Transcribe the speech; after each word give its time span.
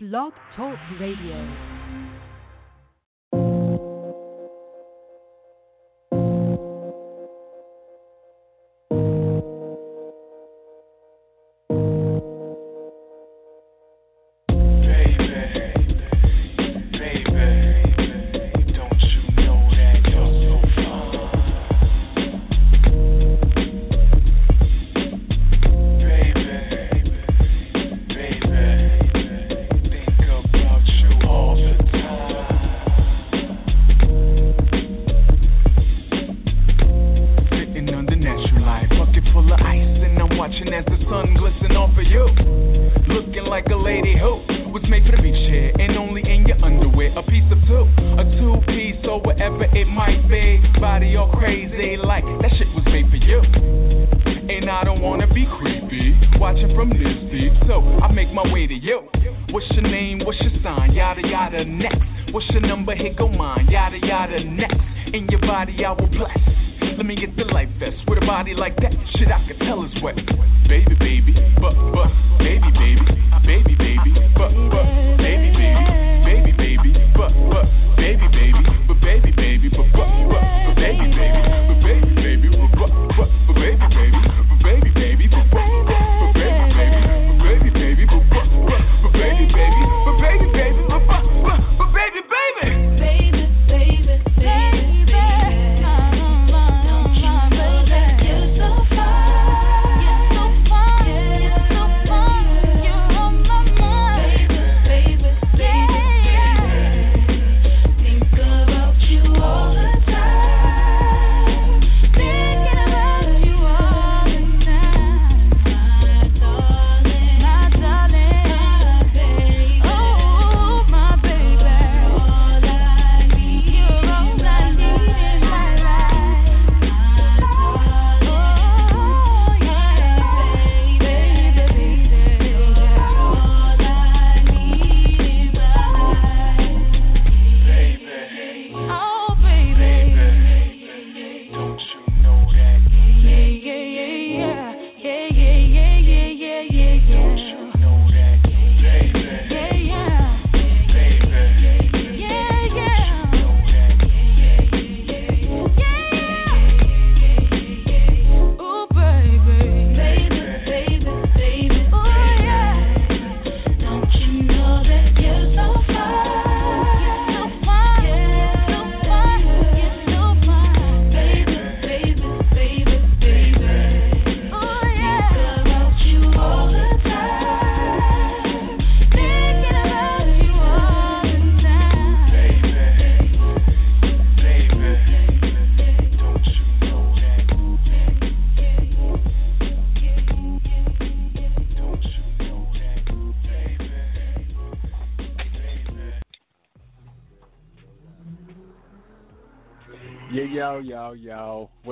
Blog 0.00 0.32
Talk 0.54 0.78
Radio. 1.00 1.77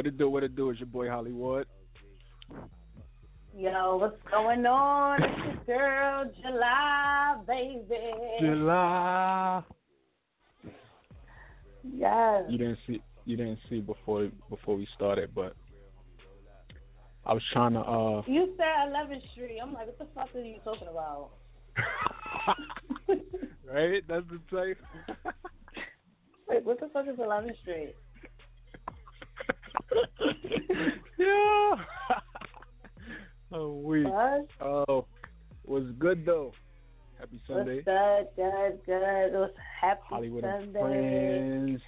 What 0.06 0.12
it 0.12 0.19
do? 0.19 0.31
What 0.31 0.44
it 0.44 0.55
do? 0.55 0.71
It's 0.71 0.78
your 0.78 0.87
boy 0.87 1.06
Holliewood. 1.06 1.65
Yo, 3.56 3.97
what's 3.97 4.15
going 4.31 4.65
on? 4.65 5.21
It's 5.21 5.67
your 5.67 5.78
girl 5.78 6.31
July, 6.41 7.37
baby. 7.44 7.99
July. 8.41 9.62
Yes. 11.93 12.44
You 12.49 12.56
didn't 12.56 12.78
see. 12.87 13.03
You 13.25 13.37
didn't 13.37 13.59
see 13.69 13.81
before 13.81 14.28
before 14.49 14.77
we 14.77 14.87
started, 14.94 15.34
but 15.34 15.55
I 17.25 17.33
was 17.33 17.43
trying 17.53 17.73
to. 17.73 17.81
uh 17.81 18.23
You 18.28 18.55
said 18.56 18.93
11th 18.93 19.28
Street. 19.33 19.59
I'm 19.61 19.73
like, 19.73 19.87
what 19.88 19.99
the 19.99 20.06
fuck 20.15 20.28
are 20.37 20.41
you 20.41 20.59
talking 20.62 20.87
about? 20.87 21.31
Right? 23.69 24.05
That's 24.09 24.25
the 24.31 24.38
type. 24.56 24.78
Wait, 26.49 26.65
what 26.65 26.78
the 26.78 26.88
fuck 26.93 27.06
is 27.09 27.17
11th 27.19 27.59
Street? 27.62 27.97
yeah. 31.19 31.75
oh, 33.53 33.81
we. 33.83 34.05
What? 34.05 34.49
Oh, 34.61 35.07
was 35.65 35.85
good 35.99 36.25
though. 36.25 36.53
Happy 37.19 37.41
Sunday. 37.47 37.77
What's 37.77 37.87
good? 37.87 38.27
Good, 38.37 38.81
good. 38.87 39.27
It 39.27 39.33
was 39.33 39.51
happy 39.81 40.01
Holliewood 40.11 40.45
and 40.45 40.65
Sunday. 40.65 40.81
friends. 40.81 41.81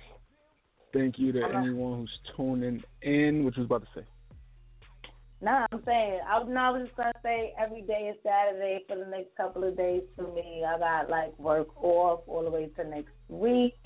Thank 0.93 1.19
you 1.19 1.33
to 1.33 1.43
a- 1.43 1.57
anyone 1.59 2.01
who's 2.01 2.19
tuning 2.37 2.83
in. 3.03 3.45
What 3.45 3.57
you 3.57 3.63
was 3.63 3.67
about 3.67 3.83
to 3.83 4.01
say? 4.01 4.07
Nah, 5.41 5.67
I'm 5.71 5.83
saying, 5.85 6.19
I, 6.29 6.43
no, 6.45 6.61
I 6.61 6.71
was 6.71 6.83
just 6.87 6.97
to 6.97 7.13
say 7.23 7.53
every 7.61 7.83
day 7.83 8.11
is 8.13 8.17
Saturday 8.25 8.81
for 8.89 8.97
the 8.97 9.07
next 9.07 9.37
couple 9.37 9.63
of 9.63 9.77
days 9.77 10.03
for 10.17 10.33
me. 10.35 10.65
I 10.67 10.79
got 10.79 11.11
like 11.11 11.39
work 11.39 11.69
off 11.77 12.21
all 12.27 12.43
the 12.43 12.51
way 12.51 12.69
to 12.77 12.85
next 12.85 13.12
week. 13.29 13.77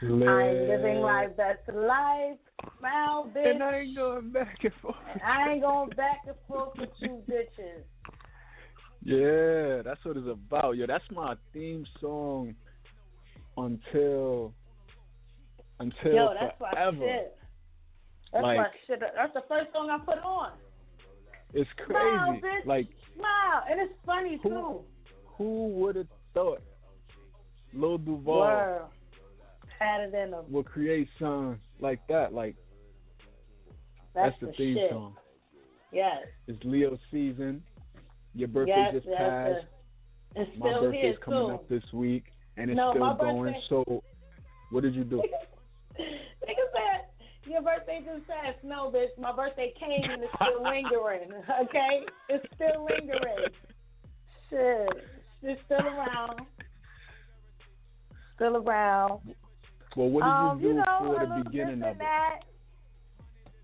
I'm 0.00 0.20
living 0.20 1.02
my 1.02 1.26
best 1.26 1.60
life. 1.72 2.38
Smile, 2.78 3.30
bitch. 3.34 3.50
And 3.50 3.62
I 3.62 3.78
ain't 3.80 3.96
going 3.96 4.30
back 4.30 4.56
and 4.62 4.72
forth. 4.82 4.96
And 5.12 5.22
I 5.22 5.52
ain't 5.52 5.62
going 5.62 5.90
back 5.90 6.20
and 6.26 6.36
forth 6.48 6.70
with 6.78 6.90
you 7.00 7.22
bitches. 7.30 7.82
Yeah, 9.02 9.82
that's 9.82 10.02
what 10.04 10.16
it's 10.16 10.26
about. 10.28 10.76
Yo, 10.76 10.86
that's 10.86 11.04
my 11.12 11.34
theme 11.52 11.86
song 12.00 12.54
until 13.56 14.52
until 15.80 16.12
Yo, 16.12 16.34
that's 16.40 16.58
my 16.60 16.70
forever. 16.70 16.96
shit. 16.98 17.36
That's 18.32 18.42
Like- 18.42 18.56
my 18.58 18.68
shit. 18.86 19.00
That's 19.00 19.34
the 19.34 19.42
first 19.48 19.72
song 19.72 19.90
I 19.90 19.98
put 19.98 20.18
on. 20.24 20.52
It's 21.52 21.68
Smile, 21.86 22.38
crazy. 22.40 22.46
bitch. 22.46 22.66
Like 22.66 22.88
Smile. 23.14 23.64
And 23.70 23.80
it's 23.80 23.94
funny, 24.06 24.36
Who- 24.42 24.48
too. 24.48 24.84
who 25.26 25.68
would 25.68 25.96
have 25.96 26.08
thought 26.32 26.62
Lil 27.72 27.98
Duval 27.98 28.38
Word. 28.40 28.82
Had 29.78 30.00
it 30.02 30.14
in 30.14 30.30
them. 30.30 30.44
will 30.50 30.62
create 30.64 31.08
songs 31.18 31.58
like 31.84 32.00
that? 32.08 32.32
Like 32.34 32.56
That's, 34.14 34.34
the, 34.40 34.46
the, 34.46 34.52
theme 34.54 34.74
shit. 34.76 34.90
song. 34.90 35.14
Yes. 35.92 36.16
It's 36.48 36.58
Leo 36.64 36.98
season. 37.12 37.62
Your 38.34 38.48
birthday 38.48 38.74
yes, 38.76 38.94
just 38.94 39.06
yes, 39.06 39.18
passed. 39.20 39.66
yes. 40.34 40.46
My 40.58 40.70
still 40.70 40.80
birthday's 40.82 41.02
here 41.02 41.16
coming 41.24 41.46
too. 41.48 41.54
up 41.54 41.68
this 41.68 41.84
week, 41.92 42.24
and 42.56 42.68
it's 42.70 42.76
No, 42.76 42.90
still 42.92 43.14
going. 43.14 43.42
birthday- 43.44 43.62
So, 43.68 44.02
what 44.70 44.82
did 44.82 44.94
you 44.96 45.04
do? 45.04 45.18
Nigga 46.00 46.64
said 46.72 47.06
your 47.46 47.62
birthday 47.62 48.00
just 48.04 48.26
passed. 48.26 48.58
No, 48.64 48.90
bitch, 48.90 49.16
my 49.20 49.30
birthday 49.30 49.72
came 49.78 50.10
and 50.10 50.22
it's 50.24 50.32
still 50.34 50.62
lingering. 50.64 51.30
Okay, 51.64 52.00
it's 52.28 52.44
still 52.56 52.84
lingering. 52.90 53.52
Shit, 54.50 54.88
it's 55.42 55.60
still 55.66 55.86
around. 55.86 56.40
Still 58.34 58.56
around. 58.56 59.20
Well, 59.96 60.08
what 60.08 60.22
did 60.22 60.28
um, 60.28 60.60
you 60.60 60.68
do 60.68 60.74
know, 60.74 61.16
for 61.16 61.26
the 61.26 61.44
beginning 61.44 61.82
of 61.82 61.88
and 61.88 61.96
it? 61.96 61.98
That. 61.98 62.40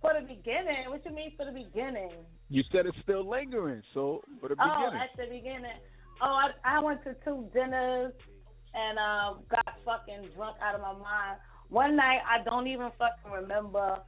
For 0.01 0.13
the 0.19 0.27
beginning? 0.27 0.89
What 0.89 1.05
you 1.05 1.13
mean 1.13 1.33
for 1.37 1.45
the 1.45 1.53
beginning? 1.53 2.13
You 2.49 2.63
said 2.73 2.87
it's 2.87 2.97
still 3.03 3.29
lingering. 3.29 3.83
So, 3.93 4.23
for 4.41 4.49
the 4.49 4.57
Oh, 4.59 4.65
beginning. 4.65 5.01
Oh, 5.01 5.05
at 5.05 5.11
the 5.17 5.35
beginning. 5.35 5.79
Oh, 6.23 6.49
I 6.65 6.77
I 6.77 6.81
went 6.81 7.03
to 7.05 7.15
two 7.25 7.49
dinners 7.53 8.13
and 8.75 8.99
um 8.99 9.43
got 9.51 9.77
fucking 9.85 10.29
drunk 10.37 10.57
out 10.63 10.75
of 10.75 10.81
my 10.81 10.93
mind. 10.93 11.39
One 11.69 11.97
night 11.97 12.21
I 12.29 12.43
don't 12.45 12.67
even 12.67 12.91
fucking 12.99 13.33
remember. 13.33 13.99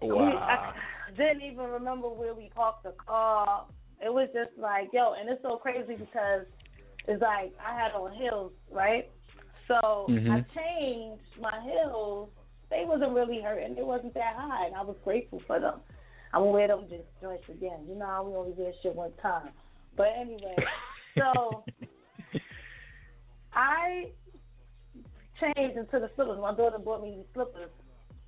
Wow. 0.00 0.38
I 0.38 0.72
didn't 1.16 1.42
even 1.42 1.64
remember 1.64 2.08
where 2.08 2.34
we 2.34 2.50
parked 2.54 2.84
the 2.84 2.94
car. 3.04 3.66
It 4.04 4.12
was 4.12 4.28
just 4.34 4.58
like, 4.58 4.88
yo, 4.92 5.14
and 5.18 5.28
it's 5.28 5.42
so 5.42 5.56
crazy 5.56 5.94
because 5.94 6.46
it's 7.06 7.22
like 7.22 7.52
I 7.64 7.78
had 7.78 7.92
on 7.92 8.12
heels, 8.14 8.52
right? 8.70 9.08
So 9.72 10.06
I 10.08 10.10
Mhm. 10.10 10.46
changed 10.54 11.40
my 11.40 11.60
heels. 11.62 12.28
They 12.68 12.84
wasn't 12.84 13.12
really 13.12 13.40
hurting. 13.40 13.78
It 13.78 13.86
wasn't 13.86 14.12
that 14.14 14.36
high, 14.36 14.66
and 14.66 14.74
I 14.74 14.82
was 14.82 14.96
grateful 15.02 15.40
for 15.46 15.58
them. 15.58 15.80
I'm 16.34 16.42
gonna 16.42 16.50
wear 16.50 16.68
them 16.68 16.88
just 16.88 17.04
joints 17.20 17.48
again. 17.48 17.86
You 17.88 17.94
know, 17.94 18.06
how 18.06 18.24
we 18.24 18.36
only 18.36 18.52
wear 18.52 18.72
shit 18.82 18.94
one 18.94 19.12
time. 19.22 19.50
But 19.96 20.08
anyway, 20.16 20.56
so 21.18 21.64
I 23.54 24.10
changed 25.40 25.78
into 25.78 26.00
the 26.00 26.10
slippers. 26.16 26.38
My 26.38 26.54
daughter 26.54 26.78
bought 26.78 27.02
me 27.02 27.16
these 27.16 27.32
slippers. 27.32 27.70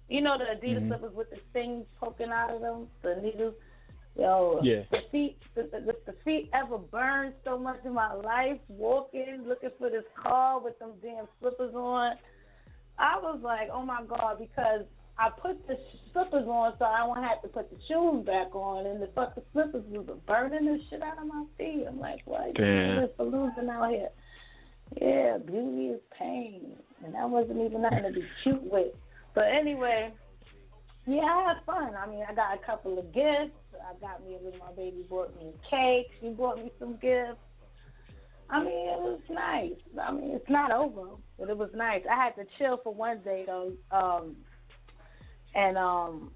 You 0.08 0.20
know 0.22 0.38
the 0.38 0.44
Adidas 0.44 0.84
Mhm. 0.84 0.88
slippers 0.88 1.14
with 1.14 1.30
the 1.30 1.38
things 1.52 1.86
poking 1.98 2.30
out 2.30 2.50
of 2.50 2.60
them, 2.60 2.88
the 3.02 3.16
needles. 3.16 3.54
Yo, 4.16 4.60
Yeah. 4.62 4.82
the 4.92 4.98
feet, 5.10 5.36
the, 5.56 5.62
the, 5.72 5.94
the 6.06 6.14
feet 6.24 6.48
ever 6.54 6.78
burned 6.78 7.34
so 7.44 7.58
much 7.58 7.80
in 7.84 7.92
my 7.92 8.12
life 8.14 8.60
walking, 8.68 9.44
looking 9.46 9.70
for 9.78 9.90
this 9.90 10.04
car 10.20 10.60
with 10.60 10.78
them 10.78 10.92
damn 11.02 11.26
slippers 11.40 11.74
on. 11.74 12.14
I 12.98 13.18
was 13.18 13.40
like, 13.42 13.68
oh 13.72 13.84
my 13.84 14.04
god, 14.04 14.38
because 14.38 14.82
I 15.18 15.30
put 15.30 15.66
the 15.66 15.76
slippers 16.12 16.46
on 16.46 16.74
so 16.78 16.84
I 16.84 17.04
won't 17.04 17.24
have 17.24 17.42
to 17.42 17.48
put 17.48 17.70
the 17.70 17.76
shoes 17.88 18.24
back 18.24 18.54
on, 18.54 18.86
and 18.86 19.02
the 19.02 19.08
fucking 19.14 19.42
slippers 19.52 19.82
was 19.88 20.06
burning 20.26 20.64
the 20.64 20.78
shit 20.90 21.02
out 21.02 21.18
of 21.18 21.26
my 21.26 21.44
feet. 21.58 21.84
I'm 21.88 21.98
like, 21.98 22.20
what? 22.24 22.54
Damn. 22.54 23.00
This 23.00 23.10
losing 23.18 23.68
out 23.68 23.90
here. 23.90 24.10
Yeah, 25.00 25.38
beauty 25.38 25.86
is 25.86 26.00
pain, 26.16 26.76
and 27.04 27.14
that 27.14 27.28
wasn't 27.28 27.58
even 27.60 27.82
nothing 27.82 28.04
to 28.04 28.12
be 28.12 28.24
cute 28.44 28.62
with. 28.70 28.92
But 29.34 29.46
anyway, 29.52 30.12
yeah, 31.06 31.20
I 31.20 31.44
had 31.48 31.64
fun. 31.66 31.94
I 31.94 32.08
mean, 32.08 32.24
I 32.28 32.34
got 32.34 32.54
a 32.54 32.64
couple 32.64 32.98
of 32.98 33.12
gifts. 33.12 33.56
I 33.74 33.94
got 34.00 34.24
me 34.26 34.36
a 34.36 34.44
little. 34.44 34.58
My 34.58 34.72
baby 34.72 35.04
bought 35.08 35.34
me 35.36 35.50
a 35.50 35.70
cake. 35.70 36.06
She 36.20 36.28
bought 36.30 36.56
me 36.56 36.70
some 36.78 36.96
gifts. 37.00 37.38
I 38.50 38.60
mean, 38.60 38.88
it 38.88 39.00
was 39.00 39.20
nice. 39.30 39.72
I 40.00 40.12
mean, 40.12 40.30
it's 40.32 40.48
not 40.50 40.70
over, 40.70 41.16
but 41.38 41.48
it 41.48 41.56
was 41.56 41.70
nice. 41.74 42.02
I 42.10 42.14
had 42.14 42.36
to 42.36 42.44
chill 42.58 42.78
for 42.82 42.94
one 42.94 43.20
day 43.24 43.44
though, 43.46 43.72
um, 43.90 44.36
and 45.54 45.76
um, 45.78 46.30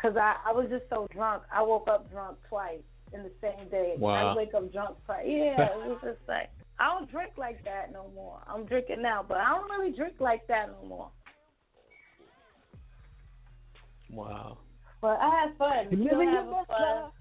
cause 0.00 0.14
I 0.16 0.36
I 0.46 0.52
was 0.52 0.66
just 0.68 0.84
so 0.90 1.06
drunk. 1.12 1.44
I 1.52 1.62
woke 1.62 1.88
up 1.88 2.10
drunk 2.10 2.38
twice 2.48 2.82
in 3.14 3.22
the 3.22 3.30
same 3.40 3.68
day. 3.70 3.94
Wow. 3.98 4.32
I 4.32 4.36
wake 4.36 4.54
up 4.54 4.72
drunk 4.72 4.96
twice. 5.06 5.24
Yeah, 5.26 5.60
it 5.62 5.88
was 5.88 5.98
just 6.02 6.20
like 6.28 6.50
I 6.78 6.88
don't 6.88 7.10
drink 7.10 7.32
like 7.36 7.64
that 7.64 7.92
no 7.92 8.10
more. 8.14 8.40
I'm 8.48 8.64
drinking 8.64 9.02
now, 9.02 9.24
but 9.26 9.38
I 9.38 9.50
don't 9.50 9.70
really 9.70 9.92
drink 9.96 10.14
like 10.18 10.46
that 10.48 10.70
no 10.70 10.88
more. 10.88 11.10
Wow. 14.12 14.58
But 15.00 15.18
I 15.20 15.30
had 15.40 15.56
fun. 15.58 15.88
You 15.90 16.06
Still 16.06 16.18
living 16.18 16.32
your 16.32 16.36
having 16.36 16.52
best 16.52 16.68
fun. 16.68 16.80
life. 16.80 17.12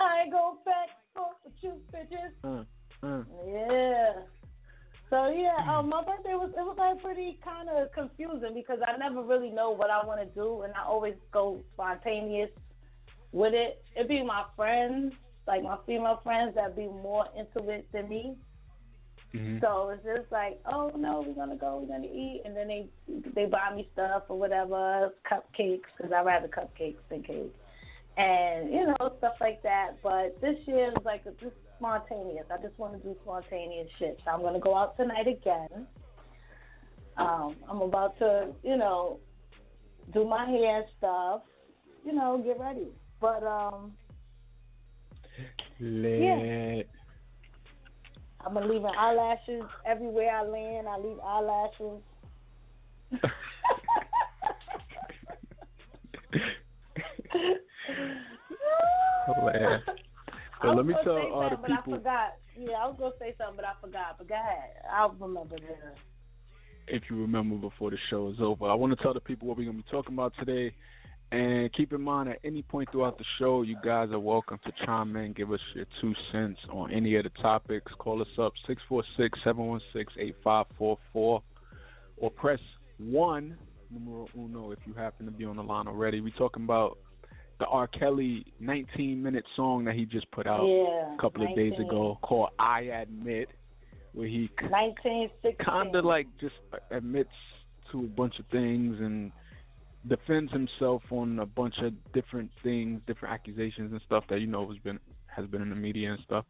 I 0.00 0.28
go 0.30 0.58
back 0.66 0.88
for 1.14 1.28
you 1.62 1.80
bitches. 1.92 2.34
Uh, 2.42 3.06
uh. 3.06 3.22
Yeah. 3.46 4.12
So 5.10 5.28
yeah, 5.28 5.56
um, 5.70 5.88
my 5.88 6.02
birthday 6.02 6.34
was 6.34 6.50
it 6.50 6.60
was 6.60 6.76
like 6.76 7.02
pretty 7.02 7.38
kind 7.44 7.68
of 7.68 7.92
confusing 7.92 8.52
because 8.54 8.80
I 8.86 8.96
never 8.96 9.22
really 9.22 9.50
know 9.50 9.70
what 9.70 9.90
I 9.90 10.04
want 10.04 10.20
to 10.20 10.26
do, 10.34 10.62
and 10.62 10.72
I 10.74 10.84
always 10.84 11.14
go 11.32 11.62
spontaneous 11.74 12.50
with 13.32 13.54
it. 13.54 13.84
It'd 13.94 14.08
be 14.08 14.22
my 14.24 14.44
friends, 14.56 15.14
like 15.46 15.62
my 15.62 15.78
female 15.86 16.20
friends, 16.24 16.54
that 16.56 16.74
be 16.74 16.86
more 16.86 17.26
into 17.38 17.68
it 17.70 17.86
than 17.92 18.08
me. 18.08 18.36
Mhm. 19.34 19.60
So 19.60 19.90
it's 19.90 20.04
just 20.04 20.30
like, 20.30 20.60
oh 20.66 20.92
no, 20.96 21.24
we're 21.26 21.34
gonna 21.34 21.56
go, 21.56 21.78
we're 21.80 21.96
gonna 21.96 22.06
eat, 22.06 22.42
and 22.44 22.56
then 22.56 22.68
they 22.68 22.88
they 23.34 23.46
buy 23.46 23.74
me 23.74 23.88
stuff 23.92 24.22
or 24.28 24.38
whatever, 24.38 25.12
cupcakes, 25.30 25.82
because 25.96 26.12
I 26.12 26.22
rather 26.22 26.46
cupcakes 26.46 27.02
than 27.08 27.22
cake, 27.22 27.54
and 28.16 28.72
you 28.72 28.86
know 28.86 29.16
stuff 29.18 29.34
like 29.40 29.62
that. 29.62 29.96
But 30.02 30.40
this 30.40 30.56
year 30.66 30.90
is 30.90 31.04
like 31.04 31.24
just 31.40 31.56
spontaneous. 31.78 32.46
I 32.50 32.62
just 32.62 32.78
want 32.78 32.92
to 32.94 33.00
do 33.00 33.16
spontaneous 33.22 33.88
shit. 33.98 34.20
So 34.24 34.30
I'm 34.30 34.42
gonna 34.42 34.60
go 34.60 34.76
out 34.76 34.96
tonight 34.96 35.26
again. 35.26 35.86
Um, 37.16 37.56
I'm 37.68 37.80
about 37.80 38.18
to, 38.18 38.48
you 38.64 38.76
know, 38.76 39.20
do 40.12 40.24
my 40.24 40.46
hair 40.46 40.84
stuff, 40.98 41.42
you 42.04 42.12
know, 42.12 42.42
get 42.44 42.58
ready. 42.58 42.88
But 43.20 43.42
um, 43.44 43.92
Lit. 45.80 46.88
I'm 48.46 48.54
gonna 48.54 48.66
leave 48.66 48.84
eyelashes 48.84 49.62
everywhere 49.86 50.30
I 50.36 50.42
land. 50.42 50.88
I 50.88 50.98
leave 50.98 51.18
eyelashes. 51.20 52.02
Well, 60.62 60.76
let 60.76 60.86
me 60.86 60.94
tell 61.04 61.16
all 61.18 61.50
the 61.50 61.56
but 61.56 61.70
I 61.70 61.76
people- 61.76 61.94
forgot. 61.94 62.34
Yeah, 62.56 62.72
I 62.82 62.86
was 62.86 62.96
gonna 62.98 63.14
say 63.18 63.34
something, 63.36 63.56
but 63.56 63.64
I 63.64 63.72
forgot. 63.80 64.16
But 64.18 64.28
go 64.28 64.34
ahead. 64.34 64.70
I'll 64.92 65.10
remember 65.10 65.56
later. 65.56 65.94
if 66.86 67.02
you 67.10 67.16
remember 67.16 67.56
before 67.56 67.90
the 67.90 67.96
show 68.10 68.28
is 68.28 68.36
over. 68.40 68.66
I 68.66 68.74
want 68.74 68.96
to 68.96 69.02
tell 69.02 69.14
the 69.14 69.20
people 69.20 69.48
what 69.48 69.56
we're 69.56 69.64
going 69.64 69.78
to 69.78 69.82
be 69.82 69.90
talking 69.90 70.12
about 70.12 70.34
today. 70.38 70.74
And 71.34 71.72
keep 71.72 71.92
in 71.92 72.00
mind, 72.00 72.28
at 72.28 72.38
any 72.44 72.62
point 72.62 72.92
throughout 72.92 73.18
the 73.18 73.24
show, 73.40 73.62
you 73.62 73.76
guys 73.84 74.10
are 74.12 74.20
welcome 74.20 74.60
to 74.64 74.86
chime 74.86 75.16
in, 75.16 75.32
give 75.32 75.50
us 75.50 75.58
your 75.74 75.84
two 76.00 76.14
cents 76.30 76.60
on 76.70 76.92
any 76.92 77.16
of 77.16 77.24
the 77.24 77.30
topics. 77.42 77.90
Call 77.98 78.22
us 78.22 78.28
up, 78.38 78.52
646 78.68 79.40
716 79.42 80.22
8544, 80.22 81.42
or 82.18 82.30
press 82.30 82.60
1, 82.98 83.56
numero 83.90 84.28
uno, 84.38 84.70
if 84.70 84.78
you 84.86 84.94
happen 84.94 85.26
to 85.26 85.32
be 85.32 85.44
on 85.44 85.56
the 85.56 85.62
line 85.64 85.88
already. 85.88 86.20
We're 86.20 86.38
talking 86.38 86.62
about 86.62 86.98
the 87.58 87.66
R. 87.66 87.88
Kelly 87.88 88.46
19 88.60 89.20
minute 89.20 89.44
song 89.56 89.86
that 89.86 89.96
he 89.96 90.06
just 90.06 90.30
put 90.30 90.46
out 90.46 90.64
yeah. 90.64 91.14
a 91.14 91.18
couple 91.20 91.44
of 91.44 91.56
days 91.56 91.72
ago 91.80 92.16
called 92.22 92.50
I 92.60 92.82
Admit, 92.82 93.48
where 94.12 94.28
he 94.28 94.48
1960. 94.70 95.64
kind 95.64 95.96
of 95.96 96.04
like 96.04 96.28
just 96.40 96.54
admits 96.92 97.30
to 97.90 98.04
a 98.04 98.08
bunch 98.08 98.38
of 98.38 98.46
things 98.52 99.00
and 99.00 99.32
defends 100.08 100.52
himself 100.52 101.02
on 101.10 101.38
a 101.38 101.46
bunch 101.46 101.78
of 101.78 101.92
different 102.12 102.50
things, 102.62 103.00
different 103.06 103.32
accusations 103.34 103.92
and 103.92 104.00
stuff 104.02 104.24
that 104.28 104.40
you 104.40 104.46
know 104.46 104.68
has 104.68 104.78
been 104.78 104.98
has 105.26 105.46
been 105.46 105.62
in 105.62 105.70
the 105.70 105.76
media 105.76 106.12
and 106.12 106.22
stuff. 106.24 106.44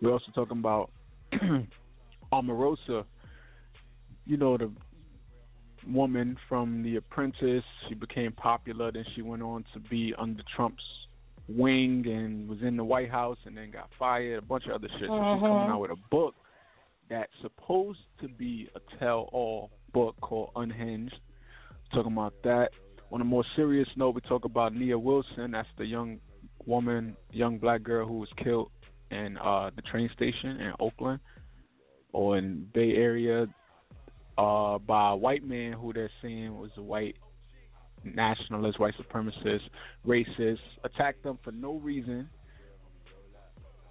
We're 0.00 0.12
also 0.12 0.30
talking 0.34 0.58
about 0.58 0.90
Omarosa, 2.32 3.04
you 4.26 4.36
know 4.36 4.56
the 4.56 4.70
woman 5.86 6.36
from 6.48 6.82
The 6.82 6.96
Apprentice. 6.96 7.64
She 7.88 7.94
became 7.94 8.32
popular, 8.32 8.92
then 8.92 9.04
she 9.14 9.22
went 9.22 9.42
on 9.42 9.64
to 9.72 9.80
be 9.80 10.14
under 10.18 10.42
Trump's 10.54 10.84
wing 11.48 12.06
and 12.06 12.48
was 12.48 12.60
in 12.62 12.76
the 12.76 12.84
White 12.84 13.10
House 13.10 13.38
and 13.46 13.56
then 13.56 13.70
got 13.70 13.88
fired. 13.98 14.38
A 14.38 14.42
bunch 14.42 14.66
of 14.66 14.72
other 14.72 14.88
shit. 14.98 15.08
So 15.08 15.16
she's 15.32 15.40
coming 15.48 15.66
Mhm. 15.66 15.70
out 15.70 15.80
with 15.80 15.90
a 15.90 15.96
book 16.10 16.34
that's 17.08 17.32
supposed 17.40 18.04
to 18.20 18.28
be 18.28 18.68
a 18.74 18.80
tell-all 18.98 19.70
book 19.92 20.14
called 20.20 20.50
Unhinged. 20.56 21.18
Talking 21.90 22.12
about 22.12 22.34
that. 22.42 22.72
On 23.10 23.20
a 23.20 23.24
more 23.24 23.44
serious 23.56 23.88
note, 23.96 24.14
we 24.14 24.20
talk 24.22 24.44
about 24.44 24.74
Nia 24.74 24.98
Wilson. 24.98 25.52
That's 25.52 25.68
the 25.78 25.86
young 25.86 26.20
woman, 26.66 27.16
young 27.32 27.58
black 27.58 27.82
girl 27.82 28.06
who 28.06 28.18
was 28.18 28.28
killed 28.42 28.70
in 29.10 29.38
uh, 29.38 29.70
the 29.74 29.82
train 29.82 30.10
station 30.14 30.60
in 30.60 30.72
Oakland 30.78 31.20
or 32.12 32.36
in 32.36 32.66
Bay 32.74 32.92
Area 32.96 33.46
uh, 34.36 34.78
by 34.78 35.10
a 35.12 35.16
white 35.16 35.44
man 35.44 35.72
who 35.72 35.92
they're 35.92 36.10
saying 36.22 36.56
was 36.56 36.70
a 36.76 36.82
white 36.82 37.16
nationalist, 38.04 38.78
white 38.78 38.94
supremacist, 38.96 39.62
racist, 40.06 40.58
attacked 40.84 41.22
them 41.22 41.38
for 41.42 41.50
no 41.50 41.74
reason, 41.74 42.28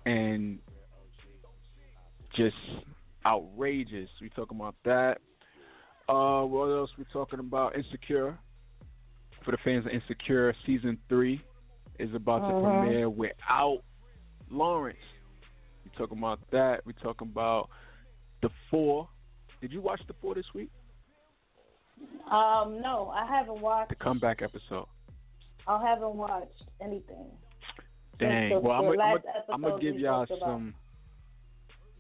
and 0.06 0.60
just 2.36 2.56
outrageous. 3.26 4.10
We 4.22 4.30
talking 4.30 4.58
about 4.58 4.76
that. 4.86 5.18
Uh, 6.08 6.44
what 6.44 6.68
else 6.68 6.90
we 6.98 7.06
talking 7.12 7.40
about? 7.40 7.76
Insecure. 7.76 8.38
For 9.48 9.52
the 9.52 9.58
fans 9.64 9.86
of 9.86 9.94
Insecure, 9.94 10.54
season 10.66 10.98
three 11.08 11.42
is 12.00 12.14
about 12.14 12.40
to 12.40 12.54
Mhm. 12.54 12.64
premiere 12.64 13.10
without 13.10 13.82
Lawrence. 14.50 15.00
We 15.86 15.92
talking 15.92 16.18
about 16.18 16.42
that. 16.52 16.86
We 16.86 16.92
talking 16.92 17.30
about 17.30 17.70
the 18.42 18.50
four. 18.70 19.08
Did 19.62 19.72
you 19.72 19.80
watch 19.80 20.06
the 20.06 20.12
four 20.16 20.36
this 20.36 20.54
week? 20.54 20.70
Um, 22.30 22.82
no, 22.82 23.10
I 23.10 23.26
haven't 23.26 23.62
watched 23.62 23.88
the 23.88 23.96
comeback 23.96 24.42
episode. 24.42 24.90
I 25.66 25.82
haven't 25.82 26.16
watched 26.16 26.66
anything. 26.82 27.32
Dang. 28.20 28.62
Well, 28.62 28.74
I'm 29.48 29.62
gonna 29.62 29.80
give 29.80 29.98
y'all 29.98 30.26
some. 30.26 30.76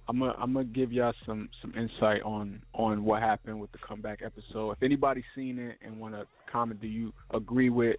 I'm 0.10 0.20
gonna 0.20 0.34
I'm 0.38 0.54
gonna 0.54 0.66
give 0.66 0.92
y'all 0.94 1.14
some 1.26 1.50
some 1.62 1.74
insight 1.76 2.22
on 2.24 2.62
on 2.74 3.04
what 3.04 3.22
happened 3.22 3.60
with 3.60 3.72
the 3.74 3.78
comeback 3.86 4.22
episode. 4.24 4.72
If 4.72 4.84
anybody's 4.84 5.26
seen 5.36 5.60
it 5.60 5.78
and 5.86 6.00
want 6.00 6.14
to 6.14 6.26
comment, 6.52 6.80
do 6.80 6.88
you 6.88 7.12
agree 7.34 7.70
with 7.70 7.98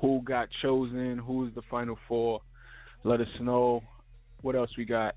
who 0.00 0.22
got 0.22 0.48
chosen? 0.62 1.18
Who's 1.18 1.54
the 1.54 1.62
final 1.70 1.98
four? 2.08 2.40
Let 3.04 3.20
us 3.20 3.28
know. 3.40 3.82
What 4.40 4.56
else 4.56 4.70
we 4.78 4.86
got? 4.86 5.14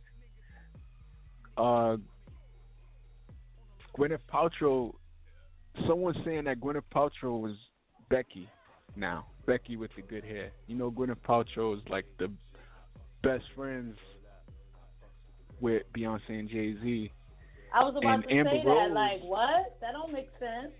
Uh, 1.57 1.97
Gwyneth 3.97 4.19
Paltrow. 4.31 4.93
Someone's 5.87 6.17
saying 6.25 6.45
that 6.45 6.59
Gwyneth 6.59 6.83
Paltrow 6.93 7.39
was 7.39 7.55
Becky 8.09 8.49
now. 8.95 9.25
Becky 9.45 9.77
with 9.77 9.91
the 9.95 10.01
good 10.01 10.23
hair. 10.23 10.51
You 10.67 10.75
know, 10.75 10.91
Gwyneth 10.91 11.21
Paltrow 11.27 11.77
is 11.77 11.83
like 11.89 12.05
the 12.19 12.29
best 13.23 13.45
friends 13.55 13.95
with 15.59 15.83
Beyonce 15.95 16.29
and 16.29 16.49
Jay 16.49 16.75
Z. 16.81 17.11
I 17.73 17.83
was 17.83 17.95
about 17.97 18.15
and 18.15 18.23
to 18.23 18.33
Amber 18.33 18.51
say 18.51 18.63
Rose, 18.65 18.89
that. 18.89 18.93
Like, 18.93 19.21
what? 19.23 19.77
That 19.81 19.91
don't 19.93 20.13
make 20.13 20.29
sense. 20.39 20.71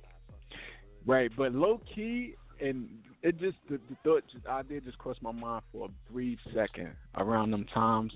Right, 1.06 1.32
but 1.38 1.54
low 1.54 1.82
key, 1.94 2.36
and 2.60 2.90
it 3.24 3.40
just 3.40 3.58
the, 3.70 3.80
the 3.90 3.96
thought 4.04 4.24
just 4.32 4.46
idea 4.46 4.82
just 4.82 4.98
crossed 4.98 5.22
my 5.22 5.32
mind 5.32 5.64
for 5.72 5.88
a 5.88 6.12
brief 6.12 6.40
second 6.54 6.92
around 7.18 7.52
them 7.52 7.66
times, 7.74 8.12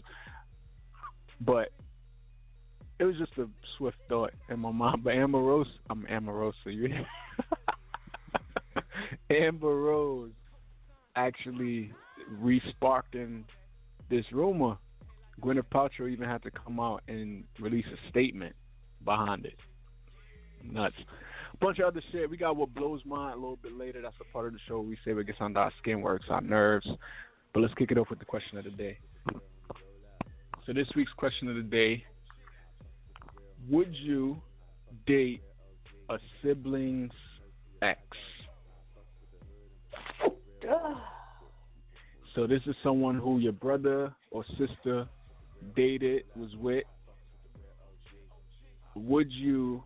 but 1.40 1.70
it 3.00 3.06
was 3.06 3.16
just 3.18 3.32
a 3.38 3.48
swift 3.78 3.98
thought 4.10 4.34
in 4.50 4.60
my 4.60 4.72
mind. 4.72 5.04
But 5.04 5.14
Amber 5.14 5.40
Rose, 5.40 5.68
I'm 5.90 6.06
Amber 6.10 6.34
Rose, 6.34 6.54
so 6.64 6.70
you. 6.70 6.90
Amber 9.32 9.76
Rose 9.76 10.32
actually 11.16 11.92
re-sparking 12.40 13.46
this 14.10 14.26
rumor. 14.32 14.78
Gwyneth 15.42 15.66
Paltrow 15.74 16.10
even 16.10 16.28
had 16.28 16.44
to 16.44 16.52
come 16.52 16.80
out 16.80 17.02
and 17.08 17.44
release 17.60 17.86
a 17.88 18.10
statement 18.10 18.56
behind 19.04 19.46
it. 19.46 19.58
Nuts. 20.64 20.96
A 21.54 21.58
bunch 21.58 21.80
of 21.80 21.86
other 21.86 22.02
shit. 22.12 22.30
We 22.30 22.38
got 22.38 22.56
what 22.56 22.74
blows 22.74 23.02
my 23.06 23.32
a 23.32 23.36
little 23.36 23.58
bit 23.58 23.76
later. 23.78 24.02
That's 24.02 24.16
a 24.22 24.32
part 24.32 24.48
of 24.48 24.54
the 24.54 24.60
show. 24.68 24.80
We 24.80 24.98
say 25.04 25.14
what 25.14 25.26
gets 25.26 25.40
under 25.42 25.60
our 25.60 25.72
skin, 25.80 26.02
works 26.02 26.26
our 26.30 26.42
nerves. 26.42 26.88
But 27.54 27.62
let's 27.62 27.74
kick 27.74 27.92
it 27.92 27.98
off 27.98 28.10
with 28.10 28.20
the 28.20 28.26
question 28.26 28.58
of 28.58 28.64
the 28.64 28.70
day. 28.70 28.98
So 30.66 30.74
this 30.74 30.88
week's 30.96 31.12
question 31.14 31.50
of 31.50 31.56
the 31.56 31.64
day: 31.64 32.06
Would 33.70 33.94
you 33.96 34.40
date 35.08 35.42
a 36.10 36.18
sibling's 36.42 37.12
ex? 37.82 38.00
So 42.36 42.48
this 42.48 42.62
is 42.68 42.76
someone 42.84 43.18
who 43.18 43.40
your 43.40 43.52
brother 43.52 44.14
or 44.30 44.46
sister 44.58 45.08
dated, 45.76 46.24
was 46.36 46.56
with. 46.58 46.84
Would 48.96 49.32
you 49.32 49.84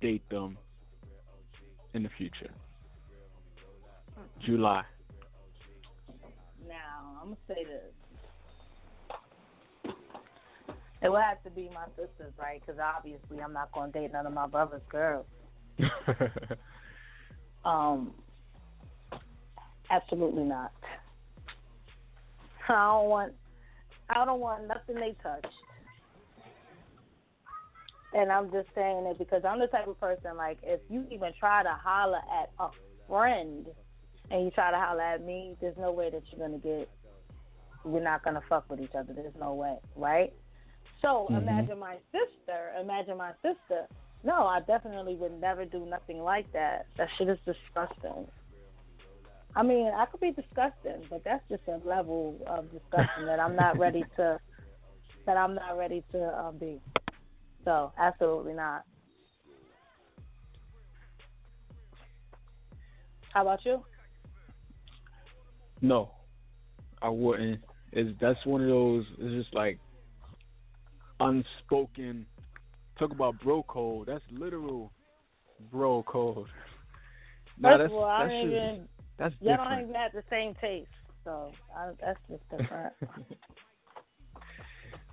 date 0.00 0.28
them 0.30 0.56
in 1.94 2.02
the 2.02 2.08
future? 2.16 2.50
July. 4.44 4.82
Now, 6.66 7.18
I'm 7.20 7.26
going 7.28 7.36
to 7.36 7.54
say 7.54 7.64
this. 7.64 7.92
It 11.02 11.10
would 11.10 11.20
have 11.20 11.42
to 11.42 11.50
be 11.50 11.68
my 11.74 11.86
sister's, 11.96 12.32
right? 12.38 12.60
Because 12.64 12.80
obviously 12.80 13.40
I'm 13.40 13.52
not 13.52 13.72
going 13.72 13.92
to 13.92 14.00
date 14.00 14.12
none 14.12 14.26
of 14.26 14.32
my 14.32 14.46
brother's 14.46 14.82
girls. 14.88 15.26
um, 17.64 18.12
absolutely 19.90 20.44
not. 20.44 20.72
I 22.68 22.72
don't 22.72 23.08
want 23.08 23.32
I 24.14 24.24
don't 24.24 24.40
want 24.40 24.68
nothing 24.68 24.96
they 24.96 25.16
touch. 25.22 25.46
And 28.14 28.30
I'm 28.30 28.50
just 28.52 28.68
saying 28.74 29.06
it 29.06 29.18
because 29.18 29.42
I'm 29.44 29.58
the 29.58 29.68
type 29.68 29.88
of 29.88 29.98
person 29.98 30.36
like 30.36 30.58
if 30.62 30.80
you 30.90 31.06
even 31.10 31.32
try 31.38 31.62
to 31.62 31.70
holler 31.82 32.20
at 32.40 32.50
a 32.60 32.68
friend 33.08 33.66
and 34.30 34.44
you 34.44 34.50
try 34.50 34.70
to 34.70 34.76
holler 34.76 35.00
at 35.00 35.24
me, 35.24 35.56
there's 35.60 35.76
no 35.78 35.92
way 35.92 36.10
that 36.10 36.22
you're 36.30 36.46
gonna 36.46 36.58
get 36.58 36.90
we're 37.84 38.02
not 38.02 38.22
gonna 38.22 38.42
fuck 38.48 38.68
with 38.70 38.80
each 38.80 38.94
other. 38.94 39.12
There's 39.14 39.34
no 39.40 39.54
way, 39.54 39.76
right? 39.96 40.32
So 41.00 41.26
mm-hmm. 41.30 41.36
imagine 41.36 41.78
my 41.78 41.96
sister, 42.12 42.72
imagine 42.80 43.16
my 43.16 43.32
sister. 43.42 43.86
No, 44.24 44.46
I 44.46 44.60
definitely 44.60 45.16
would 45.16 45.40
never 45.40 45.64
do 45.64 45.84
nothing 45.86 46.20
like 46.20 46.52
that. 46.52 46.86
That 46.96 47.08
shit 47.18 47.28
is 47.28 47.38
disgusting. 47.44 48.28
I 49.54 49.62
mean, 49.62 49.90
I 49.94 50.06
could 50.06 50.20
be 50.20 50.32
disgusting, 50.32 51.06
but 51.10 51.22
that's 51.24 51.42
just 51.48 51.62
a 51.68 51.86
level 51.86 52.38
of 52.46 52.70
disgusting 52.72 53.26
that 53.26 53.38
I'm 53.38 53.54
not 53.54 53.78
ready 53.78 54.04
to 54.16 54.38
that 55.26 55.36
I'm 55.36 55.54
not 55.54 55.76
ready 55.76 56.02
to 56.12 56.22
uh, 56.24 56.52
be. 56.52 56.80
So, 57.64 57.92
absolutely 57.98 58.54
not. 58.54 58.84
How 63.32 63.42
about 63.42 63.64
you? 63.64 63.82
No, 65.80 66.12
I 67.00 67.08
wouldn't. 67.08 67.60
It's 67.92 68.10
that's 68.20 68.44
one 68.46 68.62
of 68.62 68.68
those. 68.68 69.04
It's 69.18 69.44
just 69.44 69.54
like 69.54 69.78
unspoken. 71.20 72.26
Talk 72.98 73.12
about 73.12 73.40
bro 73.40 73.62
code. 73.64 74.08
That's 74.08 74.24
literal 74.30 74.92
bro 75.70 76.02
code. 76.04 76.46
First 77.60 77.78
that's, 77.78 77.90
of 77.90 77.92
all, 77.92 78.04
I 78.04 78.28
don't 78.28 78.46
even 78.48 78.88
that's 79.18 79.34
Y'all 79.40 79.56
different. 79.56 79.70
don't 79.70 79.80
even 79.82 79.94
have 79.94 80.12
the 80.12 80.22
same 80.30 80.54
taste, 80.60 80.90
so 81.24 81.52
I, 81.76 81.90
that's 82.00 82.18
just 82.28 82.42
different. 82.50 82.92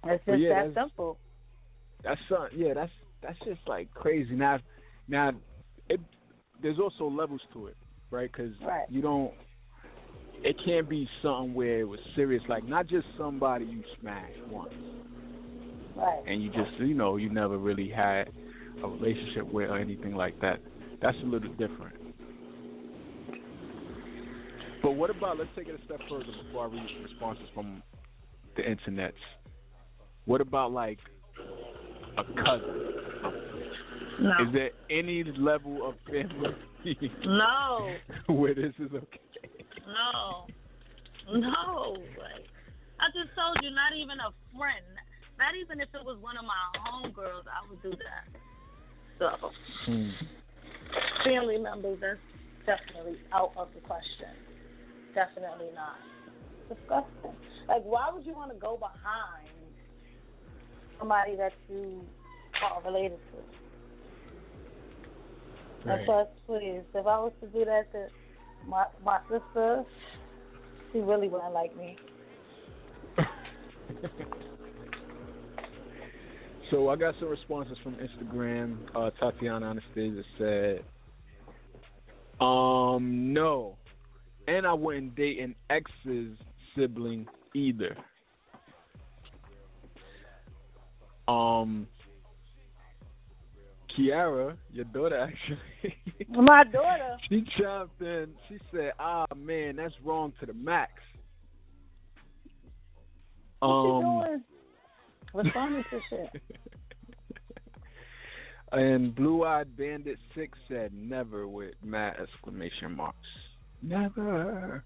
it's 0.06 0.26
just 0.26 0.40
yeah, 0.40 0.66
that 0.66 0.74
simple. 0.74 1.18
That's 2.04 2.20
uh, 2.32 2.48
yeah, 2.56 2.74
that's 2.74 2.92
that's 3.22 3.38
just 3.46 3.60
like 3.68 3.94
crazy. 3.94 4.36
Now, 4.36 4.60
now, 5.08 5.32
it 5.90 6.00
there's 6.62 6.80
also 6.80 7.06
levels 7.10 7.42
to 7.54 7.68
it, 7.68 7.78
right? 8.12 8.32
Because 8.32 8.54
right. 8.66 8.86
you 8.90 9.02
don't. 9.02 9.34
It 10.42 10.56
can't 10.66 10.88
be 10.88 11.08
something 11.22 11.54
where 11.54 11.82
it 11.82 11.88
was 11.88 12.00
serious, 12.16 12.42
like 12.48 12.64
not 12.64 12.88
just 12.88 13.06
somebody 13.18 13.66
you 13.66 13.84
smashed 14.00 14.48
once, 14.50 14.74
right? 15.96 16.22
And 16.26 16.42
you 16.42 16.50
just 16.50 16.72
you 16.80 16.94
know 16.94 17.18
you 17.18 17.30
never 17.30 17.58
really 17.58 17.90
had 17.90 18.30
a 18.82 18.88
relationship 18.88 19.52
with 19.52 19.70
or 19.70 19.78
anything 19.78 20.16
like 20.16 20.40
that. 20.40 20.60
That's 21.02 21.18
a 21.24 21.26
little 21.26 21.52
different. 21.54 22.09
But 24.82 24.92
what 24.92 25.10
about 25.10 25.38
let's 25.38 25.50
take 25.56 25.68
it 25.68 25.80
a 25.80 25.86
step 25.86 26.00
further 26.10 26.26
before 26.46 26.66
I 26.66 26.68
read 26.70 26.88
responses 27.04 27.46
from 27.54 27.84
the 28.56 28.64
internets. 28.64 29.14
What 30.26 30.42
about 30.42 30.72
like 30.72 31.00
a 32.18 32.24
cousin? 32.24 32.94
No. 34.22 34.32
Is 34.46 34.54
there 34.54 34.72
any 34.90 35.24
level 35.24 35.88
of 35.88 35.96
family 36.06 36.56
no 37.26 37.96
where 38.28 38.54
this 38.54 38.74
is 38.80 38.92
okay? 38.94 39.66
No, 39.88 40.46
no. 41.32 41.94
Like, 41.94 42.46
I 43.00 43.08
just 43.16 43.34
told 43.36 43.58
you, 43.62 43.72
not 43.72 43.96
even 43.98 44.20
a 44.20 44.32
friend. 44.58 44.86
Not 45.38 45.56
even 45.56 45.80
if 45.80 45.88
it 45.94 46.06
was 46.06 46.18
one 46.20 46.36
of 46.38 46.44
my 46.44 46.60
homegirls, 46.84 47.48
I 47.48 47.68
would 47.70 47.82
do 47.82 47.92
that. 47.92 48.40
So, 49.20 49.52
hmm. 49.86 50.10
family 51.24 51.58
members, 51.58 52.00
that's 52.02 52.82
definitely 52.88 53.20
out 53.34 53.54
of 53.56 53.70
the 53.74 53.80
question. 53.82 54.36
Definitely 55.14 55.70
not. 55.74 55.98
Disgusting. 56.68 57.36
Like, 57.68 57.84
why 57.84 58.10
would 58.14 58.26
you 58.26 58.34
want 58.34 58.52
to 58.52 58.58
go 58.58 58.78
behind 58.78 59.50
somebody 61.00 61.36
that 61.36 61.54
you 61.70 62.06
are 62.64 62.82
related 62.84 63.20
to? 63.32 63.38
Right. 65.90 66.06
That's 66.08 66.30
please. 66.46 66.82
If 66.94 67.06
I 67.08 67.20
was 67.20 67.32
to 67.42 67.48
do 67.48 67.66
that 67.66 67.92
to 67.94 68.08
my 68.68 68.86
my 69.04 69.20
sister, 69.30 69.84
she 70.92 71.00
really 71.00 71.30
wouldn't 71.30 71.54
like 71.54 71.76
me. 71.78 71.98
so 76.72 76.90
I 76.90 76.96
got 76.96 77.16
some 77.20 77.30
responses 77.30 77.78
from 77.82 77.96
Instagram. 77.96 78.78
Uh, 78.94 79.10
Tatiana 79.20 79.70
Anastasia 79.70 80.24
said, 80.38 80.84
"Um, 82.42 83.34
no, 83.34 83.78
and 84.50 84.66
I 84.66 84.74
wouldn't 84.74 85.16
date 85.16 85.40
an 85.40 85.54
ex's 85.70 86.36
sibling 86.76 87.28
either. 87.54 87.96
Um, 91.28 91.88
Kiara, 93.96 94.58
your 94.72 94.86
daughter 94.86 95.20
actually. 95.20 95.96
My 96.30 96.64
daughter. 96.64 97.18
she 97.30 97.46
chimed 97.58 97.90
in. 98.00 98.30
She 98.48 98.58
said, 98.72 98.94
"Ah, 99.00 99.26
man, 99.36 99.76
that's 99.76 99.94
wrong 100.04 100.34
to 100.40 100.48
the 100.48 100.54
max." 100.54 100.94
What 103.60 103.70
um, 103.70 103.86
you 103.86 104.26
doing? 104.26 104.44
Responding 105.46 105.84
to 105.92 106.00
shit. 106.10 106.42
and 108.72 109.14
Blue 109.14 109.44
Eyed 109.44 109.78
Bandit 109.78 110.18
Six 110.36 110.58
said 110.68 110.92
never 110.94 111.48
with 111.48 111.76
mad 111.84 112.16
exclamation 112.20 112.96
marks. 112.96 113.18
Never. 113.82 114.84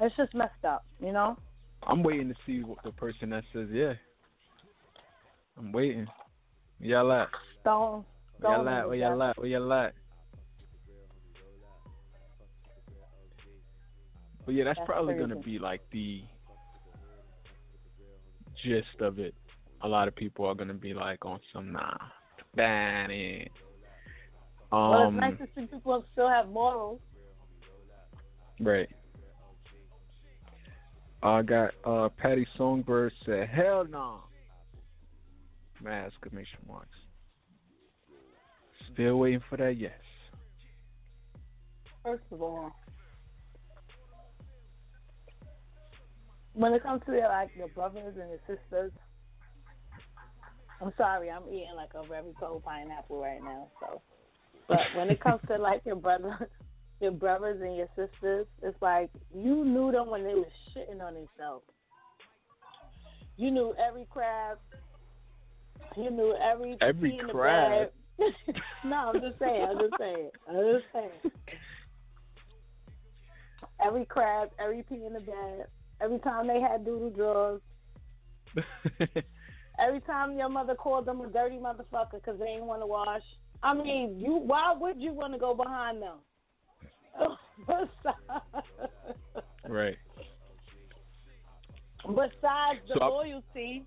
It's 0.00 0.16
just 0.16 0.34
messed 0.34 0.64
up, 0.66 0.84
you 1.00 1.12
know. 1.12 1.36
I'm 1.86 2.02
waiting 2.02 2.28
to 2.28 2.34
see 2.46 2.62
what 2.62 2.78
the 2.84 2.92
person 2.92 3.30
that 3.30 3.44
says 3.52 3.68
yeah. 3.72 3.94
I'm 5.58 5.72
waiting. 5.72 6.06
Where 6.78 6.90
y'all 6.90 7.12
at? 7.12 7.28
Don't. 7.64 8.04
Where 8.40 8.56
y'all 8.56 8.68
at? 8.68 8.88
Where 8.88 8.96
y'all 8.96 9.22
at? 9.22 9.38
Where 9.38 9.46
y'all 9.46 9.72
at? 9.72 9.94
But 14.44 14.54
yeah, 14.54 14.64
that's, 14.64 14.78
That's 14.78 14.86
probably 14.86 15.14
gonna 15.14 15.36
be 15.36 15.58
like 15.58 15.80
the 15.90 16.22
gist 18.62 19.00
of 19.00 19.18
it. 19.18 19.34
A 19.82 19.88
lot 19.88 20.08
of 20.08 20.14
people 20.14 20.46
are 20.46 20.54
gonna 20.54 20.74
be 20.74 20.94
like 20.94 21.24
on 21.24 21.40
some 21.52 21.72
nah, 21.72 21.96
ban 22.54 23.10
it. 23.10 23.50
Um, 24.72 24.90
well, 24.90 25.08
it's 25.08 25.20
nice 25.20 25.38
to 25.38 25.46
see 25.54 25.66
people 25.66 26.04
still 26.12 26.28
have 26.28 26.48
morals. 26.48 27.00
Right. 28.60 28.88
I 31.22 31.42
got 31.42 31.72
uh 31.84 32.08
Patty 32.10 32.46
Songbird 32.56 33.12
said, 33.24 33.48
Hell 33.48 33.86
no. 33.90 34.20
Mad 35.82 36.06
exclamation 36.06 36.58
marks. 36.68 36.88
Still 38.92 39.18
waiting 39.18 39.42
for 39.48 39.56
that 39.56 39.76
yes. 39.76 39.92
First 42.04 42.22
of 42.30 42.42
all, 42.42 42.70
when 46.52 46.72
it 46.74 46.82
comes 46.82 47.02
to 47.06 47.12
your, 47.12 47.28
like 47.28 47.50
your 47.56 47.68
brothers 47.68 48.14
and 48.20 48.30
your 48.30 48.40
sisters, 48.46 48.92
I'm 50.80 50.92
sorry, 50.96 51.30
I'm 51.30 51.48
eating 51.48 51.72
like 51.74 51.90
a 51.94 52.06
very 52.06 52.32
cold 52.38 52.62
pineapple 52.64 53.20
right 53.20 53.42
now. 53.42 53.68
So, 53.80 54.02
but 54.68 54.80
when 54.96 55.10
it 55.10 55.20
comes 55.20 55.40
to 55.48 55.56
like 55.56 55.82
your 55.84 55.96
brother, 55.96 56.48
your 57.00 57.12
brothers 57.12 57.60
and 57.60 57.76
your 57.76 57.88
sisters, 57.96 58.46
it's 58.62 58.80
like 58.80 59.10
you 59.34 59.64
knew 59.64 59.92
them 59.92 60.10
when 60.10 60.24
they 60.24 60.34
was 60.34 60.50
shitting 60.74 61.02
on 61.02 61.14
themselves. 61.14 61.64
You 63.36 63.50
knew 63.50 63.74
every 63.84 64.06
crab. 64.10 64.58
You 65.96 66.10
knew 66.10 66.34
every 66.34 66.76
Every 66.80 67.20
crab? 67.30 67.90
no, 68.84 68.96
I'm 69.12 69.20
just 69.20 69.38
saying. 69.38 69.66
I'm 69.68 69.78
just 69.78 69.94
saying. 69.98 70.30
I'm 70.48 70.54
just 70.54 70.84
saying. 70.92 71.32
Every 73.84 74.04
crab, 74.04 74.50
every 74.58 74.84
pee 74.88 75.04
in 75.04 75.12
the 75.12 75.20
bed, 75.20 75.66
every 76.00 76.20
time 76.20 76.46
they 76.46 76.60
had 76.60 76.84
doodle 76.84 77.10
drawers, 77.10 77.60
every 79.80 80.00
time 80.02 80.38
your 80.38 80.48
mother 80.48 80.74
called 80.74 81.06
them 81.06 81.20
a 81.20 81.26
dirty 81.26 81.56
motherfucker 81.56 82.12
because 82.12 82.38
they 82.38 82.46
didn't 82.46 82.66
want 82.66 82.82
to 82.82 82.86
wash. 82.86 83.22
I 83.62 83.74
mean, 83.74 84.20
you. 84.20 84.36
Why 84.36 84.74
would 84.78 85.00
you 85.00 85.12
want 85.12 85.32
to 85.32 85.38
go 85.38 85.54
behind 85.54 86.00
them? 86.00 86.18
Right. 89.68 89.96
Besides 92.06 92.80
the 92.88 92.96
So 92.98 93.08
loyalty, 93.08 93.84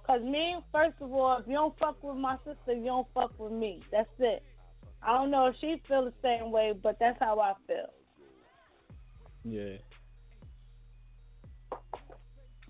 because 0.00 0.22
me, 0.22 0.56
first 0.72 0.94
of 1.00 1.12
all, 1.12 1.38
if 1.38 1.46
you 1.46 1.54
don't 1.54 1.78
fuck 1.78 2.02
with 2.02 2.16
my 2.16 2.36
sister, 2.38 2.74
you 2.74 2.84
don't 2.84 3.06
fuck 3.14 3.32
with 3.38 3.52
me. 3.52 3.80
That's 3.90 4.08
it. 4.18 4.42
I 5.02 5.14
don't 5.14 5.30
know 5.30 5.46
if 5.46 5.56
she 5.60 5.80
feel 5.86 6.04
the 6.04 6.12
same 6.22 6.50
way, 6.50 6.72
but 6.80 6.96
that's 6.98 7.18
how 7.20 7.38
I 7.40 7.52
feel. 7.66 7.90
Yeah. 9.44 9.76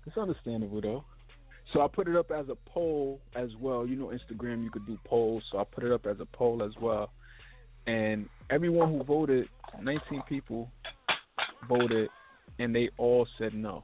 It's 0.05 0.17
understandable 0.17 0.81
though. 0.81 1.05
So 1.73 1.81
I 1.81 1.87
put 1.87 2.07
it 2.07 2.15
up 2.15 2.31
as 2.31 2.47
a 2.49 2.55
poll 2.69 3.19
as 3.35 3.49
well. 3.59 3.87
You 3.87 3.95
know, 3.95 4.07
Instagram 4.07 4.63
you 4.63 4.69
could 4.69 4.85
do 4.85 4.97
polls, 5.03 5.43
so 5.51 5.59
I 5.59 5.63
put 5.63 5.83
it 5.83 5.91
up 5.91 6.05
as 6.05 6.19
a 6.19 6.25
poll 6.25 6.61
as 6.63 6.71
well. 6.79 7.11
And 7.87 8.27
everyone 8.49 8.91
who 8.91 9.03
voted, 9.03 9.47
19 9.81 10.23
people 10.27 10.69
voted, 11.67 12.09
and 12.59 12.73
they 12.75 12.89
all 12.97 13.27
said 13.37 13.53
no. 13.53 13.83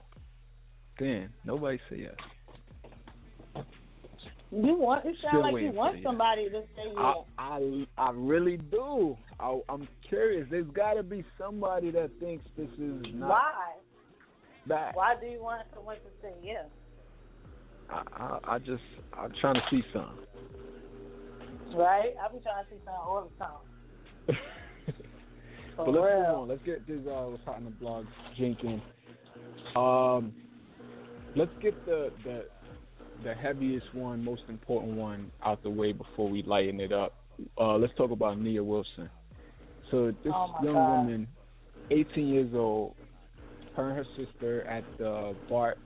Then 1.00 1.30
nobody 1.46 1.80
said 1.90 2.00
yes. 2.00 3.66
You 4.52 4.76
want? 4.76 5.06
You 5.06 5.14
sound 5.24 5.54
like 5.54 5.64
you 5.64 5.72
want 5.72 5.98
somebody 6.04 6.50
to 6.50 6.62
say 6.76 6.84
yes. 6.88 7.16
I, 7.38 7.58
I 7.58 7.86
I 7.98 8.12
really 8.14 8.58
do. 8.58 9.16
I, 9.40 9.60
I'm 9.70 9.88
curious. 10.08 10.46
There's 10.52 10.68
got 10.74 10.96
to 10.96 11.04
be 11.04 11.24
somebody 11.38 11.90
that 11.92 12.12
thinks 12.20 12.44
this 12.58 12.68
is 12.78 13.06
not 13.14 13.30
Why? 13.30 14.92
Why 14.94 15.16
do 15.20 15.28
you 15.28 15.42
want 15.42 15.64
someone 15.74 15.96
to 15.96 16.02
say 16.22 16.34
yes? 16.44 16.66
I, 17.90 18.04
I 18.18 18.56
I 18.56 18.60
just 18.60 18.84
I'm 19.18 19.32
trying 19.40 19.56
to 19.56 19.64
see 19.72 19.84
something. 19.94 20.26
Right? 21.74 22.14
I've 22.22 22.34
been 22.34 22.44
trying 22.44 22.66
to 22.66 22.70
see 22.70 22.78
something 22.84 22.94
all 22.94 23.30
the 23.32 23.44
time. 23.44 23.71
But 24.28 25.88
let's 25.88 26.04
move 26.04 26.26
on. 26.26 26.48
Let's 26.50 26.64
get 26.64 26.88
this 26.88 27.00
uh 27.08 27.26
what's 27.28 27.44
hot 27.44 27.58
in 27.60 27.66
the 27.66 27.72
blog 27.72 28.06
jinking. 28.40 28.82
Um 29.76 30.34
let's 31.36 31.52
get 31.62 31.84
the 31.86 32.12
the 32.24 32.46
the 33.24 33.34
heaviest 33.34 33.94
one, 33.94 34.24
most 34.24 34.44
important 34.50 34.96
one 34.96 35.32
out 35.46 35.62
the 35.64 35.70
way 35.70 35.92
before 35.92 36.30
we 36.30 36.44
lighten 36.44 36.80
it 36.80 36.92
up. 36.92 37.14
Uh 37.60 37.76
let's 37.76 37.94
talk 37.96 38.12
about 38.12 38.40
Nia 38.40 38.64
Wilson. 38.64 39.10
So 39.90 40.12
this 40.24 40.34
Oh 40.34 40.56
young 40.64 40.74
God. 40.74 40.98
woman, 40.98 41.28
eighteen 41.90 42.28
years 42.28 42.54
old, 42.54 42.96
her 43.76 43.90
and 43.90 43.98
her 43.98 44.06
sister 44.16 44.64
at 44.68 44.84
the 44.98 45.36
BART 45.50 45.78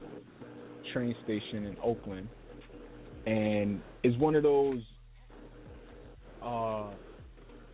train 0.93 1.15
station 1.23 1.65
in 1.65 1.75
Oakland 1.83 2.29
and 3.25 3.81
is 4.03 4.15
one 4.17 4.35
of 4.35 4.43
those 4.43 4.81
uh 6.41 6.91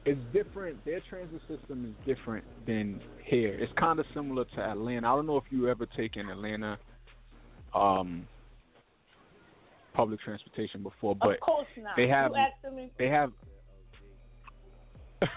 it's 0.06 0.20
different. 0.34 0.84
Their 0.86 1.00
transit 1.10 1.42
system 1.48 1.86
is 1.86 2.06
different 2.06 2.44
than 2.66 3.00
here. 3.24 3.54
It's 3.60 3.72
kind 3.78 4.00
of 4.00 4.06
similar 4.14 4.46
to 4.56 4.60
Atlanta. 4.62 5.08
I 5.12 5.16
don't 5.16 5.28
know 5.28 5.38
if 5.38 5.44
you 5.52 5.70
ever 5.70 5.86
taken 5.86 6.30
Atlanta 6.30 6.78
um, 7.76 8.28
public 9.94 10.20
transportation 10.22 10.82
before, 10.84 11.16
but 11.16 11.34
of 11.36 11.40
course 11.42 11.68
not. 11.78 11.96
they 11.96 12.08
have- 12.08 12.32
they 12.98 13.08
have 13.08 13.32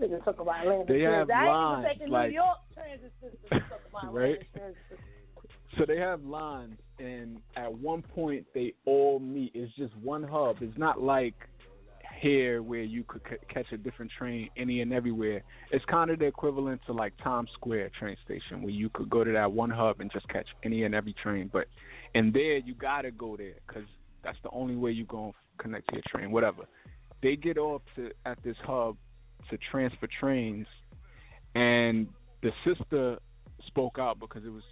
Nigga 0.00 0.24
talk 0.24 0.40
about 0.40 0.60
Atlanta. 0.66 0.84
They 0.88 1.00
have 1.02 1.26
transit. 1.28 1.34
I 1.34 1.42
ain't 1.44 1.52
lines, 1.52 1.86
taking 1.92 2.08
like- 2.12 2.28
New 2.30 2.34
York 2.34 2.58
transit 2.74 3.12
system. 3.20 3.38
to 3.52 3.60
talk 3.60 3.80
about 3.90 4.14
Right? 4.20 4.38
Transit 4.54 4.76
system. 4.88 5.06
so 5.78 5.84
they 5.86 5.98
have 5.98 6.24
lines, 6.24 6.78
and 6.98 7.38
at 7.56 7.72
one 7.72 8.02
point 8.02 8.44
they 8.54 8.72
all 8.86 9.20
meet. 9.20 9.52
It's 9.54 9.72
just 9.76 9.94
one 9.98 10.22
hub. 10.24 10.56
It's 10.62 10.76
not 10.78 11.00
like 11.00 11.34
here 12.24 12.62
where 12.62 12.82
you 12.82 13.04
could 13.04 13.20
c- 13.28 13.36
catch 13.52 13.70
a 13.72 13.76
different 13.76 14.10
train 14.18 14.48
any 14.56 14.80
and 14.80 14.94
everywhere. 14.94 15.42
It's 15.70 15.84
kind 15.84 16.10
of 16.10 16.18
the 16.20 16.24
equivalent 16.24 16.80
to 16.86 16.92
like 16.94 17.12
Times 17.22 17.50
Square 17.52 17.90
train 17.98 18.16
station 18.24 18.62
where 18.62 18.72
you 18.72 18.88
could 18.88 19.10
go 19.10 19.24
to 19.24 19.32
that 19.32 19.52
one 19.52 19.68
hub 19.68 20.00
and 20.00 20.10
just 20.10 20.26
catch 20.28 20.46
any 20.62 20.84
and 20.84 20.94
every 20.94 21.14
train. 21.22 21.50
But 21.52 21.66
in 22.14 22.32
there, 22.32 22.56
you 22.56 22.74
gotta 22.74 23.10
go 23.10 23.36
there 23.36 23.56
because 23.66 23.84
that's 24.22 24.38
the 24.42 24.48
only 24.52 24.74
way 24.74 24.90
you 24.90 25.04
gonna 25.04 25.32
connect 25.58 25.88
to 25.88 25.96
your 25.96 26.02
train. 26.08 26.30
Whatever. 26.30 26.62
They 27.22 27.36
get 27.36 27.58
off 27.58 27.82
to 27.96 28.10
at 28.24 28.42
this 28.42 28.56
hub 28.64 28.96
to 29.50 29.58
transfer 29.70 30.08
trains, 30.18 30.66
and 31.54 32.08
the 32.42 32.52
sister 32.64 33.18
spoke 33.66 33.98
out 33.98 34.18
because 34.18 34.44
it 34.46 34.52
was 34.52 34.64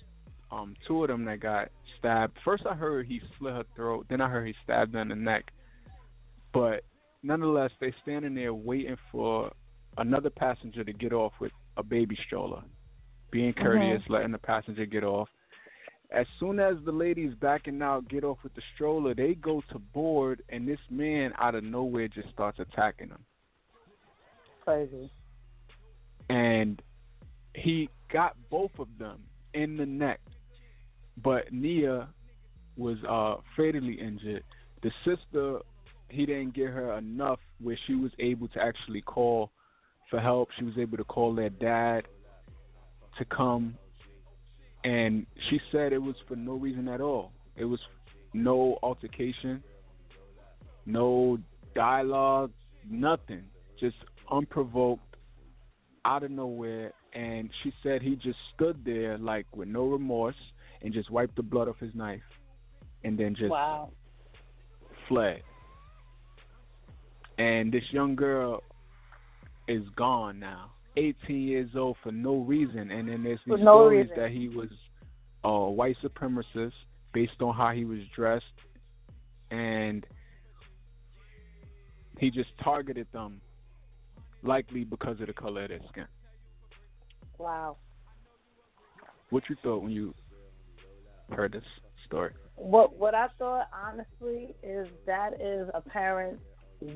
um 0.50 0.74
two 0.88 1.04
of 1.04 1.08
them 1.08 1.26
that 1.26 1.40
got 1.40 1.68
stabbed. 1.98 2.38
First 2.46 2.64
I 2.66 2.74
heard 2.74 3.06
he 3.06 3.20
slit 3.38 3.52
her 3.52 3.64
throat, 3.76 4.06
then 4.08 4.22
I 4.22 4.30
heard 4.30 4.46
he 4.46 4.54
stabbed 4.64 4.94
her 4.94 5.00
in 5.00 5.08
the 5.08 5.16
neck. 5.16 5.50
But 6.54 6.84
nonetheless, 7.22 7.70
they're 7.80 7.94
standing 8.02 8.34
there 8.34 8.54
waiting 8.54 8.96
for 9.10 9.52
another 9.96 10.30
passenger 10.30 10.84
to 10.84 10.92
get 10.92 11.12
off 11.12 11.32
with 11.40 11.52
a 11.76 11.82
baby 11.82 12.16
stroller, 12.26 12.62
being 13.30 13.52
courteous, 13.52 14.02
letting 14.08 14.32
the 14.32 14.38
passenger 14.38 14.86
get 14.86 15.04
off. 15.04 15.28
As 16.14 16.26
soon 16.38 16.60
as 16.60 16.74
the 16.84 16.92
ladies 16.92 17.32
backing 17.40 17.80
out 17.80 18.08
get 18.08 18.22
off 18.22 18.38
with 18.42 18.54
the 18.54 18.62
stroller, 18.74 19.14
they 19.14 19.34
go 19.34 19.62
to 19.72 19.78
board, 19.78 20.42
and 20.50 20.68
this 20.68 20.78
man 20.90 21.32
out 21.38 21.54
of 21.54 21.64
nowhere 21.64 22.08
just 22.08 22.28
starts 22.32 22.58
attacking 22.58 23.08
them. 23.08 23.24
Crazy. 24.64 25.10
and 26.28 26.80
he 27.54 27.88
got 28.12 28.36
both 28.50 28.70
of 28.78 28.88
them 28.98 29.20
in 29.54 29.76
the 29.76 29.86
neck, 29.86 30.20
but 31.22 31.52
Nia 31.52 32.08
was 32.76 32.96
uh, 33.08 33.40
fatally 33.56 33.94
injured. 34.00 34.44
The 34.82 34.90
sister, 35.04 35.58
he 36.12 36.26
didn't 36.26 36.54
get 36.54 36.68
her 36.68 36.96
enough 36.98 37.40
where 37.60 37.78
she 37.86 37.94
was 37.94 38.12
able 38.18 38.48
to 38.48 38.60
actually 38.60 39.02
call 39.02 39.50
for 40.10 40.20
help. 40.20 40.48
She 40.58 40.64
was 40.64 40.74
able 40.78 40.96
to 40.98 41.04
call 41.04 41.34
their 41.34 41.50
dad 41.50 42.06
to 43.18 43.24
come, 43.24 43.76
and 44.84 45.26
she 45.48 45.60
said 45.70 45.92
it 45.92 46.02
was 46.02 46.16
for 46.28 46.36
no 46.36 46.54
reason 46.54 46.88
at 46.88 47.00
all. 47.00 47.32
It 47.56 47.64
was 47.64 47.80
no 48.32 48.78
altercation, 48.82 49.62
no 50.86 51.38
dialogue, 51.74 52.52
nothing, 52.88 53.44
just 53.78 53.96
unprovoked 54.30 55.16
out 56.04 56.22
of 56.22 56.30
nowhere 56.30 56.92
and 57.14 57.50
she 57.62 57.72
said 57.82 58.02
he 58.02 58.16
just 58.16 58.38
stood 58.54 58.82
there 58.84 59.18
like 59.18 59.46
with 59.54 59.68
no 59.68 59.86
remorse 59.86 60.36
and 60.80 60.92
just 60.92 61.10
wiped 61.10 61.36
the 61.36 61.42
blood 61.42 61.68
off 61.68 61.78
his 61.78 61.94
knife 61.94 62.20
and 63.04 63.18
then 63.18 63.34
just 63.34 63.50
wow. 63.50 63.90
fled. 65.08 65.42
And 67.38 67.72
this 67.72 67.84
young 67.90 68.14
girl 68.14 68.62
is 69.68 69.82
gone 69.96 70.38
now. 70.38 70.70
18 70.96 71.40
years 71.40 71.70
old 71.74 71.96
for 72.02 72.12
no 72.12 72.36
reason, 72.36 72.90
and 72.90 73.08
then 73.08 73.22
there's 73.22 73.38
these 73.46 73.58
no 73.58 73.64
stories 73.64 74.10
reason. 74.10 74.22
that 74.22 74.30
he 74.30 74.48
was 74.48 74.68
a 75.44 75.70
white 75.70 75.96
supremacist 76.04 76.72
based 77.14 77.40
on 77.40 77.54
how 77.54 77.70
he 77.70 77.84
was 77.84 78.00
dressed, 78.14 78.44
and 79.50 80.06
he 82.18 82.30
just 82.30 82.50
targeted 82.62 83.06
them, 83.12 83.40
likely 84.42 84.84
because 84.84 85.20
of 85.20 85.28
the 85.28 85.32
color 85.32 85.62
of 85.62 85.70
their 85.70 85.80
skin. 85.90 86.06
Wow. 87.38 87.78
What 89.30 89.44
you 89.48 89.56
thought 89.62 89.82
when 89.82 89.92
you 89.92 90.14
heard 91.30 91.52
this 91.52 91.64
story? 92.06 92.32
What 92.56 92.98
what 92.98 93.14
I 93.14 93.28
thought 93.38 93.68
honestly 93.72 94.54
is 94.62 94.86
that 95.06 95.40
is 95.40 95.68
a 95.74 95.80
parent's 95.80 96.42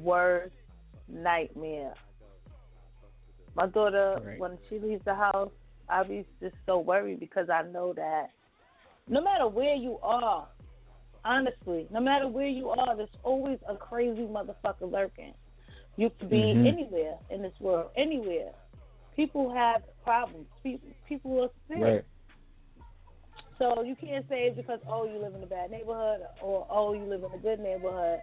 worst 0.03 0.55
nightmare. 1.09 1.95
My 3.55 3.67
daughter, 3.67 4.21
Right. 4.23 4.39
when 4.39 4.59
she 4.69 4.79
leaves 4.79 5.05
the 5.05 5.15
house, 5.15 5.51
I'll 5.89 6.05
be 6.05 6.27
just 6.41 6.57
so 6.67 6.79
worried 6.79 7.21
because 7.21 7.49
I 7.49 7.63
know 7.63 7.93
that 7.95 8.31
no 9.09 9.23
matter 9.23 9.47
where 9.49 9.75
you 9.75 9.99
are, 10.03 10.49
honestly, 11.25 11.87
no 11.91 12.01
matter 12.01 12.29
where 12.29 12.49
you 12.49 12.71
are, 12.71 12.97
there's 12.97 13.09
always 13.23 13.59
a 13.69 13.77
crazy 13.77 14.23
motherfucker 14.23 14.91
lurking. 14.91 15.35
You 15.97 16.11
could 16.11 16.29
be 16.29 16.55
Mhm. 16.55 16.67
anywhere 16.67 17.19
in 17.31 17.43
this 17.43 17.59
world, 17.61 17.91
anywhere. 17.97 18.53
People 19.15 19.51
have 19.55 19.83
problems. 20.05 20.47
People, 20.63 20.89
people 21.07 21.43
are 21.45 21.51
sick. 21.69 21.79
Right. 21.79 22.05
So 23.59 23.83
you 23.83 23.97
can't 23.97 24.29
say 24.29 24.49
it's 24.49 24.57
because 24.57 24.81
oh 24.87 25.05
you 25.07 25.19
live 25.19 25.35
in 25.35 25.43
a 25.43 25.47
bad 25.47 25.71
neighborhood 25.71 26.21
or 26.43 26.67
oh 26.69 26.93
you 26.93 27.05
live 27.05 27.25
in 27.25 27.33
a 27.33 27.39
good 27.39 27.59
neighborhood. 27.59 28.21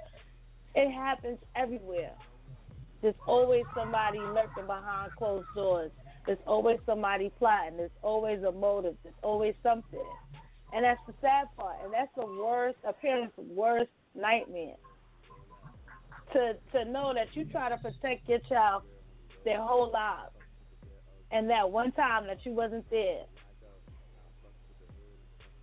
It 0.76 0.92
happens 0.92 1.38
everywhere. 1.56 2.14
There's 3.02 3.16
always 3.28 3.64
somebody 3.76 4.20
lurking 4.20 4.66
behind 4.66 5.12
closed 5.18 5.48
doors. 5.56 5.92
There's 6.26 6.40
always 6.48 6.80
somebody 6.86 7.32
plotting. 7.38 7.78
There's 7.78 7.92
always 8.02 8.42
a 8.44 8.52
motive. 8.52 8.96
There's 9.04 9.16
always 9.22 9.54
something. 9.62 10.00
And 10.74 10.86
that's 10.86 11.02
the 11.06 11.14
sad 11.22 11.48
part. 11.58 11.76
And 11.84 11.94
that's 11.94 12.12
the 12.16 12.26
worst, 12.26 12.78
a 12.88 12.94
parent's 12.94 13.38
worst 13.38 13.92
nightmare. 14.16 14.76
To 16.32 16.54
to 16.72 16.86
know 16.86 17.14
that 17.14 17.28
you 17.36 17.46
try 17.46 17.70
to 17.70 17.78
protect 17.78 18.28
your 18.28 18.40
child 18.50 18.84
their 19.44 19.62
whole 19.62 19.92
lives. 19.92 20.32
And 21.32 21.50
that 21.50 21.70
one 21.70 21.92
time 21.92 22.26
that 22.28 22.46
you 22.46 22.54
wasn't 22.54 22.90
there, 22.90 23.26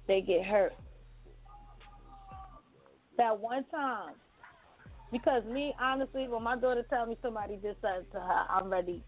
they 0.06 0.20
get 0.20 0.44
hurt. 0.44 0.74
That 3.16 3.40
one 3.40 3.64
time. 3.70 4.14
Because 5.12 5.44
me, 5.44 5.74
honestly, 5.80 6.28
when 6.28 6.42
my 6.42 6.56
daughter 6.56 6.84
tell 6.88 7.06
me 7.06 7.16
somebody 7.22 7.56
did 7.56 7.76
something 7.80 8.06
to 8.12 8.20
her, 8.20 8.44
I'm 8.48 8.70
ready. 8.70 9.02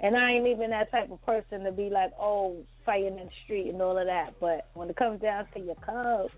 And 0.00 0.16
I 0.16 0.32
ain't 0.32 0.46
even 0.46 0.70
that 0.70 0.90
type 0.90 1.10
of 1.10 1.24
person 1.24 1.64
to 1.64 1.72
be 1.72 1.88
like, 1.90 2.12
oh, 2.20 2.64
fighting 2.84 3.18
in 3.18 3.26
the 3.26 3.30
street 3.44 3.68
and 3.70 3.80
all 3.80 3.98
of 3.98 4.06
that. 4.06 4.34
But 4.40 4.68
when 4.74 4.90
it 4.90 4.96
comes 4.96 5.20
down 5.20 5.46
to 5.54 5.60
your 5.60 5.76
cubs, 5.76 6.32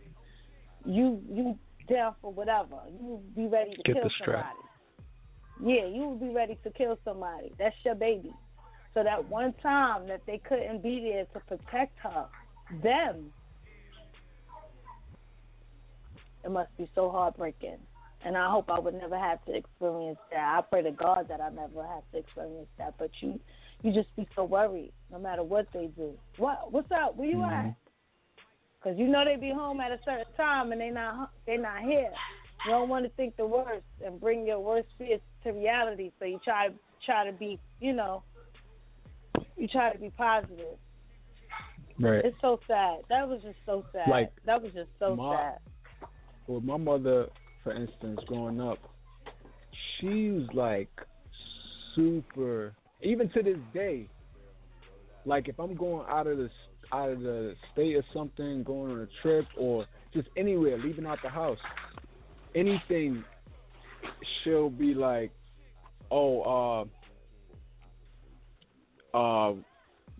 you 0.84 1.20
you 1.30 1.58
down 1.88 2.14
for 2.20 2.32
whatever. 2.32 2.76
You 2.88 3.20
be 3.34 3.46
ready 3.46 3.70
to 3.72 3.82
Get 3.82 3.94
kill 3.94 4.04
the 4.04 4.10
strap. 4.20 4.54
somebody. 5.58 5.78
Yeah, 5.78 5.86
you 5.86 6.08
will 6.08 6.18
be 6.18 6.34
ready 6.34 6.58
to 6.64 6.70
kill 6.70 6.98
somebody. 7.04 7.52
That's 7.58 7.74
your 7.84 7.94
baby. 7.94 8.32
So 8.94 9.02
that 9.02 9.28
one 9.28 9.54
time 9.62 10.06
that 10.08 10.22
they 10.26 10.38
couldn't 10.38 10.82
be 10.82 11.00
there 11.00 11.26
to 11.34 11.40
protect 11.46 11.98
her, 12.00 12.26
them, 12.82 13.32
it 16.44 16.50
must 16.50 16.76
be 16.76 16.88
so 16.94 17.10
heartbreaking. 17.10 17.78
And 18.26 18.36
I 18.36 18.50
hope 18.50 18.68
I 18.68 18.80
would 18.80 18.94
never 18.94 19.16
have 19.16 19.44
to 19.44 19.54
experience 19.54 20.18
that. 20.32 20.58
I 20.58 20.60
pray 20.60 20.82
to 20.82 20.90
God 20.90 21.28
that 21.28 21.40
I 21.40 21.48
never 21.48 21.86
have 21.86 22.02
to 22.10 22.18
experience 22.18 22.66
that. 22.76 22.94
But 22.98 23.10
you, 23.20 23.38
you 23.82 23.92
just 23.92 24.14
be 24.16 24.26
so 24.34 24.42
worried, 24.42 24.92
no 25.12 25.20
matter 25.20 25.44
what 25.44 25.68
they 25.72 25.86
do. 25.96 26.12
What? 26.36 26.72
What's 26.72 26.90
up? 26.90 27.14
Where 27.14 27.28
you 27.28 27.36
Mhm. 27.36 27.52
at? 27.68 27.74
Because 28.82 28.98
you 28.98 29.06
know 29.06 29.24
they 29.24 29.36
be 29.36 29.50
home 29.50 29.80
at 29.80 29.92
a 29.92 29.98
certain 30.04 30.32
time 30.36 30.72
and 30.72 30.80
they 30.80 30.90
not 30.90 31.30
they 31.46 31.56
not 31.56 31.82
here. 31.82 32.12
You 32.64 32.72
don't 32.72 32.88
want 32.88 33.04
to 33.04 33.10
think 33.10 33.36
the 33.36 33.46
worst 33.46 33.84
and 34.04 34.20
bring 34.20 34.44
your 34.44 34.58
worst 34.58 34.88
fears 34.98 35.20
to 35.44 35.52
reality. 35.52 36.10
So 36.18 36.24
you 36.24 36.40
try 36.40 36.70
try 37.04 37.24
to 37.30 37.32
be, 37.32 37.60
you 37.80 37.92
know, 37.92 38.24
you 39.56 39.68
try 39.68 39.92
to 39.92 39.98
be 40.00 40.10
positive. 40.10 40.76
Right. 42.00 42.24
It's 42.24 42.40
so 42.40 42.58
sad. 42.66 43.02
That 43.08 43.28
was 43.28 43.40
just 43.42 43.58
so 43.64 43.84
sad. 43.92 44.08
Like, 44.08 44.32
that 44.46 44.60
was 44.60 44.72
just 44.72 44.90
so 44.98 45.14
my- 45.14 45.36
sad. 45.36 45.58
Well, 46.48 46.60
my 46.60 46.76
mother, 46.76 47.28
for 47.66 47.72
instance, 47.72 48.20
growing 48.28 48.60
up, 48.60 48.78
she 49.98 50.30
was 50.30 50.46
like 50.54 50.88
super. 51.96 52.72
Even 53.02 53.28
to 53.30 53.42
this 53.42 53.58
day, 53.74 54.08
like 55.24 55.48
if 55.48 55.58
I'm 55.58 55.74
going 55.74 56.06
out 56.08 56.28
of 56.28 56.38
the 56.38 56.48
out 56.92 57.10
of 57.10 57.20
the 57.22 57.56
state 57.72 57.96
or 57.96 58.04
something, 58.14 58.62
going 58.62 58.92
on 58.92 59.00
a 59.00 59.08
trip 59.20 59.46
or 59.58 59.84
just 60.14 60.28
anywhere, 60.36 60.78
leaving 60.78 61.06
out 61.06 61.18
the 61.24 61.28
house, 61.28 61.58
anything, 62.54 63.24
she'll 64.44 64.70
be 64.70 64.94
like, 64.94 65.32
"Oh, 66.08 66.86
uh, 69.12 69.18
uh, 69.18 69.54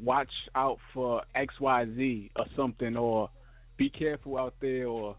watch 0.03 0.33
out 0.57 0.79
for 0.93 1.23
X, 1.37 1.55
Y, 1.61 1.87
Z 1.95 2.31
or 2.35 2.47
something, 2.57 2.97
or 2.97 3.31
be 3.77 3.89
careful 3.89 4.37
out 4.37 4.55
there, 4.61 4.89
or." 4.89 5.17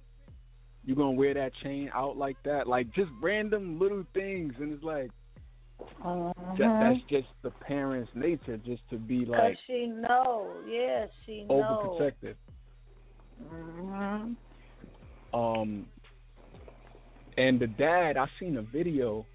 You 0.88 0.96
gonna 0.96 1.12
wear 1.12 1.34
that 1.36 1.52
chain 1.62 1.92
out 1.94 2.18
like 2.18 2.38
that? 2.46 2.66
Like 2.66 2.92
just 2.96 3.12
random 3.22 3.78
little 3.78 4.06
things, 4.14 4.54
and 4.60 4.74
it's 4.74 4.84
like 4.84 5.12
Uh-huh. 6.04 6.32
that's 6.58 7.00
just 7.10 7.28
the 7.44 7.52
parents' 7.62 8.10
nature, 8.16 8.58
just 8.58 8.82
to 8.90 8.98
be 8.98 9.26
Cause 9.26 9.36
like 9.38 9.58
she 9.68 9.86
know, 9.86 10.54
yeah, 10.66 11.06
she 11.26 11.44
know. 11.44 12.10
overprotective. 12.10 12.36
hmm 13.40 14.34
Um, 15.34 15.86
and 17.38 17.60
the 17.60 17.68
dad, 17.68 18.16
I 18.18 18.28
seen 18.40 18.58
a 18.58 18.62
video 18.62 19.26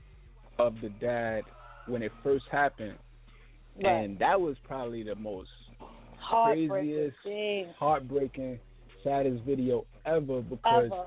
of 0.59 0.75
the 0.81 0.89
dad 0.89 1.45
when 1.87 2.03
it 2.03 2.13
first 2.23 2.47
happened, 2.51 2.97
Right. 3.77 4.05
and 4.05 4.19
that 4.19 4.41
was 4.41 4.57
probably 4.65 5.03
the 5.03 5.17
most 5.17 5.51
craziest, 6.31 7.17
thing 7.25 7.67
heartbreaking, 7.79 8.59
saddest 9.05 9.45
video 9.45 9.85
ever 10.07 10.41
because 10.41 10.91
ever. 10.91 11.05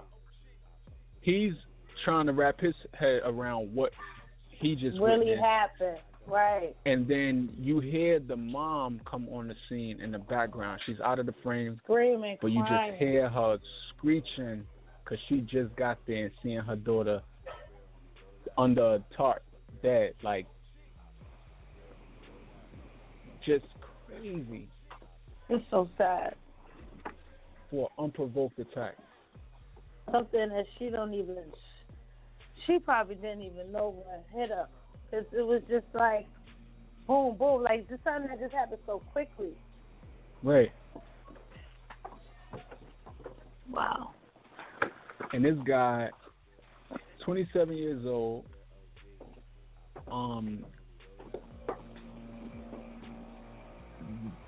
He's 1.26 1.54
trying 2.06 2.28
to 2.28 2.34
wrap 2.34 2.60
his 2.60 2.76
head 2.94 3.22
around 3.26 3.74
what 3.74 3.92
he 4.60 4.76
just 4.76 5.00
Really 5.00 5.20
witnessed. 5.32 5.42
happened, 5.44 5.98
right? 6.28 6.76
and 6.86 7.08
then 7.08 7.50
you 7.60 7.80
hear 7.80 8.20
the 8.20 8.36
mom 8.36 9.02
come 9.10 9.28
on 9.30 9.48
the 9.48 9.56
scene 9.68 10.00
in 10.02 10.12
the 10.12 10.20
background. 10.20 10.80
She's 10.86 11.00
out 11.04 11.20
of 11.20 11.26
the 11.26 11.34
frame, 11.44 11.80
Screaming, 11.84 12.38
but 12.42 12.52
you 12.52 12.64
crying. 12.64 12.92
just 12.94 13.02
hear 13.04 13.28
her 13.28 13.58
screeching 13.98 14.64
because 15.04 15.18
she 15.28 15.42
just 15.42 15.76
got 15.76 15.98
there 16.08 16.26
and 16.26 16.32
seeing 16.44 16.60
her 16.60 16.76
daughter 16.76 17.22
under 18.58 18.96
a 18.96 19.04
tarp, 19.18 19.42
dead. 19.84 20.14
Like, 20.24 20.46
just 23.46 23.66
crazy 24.08 24.68
It's 25.50 25.64
so 25.70 25.90
sad. 25.98 26.36
for 27.70 27.90
unprovoked 28.00 28.58
attack. 28.60 28.96
Something 30.12 30.50
that 30.50 30.66
she 30.78 30.90
don't 30.90 31.14
even. 31.14 31.38
She 32.66 32.80
probably 32.80 33.16
didn't 33.16 33.42
even 33.42 33.72
know 33.72 34.04
what 34.04 34.26
hit 34.34 34.50
her, 34.50 34.68
cause 35.12 35.26
it 35.32 35.46
was 35.46 35.62
just 35.70 35.86
like, 35.94 36.26
boom, 37.08 37.36
boom, 37.38 37.62
like 37.62 37.88
just 37.90 38.04
something 38.04 38.28
that 38.30 38.40
just 38.40 38.54
happened 38.54 38.82
so 38.86 39.02
quickly. 39.12 39.52
Right. 40.42 40.72
Wow. 43.70 44.12
And 45.34 45.44
this 45.44 45.58
guy, 45.66 46.10
27 47.26 47.76
years 47.76 48.06
old, 48.06 48.46
um, 50.12 50.64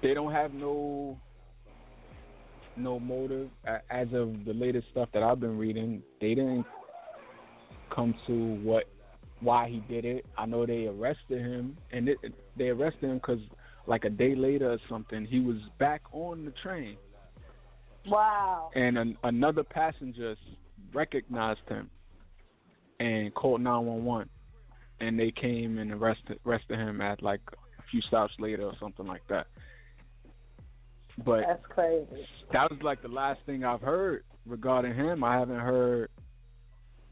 they 0.01 0.13
don't 0.13 0.31
have 0.31 0.53
no 0.53 1.19
no 2.77 2.99
motive 2.99 3.49
as 3.89 4.07
of 4.13 4.45
the 4.45 4.53
latest 4.53 4.87
stuff 4.91 5.09
that 5.13 5.23
I've 5.23 5.39
been 5.39 5.57
reading. 5.57 6.01
They 6.21 6.35
didn't 6.35 6.65
come 7.93 8.13
to 8.27 8.33
what 8.63 8.85
why 9.39 9.69
he 9.69 9.79
did 9.93 10.05
it. 10.05 10.25
I 10.37 10.45
know 10.45 10.65
they 10.65 10.87
arrested 10.87 11.39
him, 11.39 11.77
and 11.91 12.09
it, 12.09 12.19
they 12.57 12.69
arrested 12.69 13.03
him 13.09 13.15
because 13.17 13.39
like 13.85 14.05
a 14.05 14.09
day 14.09 14.35
later 14.35 14.71
or 14.71 14.79
something, 14.89 15.25
he 15.25 15.39
was 15.39 15.57
back 15.79 16.01
on 16.11 16.45
the 16.45 16.51
train 16.63 16.97
Wow. 18.07 18.69
and 18.75 18.97
an, 18.97 19.17
another 19.23 19.63
passenger 19.63 20.35
recognized 20.93 21.67
him 21.67 21.89
and 22.99 23.33
called 23.33 23.61
911 23.61 24.29
and 24.99 25.19
they 25.19 25.31
came 25.31 25.77
and 25.77 25.91
arrested 25.91 26.39
arrested 26.45 26.79
him 26.79 27.01
at 27.01 27.21
like 27.21 27.41
a 27.51 27.83
few 27.91 28.01
stops 28.01 28.33
later 28.39 28.63
or 28.63 28.73
something 28.79 29.05
like 29.05 29.21
that 29.29 29.47
but 31.25 31.41
That's 31.47 31.65
crazy. 31.69 32.27
that 32.53 32.69
was 32.69 32.79
like 32.83 33.01
the 33.01 33.07
last 33.07 33.39
thing 33.45 33.63
I've 33.63 33.81
heard 33.81 34.23
regarding 34.45 34.93
him, 34.95 35.23
I 35.23 35.37
haven't 35.37 35.59
heard 35.59 36.09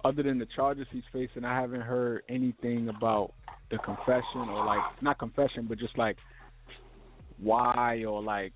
other 0.04 0.24
than 0.24 0.38
the 0.38 0.48
charges 0.56 0.88
he's 0.92 1.04
facing. 1.12 1.44
I 1.44 1.60
haven't 1.60 1.82
heard 1.82 2.22
anything 2.30 2.90
about 2.90 3.34
the 3.72 3.78
confession 3.80 4.50
or 4.50 4.64
like 4.64 4.82
not 5.02 5.18
confession, 5.18 5.66
but 5.68 5.80
just 5.80 5.98
like 5.98 6.18
why 7.42 8.04
or 8.08 8.22
like 8.22 8.54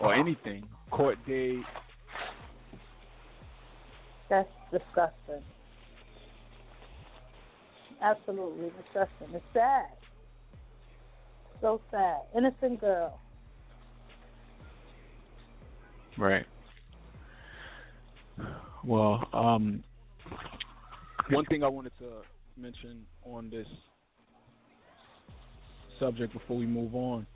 or 0.00 0.14
anything 0.14 0.66
court 0.90 1.18
date. 1.26 1.64
That's 4.28 4.48
disgusting. 4.70 5.42
Absolutely 8.02 8.70
disgusting. 8.82 9.34
It's 9.34 9.44
sad. 9.52 9.86
So 11.60 11.80
sad. 11.90 12.18
Innocent 12.36 12.80
girl. 12.80 13.18
Right. 16.18 16.46
Well, 18.84 19.28
um, 19.32 19.82
one 21.30 21.44
thing 21.46 21.62
I 21.62 21.68
wanted 21.68 21.92
to 21.98 22.22
mention 22.56 23.04
on 23.24 23.50
this 23.50 23.66
subject 25.98 26.32
before 26.32 26.56
we 26.56 26.66
move 26.66 26.94
on, 26.94 27.26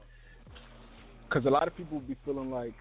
because 1.28 1.44
a 1.46 1.50
lot 1.50 1.66
of 1.66 1.76
people 1.76 2.00
be 2.00 2.16
feeling 2.24 2.50
like 2.50 2.74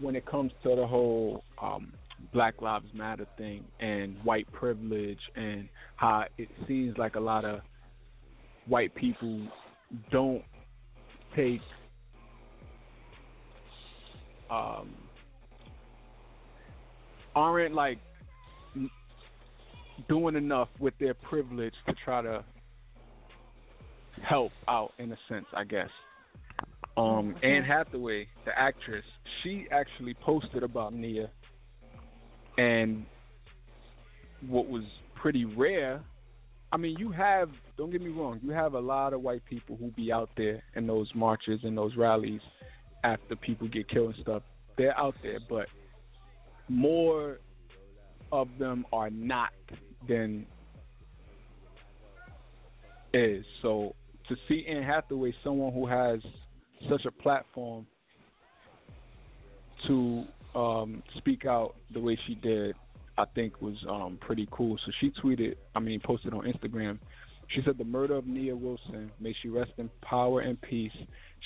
when 0.00 0.16
it 0.16 0.26
comes 0.26 0.52
to 0.62 0.76
the 0.76 0.86
whole 0.86 1.44
um, 1.62 1.92
Black 2.32 2.60
Lives 2.60 2.86
Matter 2.94 3.26
thing 3.36 3.64
and 3.80 4.16
white 4.24 4.50
privilege 4.52 5.18
and 5.36 5.68
how 5.96 6.24
it 6.36 6.48
seems 6.66 6.96
like 6.98 7.14
a 7.14 7.20
lot 7.20 7.44
of 7.44 7.60
white 8.66 8.94
people 8.94 9.46
don't 10.10 10.42
take 11.34 11.60
um, 14.50 14.94
aren't 17.34 17.74
like 17.74 17.98
doing 20.08 20.36
enough 20.36 20.68
with 20.78 20.94
their 20.98 21.14
privilege 21.14 21.74
to 21.86 21.94
try 22.04 22.22
to 22.22 22.44
help 24.22 24.52
out 24.68 24.92
in 24.98 25.12
a 25.12 25.18
sense, 25.28 25.46
I 25.54 25.64
guess. 25.64 25.90
Um, 26.96 27.34
mm-hmm. 27.34 27.44
Anne 27.44 27.64
Hathaway, 27.64 28.26
the 28.44 28.58
actress, 28.58 29.04
she 29.42 29.66
actually 29.70 30.14
posted 30.14 30.62
about 30.62 30.92
Nia, 30.94 31.30
and 32.56 33.04
what 34.48 34.68
was 34.68 34.84
pretty 35.14 35.44
rare. 35.44 36.02
I 36.72 36.76
mean, 36.76 36.96
you 36.98 37.10
have 37.12 37.50
don't 37.76 37.90
get 37.90 38.02
me 38.02 38.10
wrong, 38.10 38.40
you 38.42 38.50
have 38.50 38.74
a 38.74 38.80
lot 38.80 39.12
of 39.12 39.22
white 39.22 39.44
people 39.48 39.76
who 39.76 39.90
be 39.92 40.12
out 40.12 40.30
there 40.36 40.62
in 40.74 40.86
those 40.86 41.08
marches 41.14 41.60
and 41.62 41.78
those 41.78 41.96
rallies 41.96 42.40
after 43.04 43.36
people 43.36 43.68
get 43.68 43.88
killed 43.88 44.14
and 44.14 44.22
stuff. 44.22 44.42
They're 44.76 44.96
out 44.98 45.14
there, 45.22 45.38
but 45.48 45.66
more 46.68 47.38
of 48.30 48.48
them 48.58 48.84
are 48.92 49.10
not 49.10 49.50
than 50.08 50.46
is. 53.12 53.44
So 53.62 53.94
to 54.28 54.36
see 54.48 54.66
Anne 54.68 54.82
Hathaway, 54.82 55.34
someone 55.42 55.72
who 55.72 55.86
has 55.86 56.20
such 56.88 57.04
a 57.06 57.10
platform 57.10 57.86
to 59.86 60.24
um, 60.54 61.02
speak 61.18 61.46
out 61.46 61.74
the 61.92 62.00
way 62.00 62.18
she 62.26 62.34
did, 62.34 62.74
I 63.16 63.24
think 63.34 63.60
was 63.60 63.76
um, 63.88 64.18
pretty 64.20 64.48
cool. 64.50 64.78
So 64.84 64.92
she 65.00 65.10
tweeted, 65.22 65.56
I 65.74 65.80
mean, 65.80 66.00
posted 66.04 66.32
on 66.34 66.44
Instagram. 66.44 66.98
She 67.48 67.62
said 67.64 67.78
the 67.78 67.84
murder 67.84 68.14
of 68.14 68.26
Nia 68.26 68.54
Wilson, 68.54 69.10
may 69.20 69.34
she 69.40 69.48
rest 69.48 69.72
in 69.78 69.88
power 70.02 70.40
and 70.40 70.60
peace. 70.60 70.92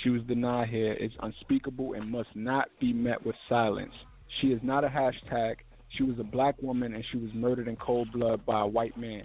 She 0.03 0.11
was 0.11 0.23
denied 0.23 0.69
here 0.69 0.95
is 0.95 1.13
unspeakable 1.21 1.95
and 1.95 2.11
must 2.11 2.35
not 2.35 2.69
be 2.81 2.93
met 2.93 3.25
with 3.25 3.37
silence. 3.49 3.93
She 4.41 4.49
is 4.49 4.61
not 4.63 4.85
a 4.85 4.89
hashtag. 4.89 5.57
She 5.97 6.03
was 6.03 6.19
a 6.19 6.25
black 6.25 6.61
woman 6.61 6.95
and 6.95 7.05
she 7.13 7.19
was 7.19 7.31
murdered 7.35 7.69
in 7.69 7.77
cold 7.77 8.11
blood 8.13 8.45
by 8.45 8.63
a 8.63 8.67
white 8.67 8.97
man. 8.97 9.23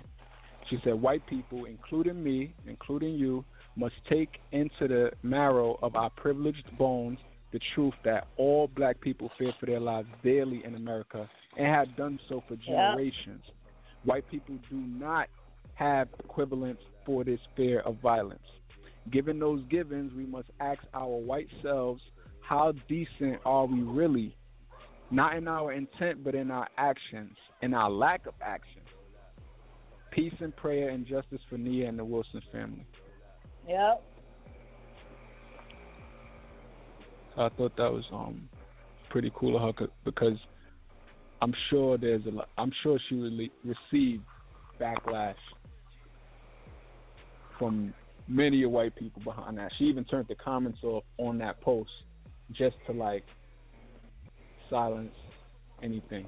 She 0.69 0.77
said, 0.83 1.01
White 1.01 1.25
people, 1.27 1.65
including 1.65 2.21
me, 2.23 2.53
including 2.67 3.15
you, 3.15 3.43
must 3.75 3.95
take 4.09 4.29
into 4.51 4.87
the 4.87 5.11
marrow 5.23 5.79
of 5.81 5.95
our 5.95 6.09
privileged 6.11 6.77
bones 6.77 7.17
the 7.53 7.59
truth 7.73 7.93
that 8.03 8.27
all 8.37 8.67
black 8.75 8.99
people 8.99 9.31
fear 9.39 9.53
for 9.59 9.65
their 9.65 9.79
lives 9.79 10.09
daily 10.23 10.61
in 10.65 10.75
America 10.75 11.29
and 11.57 11.65
have 11.65 11.95
done 11.95 12.19
so 12.27 12.43
for 12.47 12.55
generations. 12.57 13.41
Yep. 13.45 13.53
White 14.03 14.29
people 14.29 14.57
do 14.69 14.75
not 14.75 15.27
have 15.77 16.07
equivalents 16.23 16.81
for 17.05 17.23
this 17.23 17.39
fear 17.55 17.81
of 17.81 17.97
violence. 18.01 18.41
Given 19.11 19.39
those 19.39 19.63
givens, 19.69 20.11
we 20.13 20.25
must 20.25 20.49
ask 20.59 20.79
our 20.93 21.07
white 21.07 21.47
selves 21.61 22.01
how 22.41 22.73
decent 22.89 23.39
are 23.45 23.65
we 23.65 23.81
really 23.81 24.35
not 25.09 25.37
in 25.37 25.47
our 25.47 25.71
intent, 25.71 26.23
but 26.23 26.35
in 26.35 26.51
our 26.51 26.67
actions, 26.77 27.35
in 27.61 27.73
our 27.73 27.89
lack 27.89 28.25
of 28.25 28.33
action. 28.41 28.81
Peace 30.11 30.33
and 30.39 30.55
prayer 30.55 30.89
and 30.89 31.05
justice 31.05 31.39
for 31.49 31.57
Nia 31.57 31.87
and 31.87 31.97
the 31.97 32.03
Wilson 32.03 32.41
family. 32.51 32.85
Yep. 33.67 34.03
So 37.35 37.41
I 37.43 37.49
thought 37.49 37.77
that 37.77 37.91
was 37.91 38.03
um 38.11 38.49
pretty 39.09 39.31
cool 39.35 39.55
of 39.55 39.75
her 39.75 39.87
because 40.03 40.37
I'm 41.41 41.53
sure 41.69 41.97
there's 41.97 42.25
a 42.25 42.29
lot, 42.29 42.49
I'm 42.57 42.71
sure 42.81 42.99
she 43.07 43.15
would 43.15 43.33
receive 43.63 44.21
backlash 44.81 45.35
from 47.57 47.93
many 48.27 48.65
white 48.65 48.95
people 48.95 49.21
behind 49.23 49.57
that. 49.57 49.71
She 49.77 49.85
even 49.85 50.03
turned 50.05 50.27
the 50.27 50.35
comments 50.35 50.79
off 50.83 51.03
on 51.17 51.37
that 51.39 51.61
post 51.61 51.89
just 52.51 52.75
to 52.87 52.93
like 52.93 53.23
silence 54.69 55.13
anything. 55.81 56.25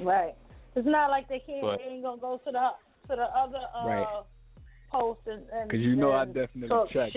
Right. 0.00 0.34
It's 0.74 0.86
not 0.86 1.10
like 1.10 1.28
they 1.28 1.40
can't. 1.40 1.62
But, 1.62 1.78
they 1.78 1.94
ain't 1.94 2.02
gonna 2.02 2.20
go 2.20 2.40
to 2.44 2.52
the 2.52 2.68
to 3.08 3.16
the 3.16 3.22
other 3.22 3.58
uh, 3.76 3.86
right. 3.86 4.22
post 4.90 5.20
and 5.26 5.42
because 5.68 5.80
you 5.80 5.96
know 5.96 6.12
I 6.12 6.24
definitely 6.26 6.68
checked. 6.92 7.16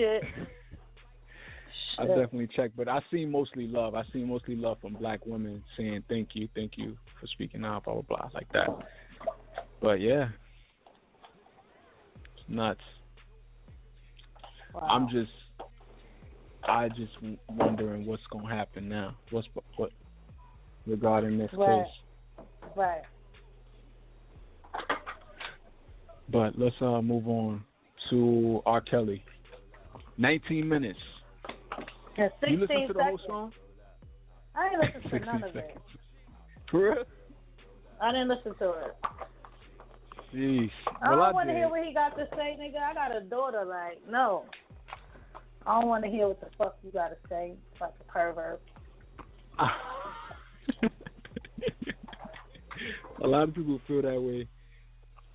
I 1.98 2.06
definitely 2.06 2.48
checked, 2.54 2.76
but 2.76 2.88
I 2.88 3.00
see 3.10 3.24
mostly 3.24 3.66
love. 3.66 3.94
I 3.94 4.02
see 4.12 4.22
mostly 4.22 4.54
love 4.54 4.76
from 4.82 4.94
black 4.94 5.24
women 5.24 5.62
saying 5.78 6.04
thank 6.08 6.30
you, 6.34 6.46
thank 6.54 6.72
you 6.76 6.96
for 7.18 7.26
speaking 7.28 7.64
out, 7.64 7.84
blah 7.84 7.94
blah 7.94 8.02
blah, 8.02 8.30
like 8.34 8.52
that. 8.52 8.68
But 9.80 10.00
yeah, 10.00 10.28
it's 12.34 12.48
nuts. 12.48 12.80
Wow. 14.76 14.88
I'm 14.90 15.08
just, 15.08 15.30
I 16.64 16.88
just 16.90 17.12
wondering 17.48 18.04
what's 18.04 18.22
gonna 18.30 18.54
happen 18.54 18.88
now. 18.88 19.16
What's 19.30 19.48
what 19.76 19.90
regarding 20.86 21.38
this 21.38 21.50
right. 21.54 21.84
case. 21.84 22.44
Right. 22.76 23.02
But 26.28 26.58
let's 26.58 26.76
uh, 26.80 27.00
move 27.00 27.26
on 27.26 27.64
to 28.10 28.60
R. 28.66 28.82
Kelly. 28.82 29.24
19 30.18 30.68
minutes. 30.68 30.98
Yeah, 32.18 32.28
you 32.46 32.58
listen 32.58 32.60
to 32.60 32.66
seconds. 32.66 32.96
the 32.96 33.04
whole 33.04 33.20
song? 33.26 33.52
I 34.54 34.70
didn't 34.70 35.04
listen 35.04 35.10
to 35.10 35.26
none 35.26 35.44
of 35.44 35.52
seconds. 35.52 35.78
it. 35.94 36.00
For 36.70 36.82
real? 36.82 37.04
I 38.02 38.12
didn't 38.12 38.28
listen 38.28 38.54
to 38.58 38.70
it. 38.70 38.96
Jeez. 40.34 40.70
I 41.02 41.10
don't 41.10 41.34
want 41.34 41.48
to 41.48 41.54
hear 41.54 41.68
what 41.68 41.84
he 41.84 41.94
got 41.94 42.16
to 42.16 42.26
say, 42.34 42.56
nigga. 42.60 42.82
I 42.82 42.94
got 42.94 43.16
a 43.16 43.20
daughter. 43.20 43.64
Like, 43.64 43.98
no. 44.10 44.44
I 45.66 45.80
don't 45.80 45.88
want 45.88 46.04
to 46.04 46.10
hear 46.10 46.28
what 46.28 46.40
the 46.40 46.46
fuck 46.56 46.78
you 46.84 46.90
got 46.92 47.08
to 47.08 47.16
say. 47.28 47.54
Like 47.80 47.94
a 48.00 48.04
pervert. 48.12 48.62
a 53.22 53.26
lot 53.26 53.48
of 53.48 53.54
people 53.54 53.80
feel 53.86 54.02
that 54.02 54.20
way. 54.20 54.46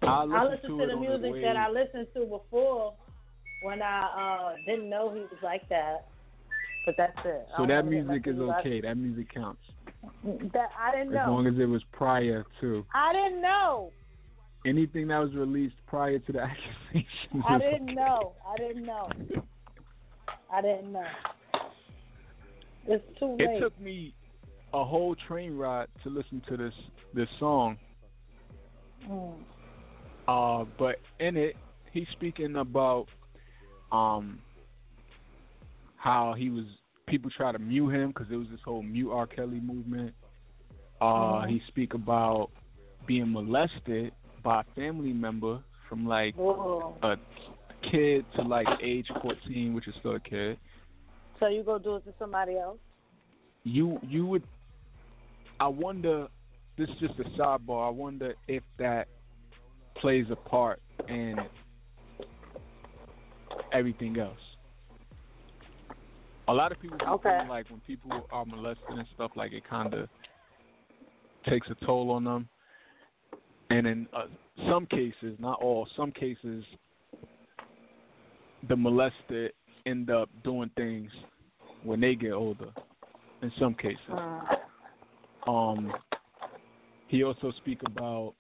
I 0.04 0.24
listen, 0.24 0.36
I 0.36 0.44
listen 0.44 0.78
to, 0.78 0.86
to 0.86 0.88
the 0.88 1.00
music 1.00 1.34
the 1.34 1.42
that 1.42 1.58
I 1.58 1.70
listened 1.70 2.08
to 2.16 2.26
before 2.26 2.94
when 3.62 3.82
I 3.82 4.54
uh 4.56 4.56
didn't 4.66 4.90
know 4.90 5.14
he 5.14 5.22
was 5.22 5.30
like 5.44 5.68
that. 5.70 6.08
But 6.86 6.96
that's 6.98 7.18
it. 7.26 7.48
So 7.58 7.68
that 7.68 7.86
music 7.86 8.26
is 8.26 8.40
okay. 8.40 8.82
That 8.82 8.96
music 8.96 9.32
counts. 9.34 9.62
That 10.24 10.70
I 10.80 10.92
didn't 10.92 11.14
know. 11.14 11.22
As 11.22 11.28
long 11.28 11.48
as 11.48 11.54
it 11.60 11.66
was 11.66 11.84
prior 11.92 12.44
to. 12.62 12.86
I 12.94 13.14
didn't 13.14 13.42
know. 13.42 13.92
Anything 14.66 15.08
that 15.10 15.20
was 15.20 15.34
released 15.34 15.76
prior 15.88 16.18
to 16.18 16.32
the 16.32 16.40
accusation. 16.94 17.44
I 17.48 17.60
didn't 17.60 17.84
okay. 17.84 17.94
know. 17.94 18.34
I 18.48 18.58
didn't 18.58 18.86
know. 18.86 19.10
I 20.52 20.62
didn't 20.62 20.92
know. 20.92 21.04
It's 22.88 23.04
too 23.20 23.38
late. 23.40 23.42
It 23.42 23.60
took 23.60 23.80
me 23.80 24.14
a 24.74 24.84
whole 24.84 25.16
train 25.28 25.56
ride 25.56 25.88
to 26.04 26.10
listen 26.10 26.42
to 26.50 26.58
this 26.58 26.74
this 27.14 27.28
song. 27.40 27.78
Mm. 29.10 29.34
Uh, 30.28 30.66
but 30.78 30.96
in 31.20 31.38
it, 31.38 31.56
he's 31.92 32.08
speaking 32.14 32.56
about 32.58 33.08
um 33.92 34.40
how 35.98 36.34
he 36.38 36.50
was 36.50 36.66
people 37.08 37.30
try 37.36 37.52
to 37.52 37.60
mute 37.60 37.90
him 37.90 38.10
because 38.10 38.28
there 38.30 38.40
was 38.40 38.48
this 38.50 38.60
whole 38.66 38.82
mute 38.82 39.12
R. 39.12 39.28
Kelly 39.28 39.60
movement. 39.60 40.14
Uh, 41.00 41.06
mm. 41.06 41.50
He 41.50 41.62
speak 41.68 41.94
about 41.94 42.50
being 43.08 43.32
molested 43.32 44.14
by 44.44 44.62
a 44.62 44.64
family 44.76 45.14
member 45.14 45.60
from 45.88 46.08
like 46.08 46.36
Whoa. 46.36 46.96
a 47.04 47.16
kid 47.90 48.26
to 48.36 48.42
like 48.42 48.68
age 48.84 49.08
14, 49.22 49.74
which 49.74 49.88
is 49.88 49.94
still 50.00 50.16
a 50.16 50.20
kid. 50.20 50.58
So 51.40 51.48
you 51.48 51.64
go 51.64 51.80
do 51.80 51.96
it 51.96 52.06
to 52.06 52.14
somebody 52.20 52.58
else? 52.58 52.78
You 53.64 54.00
you 54.04 54.26
would 54.26 54.44
I 55.62 55.68
wonder. 55.68 56.28
This 56.76 56.90
is 56.90 56.96
just 57.00 57.20
a 57.20 57.24
sidebar. 57.40 57.86
I 57.86 57.92
wonder 57.92 58.34
if 58.48 58.64
that 58.80 59.08
plays 59.98 60.26
a 60.32 60.36
part 60.36 60.82
in 61.08 61.36
everything 63.72 64.18
else. 64.18 64.40
A 66.48 66.54
lot 66.54 66.72
of 66.72 66.82
people 66.82 66.98
okay. 67.08 67.42
like 67.48 67.70
when 67.70 67.80
people 67.82 68.26
are 68.32 68.46
molested 68.46 68.90
and 68.90 69.06
stuff, 69.14 69.32
like 69.36 69.54
it 69.54 69.64
kind 69.70 69.94
of 69.94 70.10
takes 71.48 71.68
a 71.70 71.86
toll 71.86 72.10
on 72.10 72.24
them. 72.24 72.50
And 73.70 73.86
in 73.86 74.08
uh, 74.12 74.24
some 74.68 74.88
cases, 74.88 75.38
not 75.38 75.62
all, 75.62 75.88
some 75.96 76.12
cases, 76.12 76.64
the 78.68 78.76
molested 78.76 79.54
end 79.86 80.10
up 80.10 80.30
doing 80.44 80.70
things 80.76 81.12
when 81.84 82.00
they 82.00 82.16
get 82.16 82.34
older. 82.34 82.70
In 83.42 83.52
some 83.60 83.74
cases, 83.74 83.98
Uh, 84.10 84.42
um, 85.48 85.92
he 87.08 87.24
also 87.24 87.52
speak 87.58 87.82
about 87.86 88.36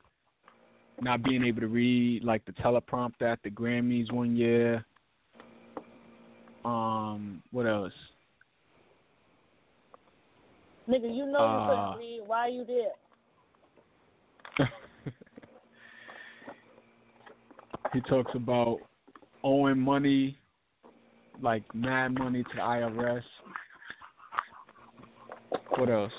not 1.01 1.23
being 1.23 1.43
able 1.43 1.61
to 1.61 1.67
read 1.67 2.23
like 2.23 2.45
the 2.45 2.51
teleprompter 2.53 3.23
at 3.23 3.41
the 3.43 3.49
Grammys 3.49 4.11
one 4.11 4.35
year. 4.35 4.85
Um, 6.63 7.41
what 7.51 7.65
else? 7.65 7.93
nigga, 10.87 11.15
you 11.15 11.25
know 11.25 11.39
you 11.39 11.59
Uh, 11.59 11.93
couldn't 11.93 11.99
read. 11.99 12.21
Why 12.27 12.47
you 12.47 12.65
there? 12.65 12.91
he 17.93 18.01
talks 18.01 18.31
about 18.35 18.79
owing 19.43 19.79
money, 19.79 20.37
like 21.41 21.63
mad 21.73 22.17
money 22.17 22.43
to 22.43 22.49
the 22.55 22.61
IRS. 22.61 23.23
What 25.77 25.89
else? 25.89 26.11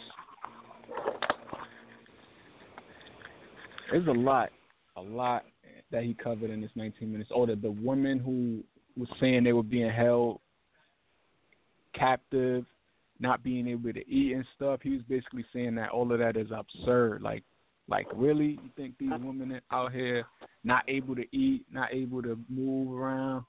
There's 3.90 4.06
a 4.06 4.12
lot, 4.12 4.50
a 4.96 5.02
lot 5.02 5.44
that 5.90 6.02
he 6.02 6.14
covered 6.14 6.50
in 6.50 6.60
this 6.60 6.70
19 6.74 7.12
minutes. 7.12 7.30
Oh, 7.34 7.44
the, 7.44 7.56
the 7.56 7.70
women 7.70 8.18
who 8.18 8.64
was 8.98 9.08
saying 9.20 9.44
they 9.44 9.52
were 9.52 9.62
being 9.62 9.90
held 9.90 10.40
captive, 11.94 12.64
not 13.20 13.42
being 13.42 13.68
able 13.68 13.92
to 13.92 14.08
eat 14.08 14.34
and 14.34 14.44
stuff. 14.56 14.80
He 14.82 14.90
was 14.90 15.02
basically 15.08 15.44
saying 15.52 15.74
that 15.76 15.90
all 15.90 16.10
of 16.10 16.18
that 16.18 16.36
is 16.36 16.48
absurd. 16.50 17.22
Like, 17.22 17.44
like 17.88 18.06
really, 18.14 18.58
you 18.62 18.70
think 18.76 18.96
these 18.98 19.10
women 19.10 19.60
out 19.70 19.92
here 19.92 20.24
not 20.64 20.84
able 20.88 21.14
to 21.16 21.24
eat, 21.36 21.64
not 21.70 21.92
able 21.92 22.22
to 22.22 22.38
move 22.48 22.92
around? 22.98 23.44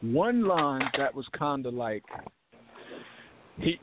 One 0.00 0.46
line 0.46 0.90
that 0.98 1.14
was 1.14 1.26
kind 1.38 1.64
of 1.64 1.74
like 1.74 2.02
he, 3.58 3.80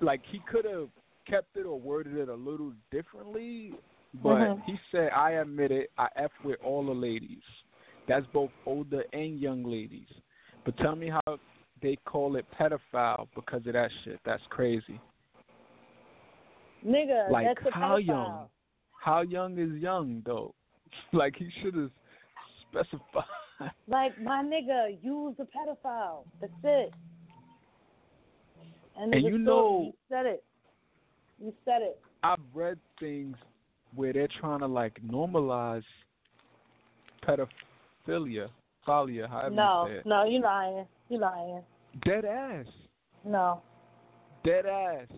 like 0.00 0.22
he 0.30 0.40
could 0.50 0.64
have 0.64 0.88
kept 1.28 1.56
it 1.56 1.66
or 1.66 1.78
worded 1.78 2.16
it 2.16 2.28
a 2.28 2.34
little 2.34 2.72
differently, 2.90 3.74
but 4.14 4.48
Mhm. 4.48 4.64
he 4.64 4.78
said, 4.90 5.10
"I 5.12 5.32
admit 5.32 5.70
it, 5.70 5.90
I 5.98 6.08
f 6.16 6.32
with 6.42 6.60
all 6.62 6.84
the 6.84 6.94
ladies. 6.94 7.42
That's 8.06 8.26
both 8.28 8.50
older 8.64 9.04
and 9.12 9.38
young 9.38 9.64
ladies. 9.64 10.08
But 10.64 10.76
tell 10.78 10.96
me 10.96 11.08
how 11.08 11.38
they 11.82 11.96
call 12.06 12.36
it 12.36 12.44
pedophile 12.58 13.28
because 13.34 13.66
of 13.66 13.72
that 13.74 13.90
shit. 14.04 14.18
That's 14.24 14.42
crazy. 14.50 15.00
Nigga, 16.86 17.30
Like 17.30 17.46
that's 17.46 17.66
a 17.66 17.70
how 17.78 17.96
pedophile. 17.98 18.06
young? 18.06 18.48
How 19.02 19.20
young 19.22 19.58
is 19.58 19.70
young 19.82 20.22
though? 20.24 20.54
like 21.12 21.34
he 21.36 21.48
should 21.62 21.74
have 21.74 21.90
specified. 22.70 23.24
Like 23.88 24.20
my 24.20 24.42
nigga, 24.42 24.98
was 25.02 25.34
a 25.38 25.44
pedophile. 25.44 26.24
That's 26.42 26.52
it. 26.62 26.92
And, 28.98 29.14
And 29.14 29.24
you 29.24 29.38
know- 29.38 29.84
you 29.86 29.92
said 30.10 30.26
it. 30.26 30.44
You 31.40 31.54
said 31.64 31.80
it. 31.80 31.98
I've 32.22 32.38
read 32.52 32.78
things 33.00 33.34
where 33.94 34.12
they're 34.12 34.28
trying 34.40 34.58
to 34.60 34.66
like 34.66 34.98
normalize 35.02 35.84
pedophilia, 37.26 38.48
philia, 38.86 39.28
however 39.28 39.54
No, 39.54 39.86
you 39.86 39.92
say 39.94 39.98
it. 40.00 40.06
no, 40.06 40.24
you 40.24 40.40
lying. 40.42 40.86
You 41.08 41.18
lying. 41.18 41.62
Dead 42.04 42.24
ass. 42.24 42.66
No, 43.24 43.62
Dead 44.44 44.66
ass. 44.66 45.08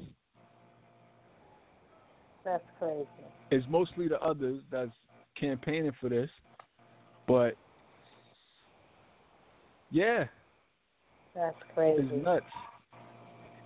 that's 2.44 2.64
crazy. 2.78 3.06
It's 3.50 3.66
mostly 3.68 4.08
the 4.08 4.18
others 4.20 4.62
that's 4.70 4.90
campaigning 5.38 5.92
for 6.00 6.08
this, 6.08 6.30
but 7.26 7.54
yeah, 9.90 10.24
That's 11.34 11.56
crazy. 11.74 12.02
it's 12.10 12.24
nuts. 12.24 12.44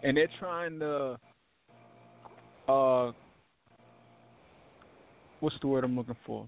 And 0.03 0.17
they're 0.17 0.29
trying 0.41 0.79
to, 0.81 1.17
uh, 2.69 3.13
what's 5.41 5.57
the 5.61 5.67
word 5.69 5.85
I'm 5.85 5.97
looking 5.97 6.17
for? 6.27 6.47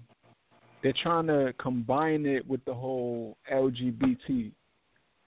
They're 0.83 0.93
trying 1.01 1.27
to 1.27 1.53
combine 1.59 2.25
it 2.25 2.45
with 2.47 2.63
the 2.65 2.73
whole 2.73 3.37
LGBT 3.51 4.51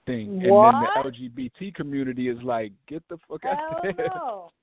thing, 0.09 0.49
What? 0.49 0.75
and 0.75 0.87
then 1.05 1.13
the 1.13 1.29
LGBT 1.29 1.75
community 1.75 2.29
is 2.29 2.37
like, 2.43 2.71
get 2.87 3.03
the 3.09 3.17
fuck 3.29 3.41
Hell 3.43 3.51
out 3.53 3.81
there. 3.83 3.93
no. 4.15 4.51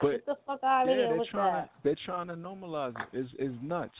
But 0.00 0.12
Get 0.12 0.26
the 0.26 0.36
fuck 0.46 0.60
out 0.64 0.84
of 0.84 0.88
yeah, 0.88 0.94
here 1.08 1.08
they're 1.14 1.26
trying 1.30 1.54
that. 1.56 1.64
to 1.64 1.70
they're 1.84 1.96
trying 2.06 2.26
to 2.28 2.34
normalize 2.34 2.94
it. 2.98 3.06
It's 3.12 3.30
it's 3.38 3.54
nuts. 3.62 3.92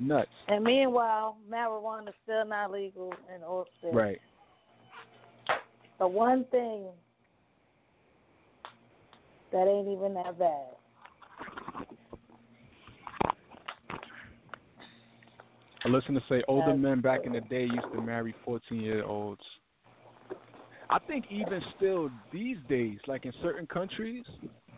Nuts. 0.00 0.30
And 0.48 0.64
meanwhile, 0.64 1.36
marijuana 1.50 2.08
is 2.08 2.14
still 2.22 2.46
not 2.46 2.70
legal 2.70 3.12
in 3.34 3.42
all 3.42 3.66
states. 3.78 3.94
Right. 3.94 4.18
The 5.98 6.08
one 6.08 6.46
thing 6.50 6.84
that 9.52 9.66
ain't 9.68 9.88
even 9.88 10.14
that 10.14 10.38
bad. 10.38 10.75
I 15.86 15.88
listen 15.88 16.14
to 16.14 16.22
say 16.28 16.42
older 16.48 16.66
That's 16.66 16.80
men 16.80 17.00
back 17.00 17.20
in 17.26 17.32
the 17.32 17.40
day 17.42 17.62
used 17.62 17.86
to 17.92 18.00
marry 18.00 18.34
fourteen 18.44 18.80
year 18.80 19.04
olds. 19.04 19.40
I 20.90 20.98
think 21.06 21.26
even 21.30 21.62
still 21.76 22.10
these 22.32 22.56
days, 22.68 22.98
like 23.06 23.24
in 23.24 23.32
certain 23.40 23.66
countries, 23.68 24.24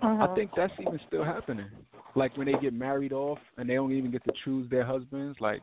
Uh-huh. 0.03 0.27
I 0.31 0.35
think 0.35 0.51
that's 0.55 0.73
even 0.79 1.01
still 1.07 1.25
happening. 1.25 1.71
Like 2.15 2.37
when 2.37 2.47
they 2.47 2.59
get 2.61 2.75
married 2.75 3.15
off 3.15 3.39
and 3.57 3.69
they 3.69 3.75
don't 3.75 3.93
even 3.93 4.11
get 4.11 4.23
to 4.25 4.33
choose 4.45 4.69
their 4.69 4.85
husbands, 4.85 5.39
like 5.41 5.63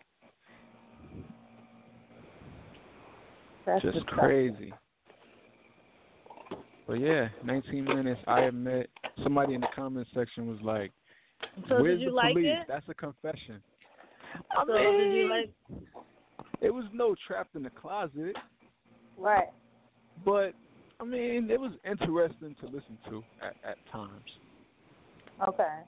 that's 3.67 3.83
just 3.83 4.03
crazy. 4.07 4.73
But 6.87 6.95
yeah, 6.95 7.27
19 7.43 7.85
minutes. 7.85 8.21
I 8.27 8.41
admit, 8.41 8.89
somebody 9.21 9.53
in 9.53 9.61
the 9.61 9.67
comment 9.75 10.07
section 10.15 10.47
was 10.47 10.59
like, 10.61 10.91
So 11.69 11.81
"Where's 11.81 11.99
did 11.99 12.01
you 12.01 12.07
the 12.07 12.15
like 12.15 12.31
police?" 12.31 12.47
it? 12.47 12.65
That's 12.67 12.89
a 12.89 12.95
confession. 12.95 13.61
I 14.57 14.65
So 14.65 14.73
did 14.73 15.13
you 15.13 15.29
like 15.29 15.51
it 16.61 16.73
was 16.73 16.85
no 16.93 17.15
trapped 17.27 17.55
in 17.55 17.63
the 17.63 17.69
closet, 17.69 18.35
right? 19.17 19.47
but 20.23 20.53
I 20.99 21.03
mean, 21.03 21.49
it 21.51 21.59
was 21.59 21.73
interesting 21.83 22.55
to 22.61 22.65
listen 22.67 22.97
to 23.09 23.23
at, 23.41 23.55
at 23.69 23.77
times. 23.91 24.23
Okay. 25.47 25.79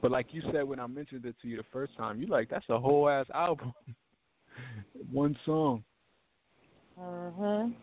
But 0.00 0.10
like 0.12 0.26
you 0.30 0.42
said 0.52 0.62
when 0.64 0.78
I 0.80 0.86
mentioned 0.86 1.24
it 1.26 1.34
to 1.42 1.48
you 1.48 1.56
the 1.56 1.64
first 1.72 1.96
time, 1.96 2.20
you 2.20 2.26
like 2.28 2.48
that's 2.48 2.64
a 2.70 2.78
whole 2.78 3.08
ass 3.08 3.26
album, 3.34 3.72
one 5.12 5.36
song. 5.44 5.82
Mhm. 6.98 7.74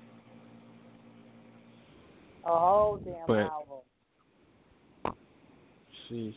A 2.46 2.50
whole 2.50 2.98
damn 3.04 3.28
But- 3.28 3.38
album. 3.40 3.78
Sheesh. 6.10 6.34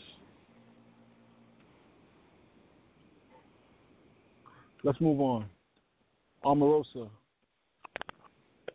Let's 4.83 5.01
move 5.01 5.21
on. 5.21 5.47
Omarosa, 6.45 7.11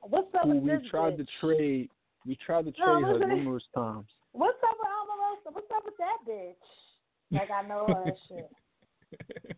What's 0.01 0.27
up 0.35 0.47
with 0.47 0.61
we 0.63 0.69
this 0.69 0.81
tried 0.91 1.13
bitch? 1.13 1.17
to 1.17 1.25
trade, 1.41 1.89
we 2.27 2.37
tried 2.45 2.65
to 2.65 2.73
No, 2.77 2.85
trade 2.85 3.27
her 3.27 3.35
numerous 3.35 3.63
times. 3.73 4.05
What's 4.33 4.57
up 4.63 4.77
with 4.79 4.87
Omarosa? 4.87 5.53
What's 5.55 5.71
up 5.75 5.83
with 5.83 5.95
that 5.97 6.17
bitch? 6.29 6.53
Like 7.31 7.49
I 7.49 7.67
know 7.67 7.87
her 7.87 8.13
shit. 8.27 9.57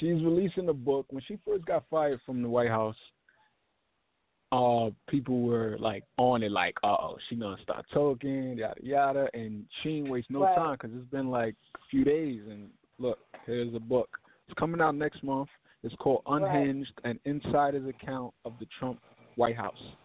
She's 0.00 0.22
releasing 0.24 0.68
a 0.68 0.74
book. 0.74 1.06
When 1.10 1.22
she 1.28 1.38
first 1.46 1.64
got 1.66 1.84
fired 1.88 2.20
from 2.26 2.42
the 2.42 2.48
White 2.48 2.68
House, 2.68 2.96
uh, 4.50 4.90
people 5.08 5.42
were 5.42 5.76
like 5.78 6.02
on 6.18 6.42
it, 6.42 6.50
like, 6.50 6.74
"Oh, 6.82 7.16
she 7.28 7.36
gonna 7.36 7.62
start 7.62 7.86
talking, 7.92 8.58
yada 8.58 8.80
yada," 8.82 9.28
and 9.34 9.64
she 9.82 9.98
ain't 9.98 10.08
waste 10.10 10.30
no 10.30 10.40
Right. 10.40 10.54
time 10.56 10.72
because 10.72 10.90
it's 10.96 11.10
been 11.10 11.30
like 11.30 11.54
a 11.76 11.78
few 11.90 12.04
days. 12.04 12.42
And 12.48 12.70
look, 12.98 13.18
here's 13.44 13.72
a 13.74 13.80
book. 13.80 14.18
It's 14.46 14.58
coming 14.58 14.80
out 14.80 14.94
next 14.94 15.22
month. 15.22 15.48
It's 15.82 15.94
called 15.96 16.22
Right. 16.26 16.42
Unhinged: 16.42 16.92
An 17.04 17.20
Insider's 17.24 17.86
Account 17.86 18.34
of 18.44 18.58
the 18.58 18.66
Trump 18.78 19.00
White 19.36 19.56
House. 19.56 19.96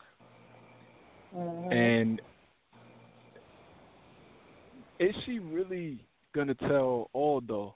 Mhm. 1.33 1.71
And 1.71 2.21
is 4.99 5.15
she 5.23 5.39
really 5.39 6.05
gonna 6.33 6.55
tell 6.55 7.09
all 7.13 7.41
though? 7.41 7.75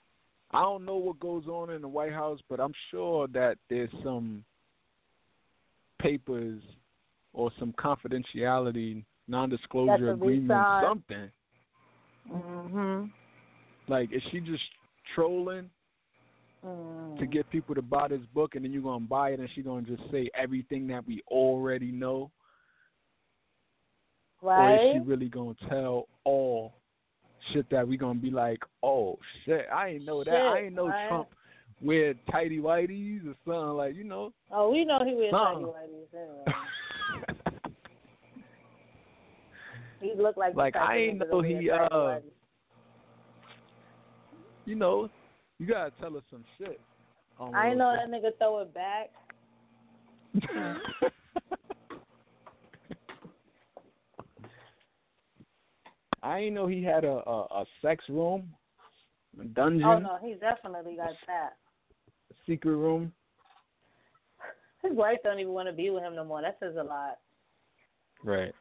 I 0.51 0.61
don't 0.61 0.85
know 0.85 0.97
what 0.97 1.19
goes 1.19 1.47
on 1.47 1.69
in 1.69 1.81
the 1.81 1.87
White 1.87 2.13
House, 2.13 2.39
but 2.49 2.59
I'm 2.59 2.73
sure 2.91 3.27
that 3.29 3.57
there's 3.69 3.91
some 4.03 4.45
papers 5.99 6.61
or 7.33 7.51
some 7.59 7.73
confidentiality, 7.73 9.03
non-disclosure 9.27 10.11
agreement, 10.11 10.65
something. 10.81 11.31
Mhm. 12.27 13.11
Like, 13.87 14.11
is 14.11 14.23
she 14.23 14.39
just 14.39 14.63
trolling 15.13 15.69
Mm. 16.65 17.19
to 17.19 17.25
get 17.27 17.49
people 17.51 17.75
to 17.75 17.81
buy 17.81 18.07
this 18.07 18.21
book, 18.33 18.55
and 18.55 18.65
then 18.65 18.71
you're 18.71 18.81
gonna 18.81 19.05
buy 19.05 19.29
it, 19.29 19.39
and 19.39 19.47
she's 19.53 19.65
gonna 19.65 19.83
just 19.83 20.01
say 20.11 20.29
everything 20.35 20.87
that 20.87 21.05
we 21.05 21.21
already 21.29 21.91
know, 21.91 22.31
right? 24.41 24.71
or 24.71 24.75
is 24.75 24.91
she 24.93 24.99
really 24.99 25.29
gonna 25.29 25.55
tell 25.69 26.07
all 26.23 26.73
shit 27.53 27.69
that 27.69 27.87
we 27.87 27.97
gonna 27.97 28.19
be 28.19 28.31
like, 28.31 28.59
oh 28.81 29.19
shit, 29.45 29.67
I 29.73 29.89
ain't 29.89 30.05
know 30.05 30.23
that, 30.23 30.33
I 30.33 30.61
ain't 30.61 30.75
know 30.75 30.87
right? 30.87 31.07
Trump 31.07 31.27
wear 31.81 32.15
tighty 32.31 32.59
whities 32.59 33.27
or 33.27 33.35
something 33.45 33.77
like, 33.77 33.95
you 33.95 34.03
know. 34.03 34.33
Oh, 34.51 34.71
we 34.71 34.85
know 34.85 34.99
he 35.05 35.13
wears 35.13 35.31
tighty 35.31 35.65
whities 35.65 36.13
anyway. 36.13 36.45
He 40.01 40.13
look 40.21 40.35
like 40.37 40.55
Like, 40.55 40.75
I 40.75 40.97
ain't 40.97 41.19
know 41.19 41.41
he, 41.41 41.69
uh, 41.71 42.19
you 44.65 44.75
know, 44.75 45.09
you 45.59 45.67
gotta 45.67 45.91
tell 45.99 46.15
us 46.17 46.23
some 46.29 46.43
shit. 46.57 46.79
I 47.39 47.73
know 47.73 47.93
that 47.95 48.09
nigga 48.09 48.37
throw 48.37 48.59
it 48.61 48.73
back. 48.73 49.11
that. 50.53 50.77
I 56.23 56.39
ain't 56.39 56.55
know 56.55 56.65
he 56.65 56.83
had 56.83 57.03
a, 57.03 57.21
a 57.27 57.41
a 57.61 57.65
sex 57.81 58.03
room, 58.09 58.51
a 59.39 59.43
dungeon, 59.45 59.85
Oh 59.85 59.99
no, 59.99 60.17
he 60.21 60.33
definitely 60.35 60.95
got 60.95 61.11
that. 61.27 61.53
secret 62.47 62.75
room. 62.75 63.11
His 64.81 64.93
wife 64.95 65.17
don't 65.23 65.39
even 65.39 65.53
want 65.53 65.67
to 65.67 65.73
be 65.73 65.89
with 65.89 66.03
him 66.03 66.15
no 66.15 66.23
more. 66.23 66.41
That 66.41 66.57
says 66.59 66.75
a 66.79 66.83
lot. 66.83 67.19
Right. 68.23 68.53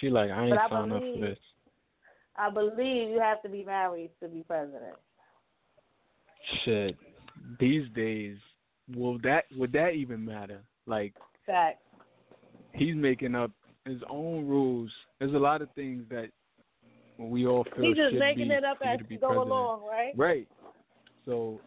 She 0.00 0.10
like, 0.10 0.30
I 0.30 0.46
ain't 0.46 0.50
But 0.50 0.70
signed 0.70 0.92
up 0.92 1.02
for 1.02 1.20
this. 1.20 1.38
I 2.36 2.50
believe 2.50 3.10
you 3.10 3.20
have 3.20 3.42
to 3.42 3.48
be 3.48 3.64
married 3.64 4.10
to 4.20 4.28
be 4.28 4.42
president. 4.42 4.96
Shit. 6.64 6.96
These 7.58 7.88
days, 7.94 8.36
will 8.94 9.18
that 9.22 9.44
would 9.56 9.72
that 9.72 9.90
even 9.90 10.24
matter? 10.24 10.60
Like 10.86 11.14
Fact. 11.46 11.80
he's 12.72 12.94
making 12.94 13.34
up 13.34 13.50
his 13.86 14.00
own 14.10 14.46
rules. 14.46 14.90
There's 15.18 15.34
a 15.34 15.38
lot 15.38 15.62
of 15.62 15.68
things 15.74 16.04
that 16.10 16.28
we 17.18 17.46
all 17.46 17.64
feel 17.76 17.84
He's 17.84 17.96
just 17.96 18.14
making 18.14 18.48
be 18.48 18.54
it 18.54 18.64
up 18.64 18.78
you 18.82 18.90
as 18.90 18.98
he 19.08 19.16
go 19.16 19.28
president. 19.28 19.50
along, 19.50 19.82
right? 19.88 20.12
Right. 20.16 20.48
So 21.26 21.60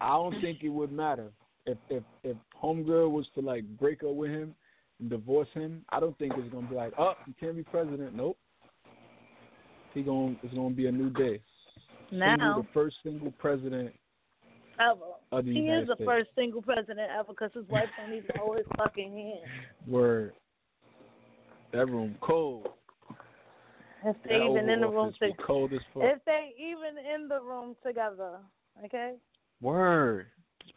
I 0.00 0.10
don't 0.10 0.40
think 0.40 0.62
it 0.62 0.68
would 0.68 0.92
matter 0.92 1.30
if 1.66 1.78
if 1.88 2.02
if 2.22 2.36
homegirl 2.62 3.10
was 3.10 3.26
to 3.34 3.40
like 3.40 3.64
break 3.78 4.02
up 4.02 4.14
with 4.14 4.30
him 4.30 4.54
and 5.00 5.10
divorce 5.10 5.48
him. 5.54 5.84
I 5.90 6.00
don't 6.00 6.16
think 6.18 6.34
it's 6.36 6.52
gonna 6.52 6.68
be 6.68 6.74
like, 6.76 6.92
oh, 6.98 7.14
you 7.26 7.34
can't 7.38 7.56
be 7.56 7.62
president. 7.62 8.14
Nope. 8.14 8.36
He 9.94 10.02
going 10.02 10.38
it's 10.42 10.54
gonna 10.54 10.70
be 10.70 10.86
a 10.86 10.92
new 10.92 11.10
day. 11.10 11.40
Single, 12.10 12.36
Now, 12.36 12.62
the 12.62 12.68
first 12.72 12.96
single 13.02 13.32
president 13.38 13.92
ever. 14.80 15.42
He 15.42 15.60
United 15.60 15.82
is 15.82 15.88
the 15.88 15.94
States. 15.94 16.08
first 16.08 16.28
single 16.34 16.62
president 16.62 17.10
ever 17.16 17.28
because 17.28 17.50
his 17.54 17.68
wife 17.68 17.88
don't 17.96 18.12
even 18.12 18.30
hold 18.36 18.58
his 18.58 18.66
fucking 18.76 19.12
hand. 19.12 19.50
Word. 19.86 20.32
That 21.72 21.86
room 21.86 22.16
cold. 22.20 22.68
If 24.04 24.16
they 24.24 24.30
That 24.30 24.46
even 24.50 24.68
in 24.70 24.80
the 24.80 24.88
room 24.88 25.12
together. 25.20 25.34
cold 25.46 25.72
as 25.72 25.80
fuck. 25.92 26.04
If 26.04 26.24
they 26.24 26.54
even 26.58 26.96
in 27.14 27.28
the 27.28 27.40
room 27.40 27.76
together, 27.84 28.38
okay? 28.84 29.14
Word. 29.60 30.26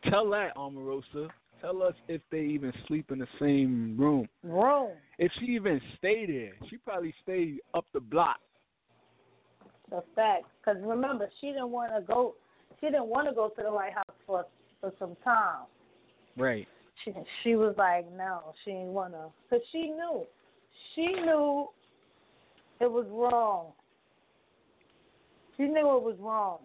Tell 0.10 0.30
that, 0.32 0.56
Omarosa. 0.58 1.30
Tell 1.62 1.84
us 1.84 1.94
if 2.08 2.22
they 2.32 2.40
even 2.40 2.74
sleep 2.88 3.12
in 3.12 3.20
the 3.20 3.28
same 3.40 3.96
room. 3.98 4.28
Room. 4.44 4.92
If 5.20 5.32
she 5.40 5.46
even 5.46 5.80
stay 6.00 6.26
there, 6.26 6.54
she 6.70 6.78
probably 6.78 7.14
stay 7.22 7.58
up 7.76 7.86
the 7.94 8.00
block. 8.00 8.38
The 9.92 10.04
fact, 10.16 10.46
because 10.60 10.82
remember, 10.84 11.30
she 11.40 11.48
didn't 11.48 11.70
want 11.70 11.92
to 11.94 12.02
go. 12.02 12.36
She 12.80 12.88
didn't 12.88 13.08
want 13.08 13.28
to 13.28 13.36
go 13.36 13.50
to 13.50 13.62
the 13.62 13.72
White 13.72 13.94
House 13.94 14.16
for 14.26 14.46
for 14.80 14.92
some 14.98 15.16
time. 15.24 15.66
Right. 16.38 16.68
She 17.04 17.14
she 17.44 17.56
was 17.56 17.76
like, 17.78 18.12
no, 18.16 18.54
she 18.64 18.72
didn't 18.72 18.94
want 18.94 19.14
to, 19.14 19.28
because 19.50 19.66
she 19.72 19.84
knew, 19.84 20.24
she 20.96 21.08
knew 21.08 21.68
it 22.80 22.92
was 22.92 23.06
wrong. 23.10 23.74
She 25.58 25.64
knew 25.64 25.98
it 25.98 26.04
was 26.04 26.16
wrong 26.20 26.60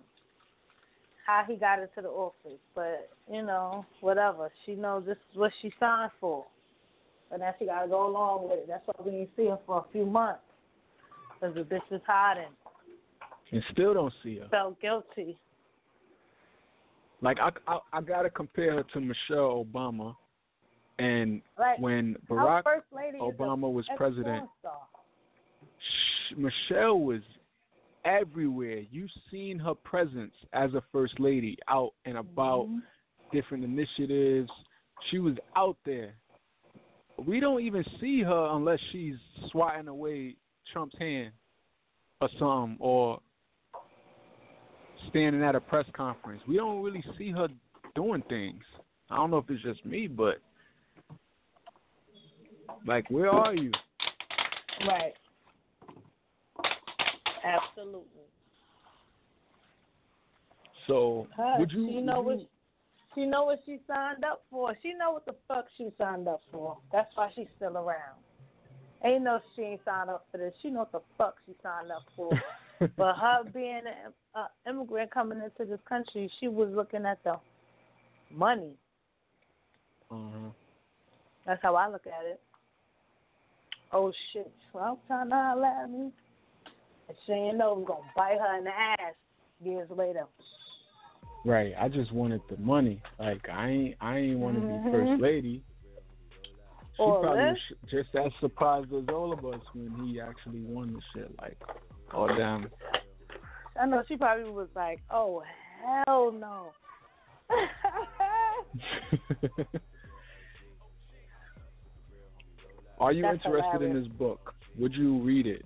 how 1.27 1.43
he 1.47 1.57
got 1.57 1.81
into 1.81 2.01
the 2.01 2.09
office, 2.09 2.61
but 2.74 3.11
you 3.31 3.43
know, 3.43 3.85
whatever. 4.01 4.51
She 4.64 4.74
knows 4.74 5.05
this 5.05 5.16
is 5.33 5.37
what 5.37 5.51
she 5.61 5.72
signed 5.79 6.12
for, 6.20 6.47
and 7.33 7.41
now 7.41 7.53
she 7.59 7.66
got 7.66 7.83
to 7.83 7.89
go 7.89 8.09
along 8.09 8.49
with 8.49 8.61
it. 8.61 8.66
That's 8.68 8.87
why 8.87 9.05
we 9.05 9.11
didn't 9.11 9.31
see 9.37 9.47
her 9.47 9.59
for 9.66 9.79
a 9.79 9.93
few 9.93 10.07
months, 10.07 10.41
because 11.35 11.57
the 11.57 11.62
bitch 11.62 11.91
was 11.91 12.01
hiding, 12.07 12.45
And 13.53 13.62
still 13.72 13.94
don't 13.94 14.12
see 14.22 14.38
her. 14.38 14.49
felt 14.51 14.80
guilty. 14.80 15.38
Like 17.22 17.38
I, 17.40 17.51
I, 17.66 17.78
I 17.94 18.01
gotta 18.01 18.28
compare 18.30 18.74
her 18.74 18.82
to 18.92 19.01
Michelle 19.01 19.64
Obama, 19.64 20.14
and 20.99 21.40
Like 21.59 21.78
when 21.78 22.16
Barack 22.28 22.64
first 22.64 22.86
lady 22.94 23.18
is 23.18 23.22
a 23.22 23.42
Obama 23.42 23.72
was 23.72 23.86
president, 23.97 24.49
sh- 25.78 26.34
Michelle 26.36 27.01
was 27.01 27.20
everywhere. 28.05 28.82
You 28.90 29.07
seen 29.30 29.59
her 29.59 29.74
presence 29.74 30.34
as 30.53 30.74
a 30.74 30.82
first 30.92 31.18
lady 31.18 31.57
out 31.68 31.92
and 32.05 32.18
about, 32.18 32.66
Mhm. 32.66 32.82
different 33.32 33.64
initiatives. 33.64 34.51
She 35.11 35.18
was 35.18 35.36
out 35.57 35.76
there. 35.84 36.14
We 37.18 37.40
don't 37.40 37.62
even 37.62 37.82
see 37.99 38.22
her 38.22 38.49
unless 38.53 38.78
she's 38.92 39.16
swatting 39.51 39.88
away 39.88 40.36
Trump's 40.72 40.97
hand 40.99 41.32
or 42.20 42.28
something, 42.38 42.76
or 42.78 43.20
standing 45.11 45.42
at 45.42 45.55
a 45.55 45.61
press 45.61 45.86
conference. 45.94 46.42
We 46.49 46.57
don't 46.57 46.82
really 46.82 47.05
see 47.18 47.30
her 47.30 47.49
doing 47.94 48.22
things. 48.28 48.62
I 49.11 49.16
don't 49.16 49.30
know 49.30 49.38
if 49.38 49.49
it's 49.49 49.62
just 49.62 49.84
me, 49.84 50.07
but 50.07 50.38
like, 52.86 53.11
where 53.11 53.30
are 53.30 53.55
you? 53.55 53.70
Right. 54.86 55.14
Absolutely. 57.44 58.07
So, 60.86 61.26
Cause 61.34 61.57
would 61.59 61.70
you? 61.72 61.88
she 61.88 62.01
know 62.01 62.20
what 62.20 62.38
she 63.14 63.24
know 63.24 63.44
what 63.44 63.61
she 63.64 63.78
signed 63.86 64.24
up 64.24 64.44
for. 64.51 64.76
She 64.82 64.92
know 64.92 65.12
what 65.12 65.26
the 65.26 65.34
fuck 65.49 65.66
she 65.76 65.88
signed 65.99 66.28
up 66.28 66.40
for. 66.53 66.76
That's 66.92 67.11
why 67.14 67.30
she's 67.34 67.47
still 67.57 67.76
around. 67.76 68.20
Ain't 69.05 69.24
no 69.24 69.40
she 69.55 69.62
ain't 69.62 69.80
signed 69.84 70.11
up 70.11 70.26
for 70.30 70.38
this. 70.38 70.53
She 70.62 70.70
know 70.70 70.80
what 70.80 70.92
the 70.92 71.01
fuck 71.16 71.36
she 71.47 71.55
signed 71.62 71.90
up 71.90 72.03
for. 72.14 72.30
but 72.97 73.14
her 73.20 73.43
being 73.53 73.83
an 74.35 74.47
immigrant 74.68 75.11
coming 75.11 75.39
into 75.39 75.70
this 75.70 75.81
country, 75.89 76.31
she 76.41 76.49
was 76.49 76.68
looking 76.74 77.07
at 77.07 77.22
the 77.24 77.35
money. 78.35 78.72
uh-huh. 80.11 80.51
That's 81.47 81.62
how 81.62 81.77
I 81.77 81.89
look 81.89 82.07
at 82.07 82.27
it. 82.27 82.41
Oh 83.93 84.12
shit, 84.33 84.51
Trump 84.72 85.01
trying 85.07 85.29
to 85.29 85.35
holler 85.35 85.66
at 85.66 85.91
me. 85.91 86.11
And 87.09 87.16
she 87.24 87.33
ain't 87.33 87.57
know 87.57 87.72
I'm 87.72 87.85
gonna 87.85 88.01
bite 88.16 88.39
her 88.41 88.59
in 88.59 88.64
the 88.64 88.70
ass 88.70 89.14
years 89.62 89.89
later. 89.91 90.27
Right. 91.45 91.72
I 91.81 91.89
just 91.89 92.11
wanted 92.12 92.41
the 92.51 92.57
money. 92.57 93.01
Like 93.20 93.49
I 93.49 93.68
ain't 93.68 93.97
I 94.01 94.16
ain't 94.18 94.39
want 94.41 94.57
to 94.57 94.61
be 94.66 94.79
Mhm. 94.79 94.91
first 94.91 95.20
lady. 95.20 95.62
She 96.97 97.03
All 97.03 97.20
probably 97.20 97.45
this? 97.45 97.53
was 97.53 97.59
sh- 97.59 97.91
just 97.91 98.14
as 98.16 98.33
surprised 98.41 98.93
as 98.93 99.05
all 99.12 99.33
of 99.33 99.45
us 99.45 99.61
when 99.74 99.95
he 100.07 100.20
actually 100.20 100.62
won 100.62 100.95
the 100.95 101.01
shit. 101.12 101.31
Like, 101.41 101.59
oh 102.14 102.28
damn. 102.28 102.70
I 103.80 103.86
know 103.86 104.02
she 104.09 104.16
probably 104.16 104.50
was 104.50 104.68
like, 104.74 105.00
"Oh 105.11 105.42
hell 106.07 106.32
no." 106.32 106.72
Are 112.98 113.12
you 113.12 113.22
That's 113.22 113.36
interested 113.44 113.82
in 113.82 113.94
this 113.94 114.07
book? 114.09 114.54
Would 114.78 114.94
you 114.94 115.18
read 115.22 115.46
it? 115.46 115.64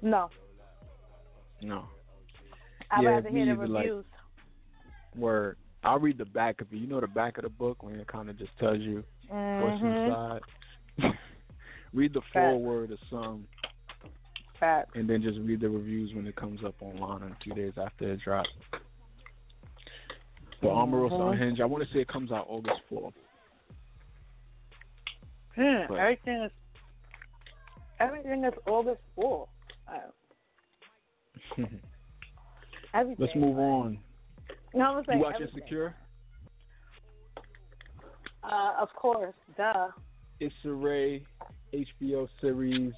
no, 0.00 0.30
No. 1.60 1.84
I'd 2.90 3.02
Yeah, 3.04 3.10
rather 3.10 3.28
hear 3.30 3.46
the 3.46 3.52
either, 3.52 3.68
like- 3.68 3.84
reviews. 3.84 4.04
Where 5.14 5.56
I'll 5.84 5.98
read 5.98 6.18
the 6.18 6.24
back 6.24 6.60
of 6.60 6.72
it. 6.72 6.76
You 6.76 6.86
know 6.86 7.00
the 7.00 7.06
back 7.06 7.36
of 7.38 7.44
the 7.44 7.50
book 7.50 7.82
when 7.82 7.96
it 7.96 8.06
kind 8.06 8.30
of 8.30 8.38
just 8.38 8.56
tells 8.58 8.78
you 8.80 9.04
what's 9.28 9.80
Mhm. 9.82 10.06
inside. 10.06 10.42
read 11.92 12.12
the 12.14 12.22
foreword 12.32 12.92
or 12.92 12.96
some, 13.10 13.46
Facts. 14.62 14.92
and 14.94 15.10
then 15.10 15.20
just 15.22 15.40
read 15.40 15.60
the 15.60 15.68
reviews 15.68 16.14
when 16.14 16.24
it 16.24 16.36
comes 16.36 16.60
up 16.64 16.76
online 16.80 17.22
in 17.24 17.32
a 17.32 17.36
few 17.42 17.52
days 17.52 17.72
after 17.76 18.12
it 18.12 18.20
drops. 18.20 18.48
But 20.60 20.68
Omarosa 20.68 21.10
Mhm. 21.18 21.32
Unhinged, 21.32 21.60
I 21.60 21.64
want 21.64 21.82
to 21.84 21.92
say 21.92 21.98
it 22.00 22.06
comes 22.06 22.30
out 22.30 22.46
August 22.48 22.80
4th. 22.88 23.12
Hmm, 25.56 25.86
But- 25.88 25.98
everything 25.98 26.36
is 26.42 26.52
everything 27.98 28.44
is 28.44 28.54
August 28.66 29.00
fourth. 29.16 29.48
Uh, 29.88 29.98
everything. 32.94 33.16
Let's 33.18 33.34
move 33.34 33.58
on. 33.58 33.98
No, 34.74 34.96
I'm 34.98 35.04
You 35.12 35.18
watch 35.24 35.34
everything. 35.34 35.58
Insecure? 35.58 35.94
Uh, 38.44 38.74
of 38.78 38.88
course, 38.94 39.34
duh. 39.56 39.90
Issa 40.40 40.72
Rae, 40.72 41.22
HBO 41.72 42.28
series, 42.40 42.92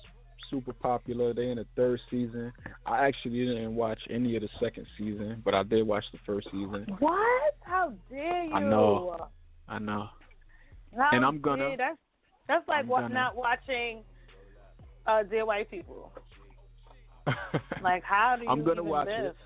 super 0.54 0.72
popular. 0.72 1.34
They 1.34 1.50
in 1.50 1.56
the 1.56 1.66
third 1.76 2.00
season. 2.10 2.52
I 2.86 3.06
actually 3.06 3.44
didn't 3.46 3.74
watch 3.74 3.98
any 4.10 4.36
of 4.36 4.42
the 4.42 4.48
second 4.62 4.86
season, 4.96 5.42
but 5.44 5.54
I 5.54 5.62
did 5.64 5.86
watch 5.86 6.04
the 6.12 6.18
first 6.24 6.46
season. 6.52 6.86
What? 7.00 7.54
How 7.62 7.92
dare 8.10 8.44
you? 8.44 8.52
I 8.54 8.60
know. 8.60 9.16
I 9.68 9.78
know. 9.78 10.08
How 10.96 11.08
And 11.12 11.24
I'm 11.24 11.40
gonna- 11.40 11.68
dare- 11.68 11.76
That's 11.76 11.98
that's 12.46 12.68
like 12.68 12.86
what, 12.86 13.08
not 13.10 13.34
watching 13.36 14.02
uh, 15.06 15.22
Dear 15.24 15.46
White 15.46 15.70
People. 15.70 16.12
Like, 17.82 18.02
how 18.04 18.36
do 18.38 18.44
you 18.44 18.50
I'm 18.50 18.60
gonna 18.60 18.72
even 18.80 18.86
watch 18.86 19.06
live? 19.08 19.24
it. 19.26 19.36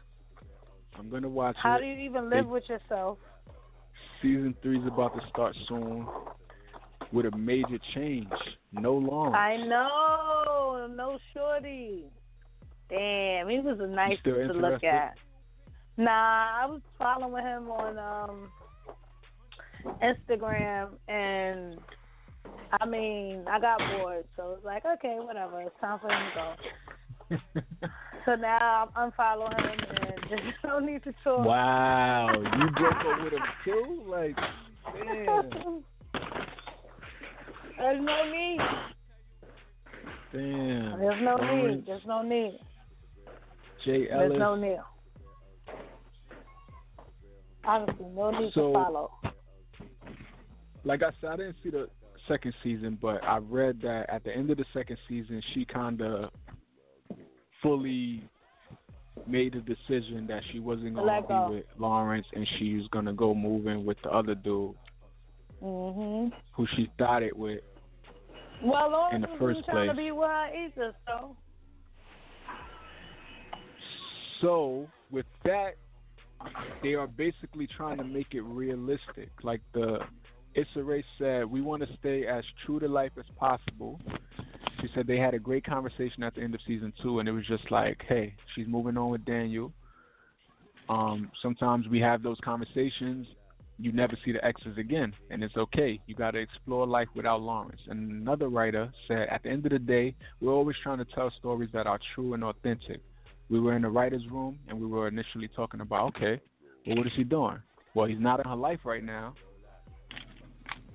I'm 0.98 1.08
gonna 1.10 1.28
watch 1.28 1.56
How 1.62 1.70
it. 1.70 1.72
How 1.72 1.78
do 1.78 1.84
you 1.86 1.94
even 2.10 2.28
live 2.28 2.44
They- 2.46 2.50
with 2.50 2.64
yourself? 2.68 3.18
Season 4.20 4.54
three's 4.62 4.84
about 4.86 5.14
to 5.14 5.20
start 5.28 5.54
soon 5.68 6.06
with 7.12 7.26
a 7.26 7.36
major 7.36 7.78
change. 7.94 8.26
No 8.72 8.94
longer. 8.94 9.36
I 9.36 9.56
know, 9.56 10.57
no 10.96 11.18
shorty. 11.34 12.04
Damn, 12.88 13.48
he 13.48 13.60
was 13.60 13.78
a 13.80 13.86
nice 13.86 14.18
to 14.24 14.52
look 14.52 14.82
at. 14.84 15.14
Nah, 15.96 16.62
I 16.62 16.66
was 16.66 16.80
following 16.98 17.44
him 17.44 17.70
on 17.70 17.98
um 17.98 18.50
Instagram, 20.02 20.90
and 21.08 21.78
I 22.80 22.86
mean, 22.86 23.44
I 23.50 23.60
got 23.60 23.78
bored, 23.78 24.24
so 24.36 24.54
it's 24.56 24.64
like, 24.64 24.84
okay, 24.84 25.16
whatever, 25.18 25.60
it's 25.60 25.74
time 25.80 25.98
for 26.00 26.10
him 26.10 26.22
to 27.30 27.36
go. 27.36 27.88
So 28.28 28.34
now 28.34 28.90
I'm 28.94 29.10
unfollowing 29.10 29.58
him, 29.58 29.88
and 30.02 30.20
there's 30.28 30.54
no 30.62 30.80
need 30.80 31.02
to 31.04 31.14
talk. 31.24 31.46
wow, 31.46 32.28
you 32.30 32.70
broke 32.76 32.92
up 32.92 33.24
with 33.24 33.32
him 33.32 33.40
too? 33.64 34.02
Like, 34.06 34.36
damn, 34.92 35.82
There's 37.78 38.04
no 38.04 38.30
need. 38.30 38.58
Damn. 40.32 40.98
There's 41.00 41.22
no 41.22 41.36
need. 41.36 41.86
There's 41.86 42.06
no 42.06 42.22
need. 42.22 42.58
Jay 43.84 44.08
Ellis. 44.10 44.28
There's 44.30 44.38
no 44.38 44.56
need. 44.56 44.78
Honestly, 47.64 48.06
no 48.14 48.30
need 48.30 48.52
So- 48.52 48.68
to 48.68 48.72
follow. 48.72 49.10
like 50.84 51.02
I 51.02 51.10
said, 51.20 51.30
I 51.30 51.36
didn't 51.36 51.56
see 51.62 51.70
the 51.70 51.88
second 52.26 52.54
season, 52.62 52.98
but 53.00 53.22
I 53.24 53.38
read 53.38 53.80
that 53.82 54.08
at 54.10 54.24
the 54.24 54.34
end 54.34 54.50
of 54.50 54.56
the 54.58 54.64
second 54.72 54.98
season, 55.08 55.40
she 55.52 55.64
kind 55.64 56.00
of 56.00 56.30
fully 57.62 58.22
made 59.26 59.54
a 59.56 59.60
decision 59.60 60.26
that 60.28 60.42
she 60.52 60.60
wasn't 60.60 60.94
going 60.94 61.06
Let 61.06 61.22
to 61.22 61.26
go. 61.28 61.48
be 61.50 61.54
with 61.56 61.66
Lawrence 61.78 62.26
and 62.34 62.46
she 62.58 62.76
was 62.76 62.86
going 62.88 63.04
to 63.04 63.12
go 63.12 63.34
move 63.34 63.66
in 63.66 63.84
with 63.84 64.00
the 64.02 64.10
other 64.12 64.34
dude 64.34 64.74
Mhm. 65.60 66.32
who 66.52 66.66
she 66.68 66.86
started 66.94 67.32
with. 67.36 67.62
Well, 68.62 68.90
Lawrence 68.90 69.14
In 69.14 69.20
the 69.22 69.38
first 69.38 69.64
trying 69.64 69.88
to 69.88 69.94
place. 69.94 70.06
be 70.06 70.10
with 70.10 70.28
her 70.28 70.50
either, 70.54 70.94
so. 71.06 71.36
So, 74.40 74.86
with 75.10 75.26
that, 75.44 75.72
they 76.82 76.94
are 76.94 77.06
basically 77.06 77.66
trying 77.76 77.98
to 77.98 78.04
make 78.04 78.34
it 78.34 78.42
realistic. 78.42 79.30
Like 79.42 79.60
the 79.74 79.98
Issa 80.54 80.82
Rae 80.82 81.04
said, 81.18 81.44
we 81.44 81.60
want 81.60 81.82
to 81.82 81.88
stay 81.98 82.26
as 82.26 82.44
true 82.64 82.80
to 82.80 82.88
life 82.88 83.12
as 83.18 83.24
possible. 83.38 84.00
She 84.80 84.88
said 84.94 85.06
they 85.06 85.18
had 85.18 85.34
a 85.34 85.38
great 85.38 85.64
conversation 85.64 86.22
at 86.22 86.34
the 86.34 86.42
end 86.42 86.54
of 86.54 86.60
season 86.66 86.92
two, 87.02 87.18
and 87.18 87.28
it 87.28 87.32
was 87.32 87.46
just 87.46 87.68
like, 87.70 88.00
hey, 88.08 88.34
she's 88.54 88.66
moving 88.68 88.96
on 88.96 89.10
with 89.10 89.24
Daniel. 89.24 89.72
Um, 90.88 91.30
sometimes 91.42 91.88
we 91.88 92.00
have 92.00 92.22
those 92.22 92.38
conversations. 92.44 93.26
You 93.80 93.92
never 93.92 94.18
see 94.24 94.32
the 94.32 94.44
exes 94.44 94.76
again, 94.76 95.14
and 95.30 95.44
it's 95.44 95.56
okay. 95.56 96.00
You 96.06 96.14
got 96.16 96.32
to 96.32 96.38
explore 96.38 96.84
life 96.84 97.06
without 97.14 97.40
Lawrence. 97.40 97.80
And 97.88 98.10
another 98.10 98.48
writer 98.48 98.92
said, 99.06 99.28
at 99.30 99.44
the 99.44 99.50
end 99.50 99.66
of 99.66 99.72
the 99.72 99.78
day, 99.78 100.16
we're 100.40 100.52
always 100.52 100.76
trying 100.82 100.98
to 100.98 101.04
tell 101.14 101.30
stories 101.38 101.70
that 101.72 101.86
are 101.86 102.00
true 102.14 102.34
and 102.34 102.42
authentic. 102.42 103.00
We 103.48 103.60
were 103.60 103.76
in 103.76 103.82
the 103.82 103.88
writer's 103.88 104.26
room, 104.30 104.58
and 104.68 104.80
we 104.80 104.86
were 104.86 105.06
initially 105.06 105.48
talking 105.54 105.80
about, 105.80 106.08
okay, 106.08 106.40
well, 106.86 106.96
what 106.96 107.06
is 107.06 107.12
he 107.16 107.22
doing? 107.22 107.62
Well, 107.94 108.06
he's 108.06 108.20
not 108.20 108.40
in 108.40 108.46
her 108.46 108.56
life 108.56 108.80
right 108.84 109.04
now. 109.04 109.34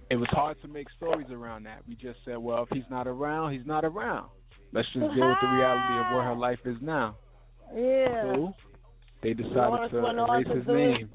It 0.09 0.17
was 0.17 0.27
hard 0.31 0.61
to 0.61 0.67
make 0.67 0.87
stories 0.97 1.27
around 1.31 1.63
that. 1.63 1.79
We 1.87 1.95
just 1.95 2.19
said, 2.25 2.37
well, 2.37 2.63
if 2.63 2.69
he's 2.71 2.89
not 2.91 3.07
around, 3.07 3.53
he's 3.53 3.65
not 3.65 3.85
around. 3.85 4.27
Let's 4.73 4.87
just 4.87 5.05
deal 5.15 5.27
with 5.27 5.37
the 5.41 5.47
reality 5.47 5.93
of 5.99 6.13
where 6.13 6.23
her 6.23 6.35
life 6.35 6.59
is 6.65 6.75
now. 6.81 7.15
Yeah. 7.73 8.33
So 8.33 8.53
they 9.21 9.33
decided 9.33 9.55
Lawrence 9.55 9.91
to 9.91 9.97
erase 9.99 10.47
his 10.57 10.67
name. 10.67 10.97
his. 10.99 11.09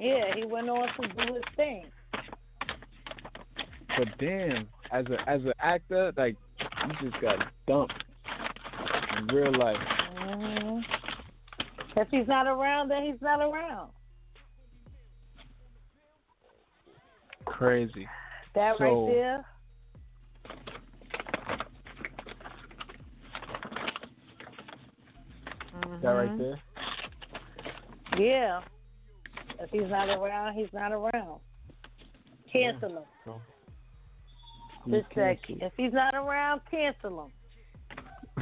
Yeah, 0.00 0.34
he 0.34 0.46
went 0.46 0.70
on 0.70 0.88
to 0.98 1.08
do 1.08 1.34
his 1.34 1.42
thing. 1.56 1.84
But 3.98 4.08
damn, 4.18 4.66
as 4.90 5.04
a 5.06 5.28
as 5.28 5.42
an 5.42 5.52
actor, 5.60 6.10
like 6.16 6.36
you 6.58 7.10
just 7.10 7.20
got 7.20 7.38
dumped 7.66 8.02
in 9.18 9.26
real 9.26 9.52
life. 9.52 9.76
Mhm. 10.14 10.82
If 11.96 12.08
he's 12.10 12.26
not 12.26 12.46
around, 12.46 12.88
then 12.88 13.04
he's 13.04 13.20
not 13.20 13.40
around. 13.42 13.92
Crazy. 17.44 18.08
That 18.54 18.78
So- 18.78 18.84
right 18.84 19.14
there. 19.14 19.44
That 26.00 26.10
right 26.10 26.30
Mhm. 26.30 26.38
there. 26.38 26.58
Yeah. 28.18 28.62
If 29.60 29.70
he's 29.70 29.90
not 29.90 30.08
around, 30.08 30.54
he's 30.54 30.72
not 30.72 30.92
around. 30.92 31.40
Cancel 32.50 32.90
him. 32.90 33.04
So, 33.24 33.40
Just 34.88 35.16
like, 35.16 35.40
if 35.48 35.72
he's 35.76 35.92
not 35.92 36.14
around, 36.14 36.62
cancel 36.70 37.24
him. 37.24 37.32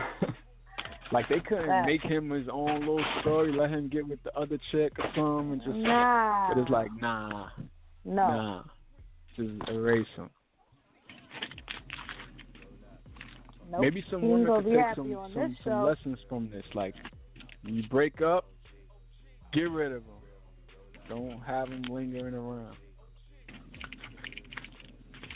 like 1.12 1.28
they 1.28 1.40
couldn't 1.40 1.66
Facts. 1.66 1.86
make 1.86 2.02
him 2.02 2.30
his 2.30 2.46
own 2.50 2.80
little 2.80 3.04
story, 3.20 3.52
let 3.52 3.70
him 3.70 3.88
get 3.88 4.06
with 4.06 4.22
the 4.22 4.32
other 4.38 4.58
chick 4.70 4.92
or 4.98 5.06
something, 5.16 5.52
and 5.52 5.62
just. 5.62 5.76
Nah. 5.76 6.48
But 6.54 6.60
it's 6.60 6.70
like 6.70 6.90
nah, 7.00 7.48
no. 8.04 8.14
nah, 8.14 8.62
just 9.36 9.50
erase 9.68 10.06
him. 10.16 10.30
Nope. 13.70 13.80
Maybe 13.82 14.04
some 14.10 14.22
women 14.22 14.46
could 14.46 14.72
take 14.72 14.96
some 14.96 15.30
some, 15.34 15.56
some 15.64 15.82
lessons 15.84 16.18
from 16.28 16.48
this. 16.50 16.64
Like, 16.74 16.94
you 17.64 17.82
break 17.88 18.22
up, 18.22 18.46
get 19.52 19.70
rid 19.70 19.92
of 19.92 20.02
him. 20.02 20.17
Don't 21.08 21.40
have 21.40 21.70
them 21.70 21.82
lingering 21.88 22.34
around. 22.34 22.76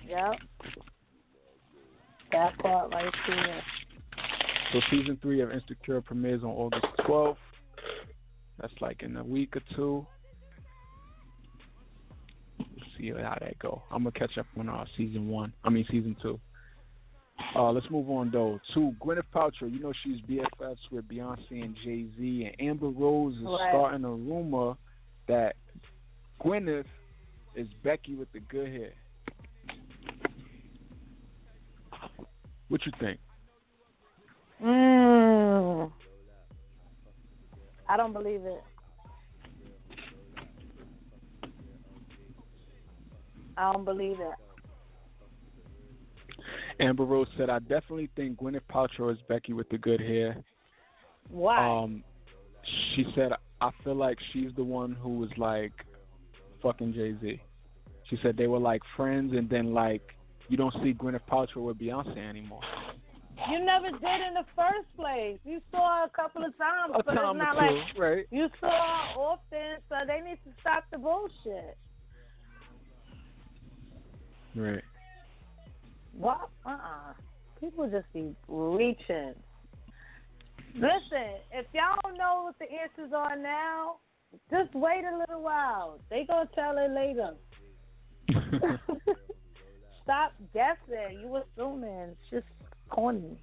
Yep. 0.06 0.32
That 2.32 2.58
part 2.58 2.92
right 2.92 3.12
there. 3.26 3.62
So 4.72 4.80
season 4.90 5.18
three 5.22 5.40
of 5.40 5.50
Insecure 5.50 6.00
premieres 6.00 6.42
on 6.42 6.50
August 6.50 6.86
12th. 7.00 7.36
That's 8.60 8.72
like 8.80 9.02
in 9.02 9.16
a 9.16 9.24
week 9.24 9.56
or 9.56 9.62
two. 9.74 10.06
We'll 12.58 12.66
see 12.98 13.10
how 13.10 13.36
that 13.40 13.58
go. 13.58 13.82
I'm 13.90 14.04
gonna 14.04 14.12
catch 14.12 14.38
up 14.38 14.46
on 14.58 14.68
uh, 14.68 14.84
season 14.96 15.28
one. 15.28 15.52
I 15.64 15.70
mean 15.70 15.84
season 15.90 16.16
two. 16.22 16.38
Uh, 17.56 17.70
let's 17.72 17.90
move 17.90 18.08
on 18.10 18.30
though. 18.30 18.60
To 18.74 18.94
Gwyneth 19.04 19.22
Paltrow, 19.34 19.70
you 19.72 19.80
know 19.80 19.92
she's 20.04 20.20
BFFs 20.22 20.76
with 20.90 21.08
Beyonce 21.08 21.50
and 21.50 21.76
Jay 21.84 22.06
Z, 22.18 22.50
and 22.58 22.68
Amber 22.68 22.88
Rose 22.88 23.34
is 23.36 23.42
Right. 23.42 23.70
starting 23.72 24.04
a 24.04 24.10
rumor 24.10 24.74
that 25.28 25.56
Gwyneth 26.44 26.86
is 27.54 27.68
Becky 27.84 28.14
with 28.14 28.30
the 28.32 28.40
good 28.40 28.68
hair. 28.68 28.92
What 32.68 32.80
you 32.84 32.92
think? 32.98 33.20
Mm. 34.62 35.92
I 37.88 37.96
don't 37.96 38.12
believe 38.12 38.40
it. 38.44 38.62
I 43.56 43.72
don't 43.72 43.84
believe 43.84 44.16
it. 44.18 44.34
Amber 46.80 47.04
Rose 47.04 47.28
said, 47.36 47.50
"I 47.50 47.58
definitely 47.60 48.08
think 48.16 48.38
Gwyneth 48.38 48.62
Paltrow 48.68 49.12
is 49.12 49.18
Becky 49.28 49.52
with 49.52 49.68
the 49.68 49.78
good 49.78 50.00
hair." 50.00 50.42
Why? 51.28 51.58
Um, 51.58 52.02
she 52.64 53.04
said, 53.14 53.32
"I 53.60 53.70
feel 53.84 53.94
like 53.94 54.18
she's 54.32 54.52
the 54.54 54.64
one 54.64 54.94
who 54.94 55.18
was 55.18 55.30
like 55.36 55.72
fucking 56.62 56.92
Jay 56.94 57.14
Z." 57.20 57.40
She 58.08 58.18
said 58.22 58.36
they 58.36 58.46
were 58.46 58.58
like 58.58 58.82
friends, 58.96 59.32
and 59.34 59.48
then 59.48 59.72
like 59.74 60.02
you 60.48 60.56
don't 60.56 60.74
see 60.82 60.92
Gwyneth 60.94 61.20
Paltrow 61.30 61.62
with 61.66 61.78
Beyonce 61.78 62.16
anymore. 62.18 62.60
you 63.50 63.64
never 63.64 63.90
did 63.90 64.20
in 64.28 64.34
the 64.34 64.44
first 64.54 64.88
place. 64.96 65.38
You 65.44 65.60
saw 65.70 66.00
her 66.00 66.04
a 66.06 66.10
couple 66.10 66.44
of 66.44 66.56
times, 66.58 66.92
A 66.94 67.02
but 67.02 67.14
time 67.14 67.36
it's 67.36 67.44
not 67.44 67.56
or 67.56 67.76
like 67.76 67.98
right? 67.98 68.26
you 68.30 68.48
saw 68.60 68.68
her 68.68 69.20
often. 69.20 69.80
So 69.88 69.94
they 70.06 70.20
need 70.28 70.38
to 70.44 70.50
stop 70.60 70.84
the 70.92 70.98
bullshit. 70.98 71.76
Right. 74.54 74.84
What? 76.16 76.48
Uh 76.66 76.70
uh 76.70 77.12
People 77.60 77.88
just 77.88 78.12
be 78.12 78.34
reaching. 78.48 79.34
Listen, 80.74 81.38
if 81.52 81.66
y'all 81.72 81.96
don't 82.02 82.18
know 82.18 82.42
what 82.44 82.58
the 82.58 82.66
answers 82.66 83.12
are 83.16 83.36
now, 83.36 83.96
just 84.50 84.74
wait 84.74 85.04
a 85.04 85.16
little 85.18 85.42
while. 85.42 85.98
They 86.10 86.24
gonna 86.24 86.48
tell 86.54 86.76
it 86.78 86.90
later. 86.90 87.34
Stop 90.02 90.32
guessing. 90.52 91.20
You 91.20 91.36
assuming. 91.36 92.10
It's 92.10 92.30
just 92.30 92.46
corny. 92.90 93.38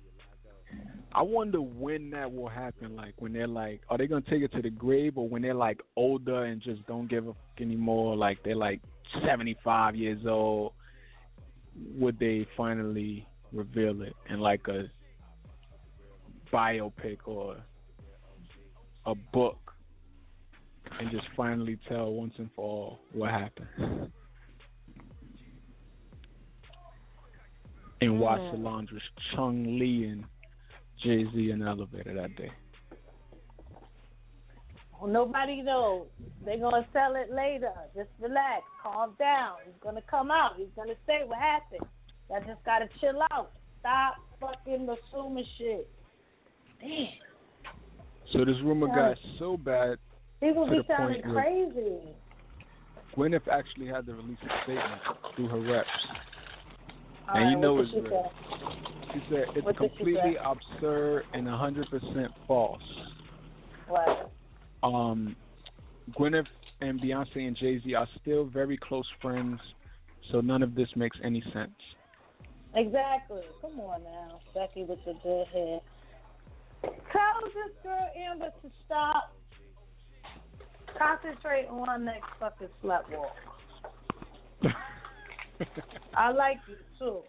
I 1.12 1.24
wonder 1.24 1.60
when 1.60 2.12
that 2.12 2.32
will 2.32 2.50
happen. 2.50 2.96
Like 2.96 3.16
when 3.18 3.34
they're 3.34 3.48
like, 3.48 3.82
are 3.90 3.98
they 3.98 4.08
gonna 4.08 4.22
take 4.30 4.44
it 4.44 4.52
to 4.54 4.62
the 4.62 4.70
grave, 4.70 5.18
or 5.18 5.28
when 5.28 5.42
they're 5.42 5.54
like 5.54 5.80
older 5.96 6.46
and 6.46 6.62
just 6.62 6.86
don't 6.88 7.10
give 7.10 7.28
a 7.28 7.34
fuck 7.34 7.62
anymore? 7.62 8.16
Like 8.16 8.44
they're 8.44 8.56
like 8.56 8.82
seventy 9.26 9.58
five 9.64 9.96
years 9.96 10.26
old. 10.28 10.74
Would 11.98 12.20
they 12.20 12.46
finally 12.58 13.28
reveal 13.52 14.02
it 14.02 14.14
in 14.30 14.40
like 14.40 14.68
a 14.68 14.86
biopic 16.52 17.20
or 17.26 17.58
a 19.06 19.16
book, 19.16 19.68
and 21.00 21.12
just 21.12 21.26
finally 21.36 21.78
tell 21.88 22.12
once 22.12 22.34
and 22.38 22.50
for 22.56 22.64
all 22.64 23.00
what 23.14 23.30
happened? 23.30 24.12
And 28.02 28.20
watch 28.20 28.40
Mm. 28.40 28.92
With 28.94 29.04
Chung 29.36 29.78
Lee 29.78 30.06
and 30.06 30.24
Jay 31.04 31.26
Z 31.32 31.52
in 31.52 31.60
the 31.60 31.66
elevator 31.66 32.14
that 32.14 32.36
day. 32.36 32.52
Well, 35.00 35.10
nobody 35.10 35.62
knows. 35.62 36.08
They're 36.44 36.58
gonna 36.58 36.88
sell 36.92 37.16
it 37.16 37.32
later. 37.32 37.74
Just 37.96 38.10
relax, 38.20 38.64
calm 38.82 39.16
down. 39.18 39.56
He's 39.66 39.76
gonna 39.82 40.02
come 40.04 40.32
out. 40.32 40.58
He's 40.58 40.68
gonna 40.76 40.96
say 41.06 41.24
what 41.26 41.40
happened. 41.40 41.86
Y'all 42.30 42.44
just 42.46 42.64
gotta 42.66 42.88
chill 43.00 43.22
out. 43.32 43.52
Stop 43.80 44.16
fucking 44.40 44.88
assuming 44.90 45.46
shit. 45.58 45.90
Damn, 46.82 47.08
So 48.32 48.46
this 48.46 48.56
rumor 48.64 48.88
got 48.88 49.18
so 49.38 49.58
bad, 49.58 49.98
people 50.40 50.70
be 50.70 50.80
sounding 50.88 51.22
crazy. 51.24 52.16
Gwyneth 53.16 53.48
actually 53.52 53.88
had 53.88 54.06
to 54.06 54.14
release 54.14 54.38
a 54.44 54.64
statement 54.64 55.02
through 55.36 55.48
her 55.48 55.60
reps. 55.60 55.88
All 57.28 57.38
And 57.38 57.52
you 57.52 57.58
know 57.60 57.74
what 57.74 57.86
it's 57.86 57.92
she 57.92 58.00
real. 58.00 58.32
say? 58.34 59.14
She 59.14 59.20
said 59.30 59.46
it's 59.56 59.66
What 59.66 59.78
completely 59.78 60.36
absurd 60.44 61.24
and 61.34 61.48
100% 61.48 62.28
false. 62.48 62.82
What? 63.88 64.32
Um, 64.84 65.36
Gwyneth 66.18 66.46
and 66.82 67.02
Beyonce 67.02 67.48
and 67.48 67.58
Jay 67.58 67.82
Z 67.84 67.94
are 67.96 68.08
still 68.22 68.46
very 68.46 68.78
close 68.78 69.06
friends, 69.22 69.60
so 70.32 70.42
none 70.42 70.64
of 70.64 70.76
this 70.76 70.88
makes 70.96 71.18
any 71.24 71.44
sense. 71.54 71.72
Exactly. 72.76 73.42
Come 73.62 73.80
on 73.80 74.04
now, 74.04 74.40
Becky 74.54 74.84
with 74.84 75.00
the 75.06 75.14
good 75.24 75.48
head. 75.48 75.82
Tell 76.84 77.42
this 77.44 77.74
girl 77.84 78.10
Amber 78.16 78.52
to 78.62 78.70
stop. 78.86 79.34
Concentrate 81.00 81.66
on 81.70 82.04
next 82.04 82.28
fucking 82.39 82.68
slut 82.84 83.04
walk. 83.10 83.36
I 86.14 86.32
like 86.32 86.58
you 86.68 86.76
too. 87.00 87.20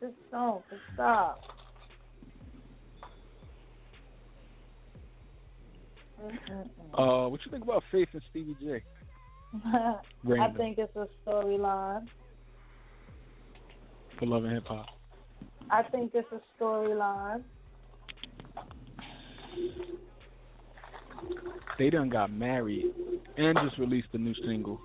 Just 0.00 0.14
don't. 0.30 0.64
Just 0.70 0.80
stop. 0.94 1.42
Uh, 6.94 7.28
what 7.28 7.40
you 7.44 7.50
think 7.50 7.64
about 7.64 7.82
Faith 7.92 8.08
and 8.14 8.22
Stevie 8.30 8.56
J? 8.60 8.82
I 9.66 10.52
think 10.56 10.78
it's 10.78 10.94
a 10.96 11.06
storyline. 11.26 12.06
for 14.18 14.26
Love 14.26 14.44
and 14.44 14.54
Hip 14.54 14.66
Hop. 14.66 14.86
I 15.70 15.82
think 15.82 16.12
it's 16.14 16.28
a 16.32 16.62
storyline. 16.62 17.42
They 21.78 21.90
done 21.90 22.08
got 22.10 22.32
married 22.32 22.86
and 23.36 23.58
just 23.64 23.78
released 23.78 24.08
a 24.12 24.18
new 24.18 24.34
single. 24.44 24.80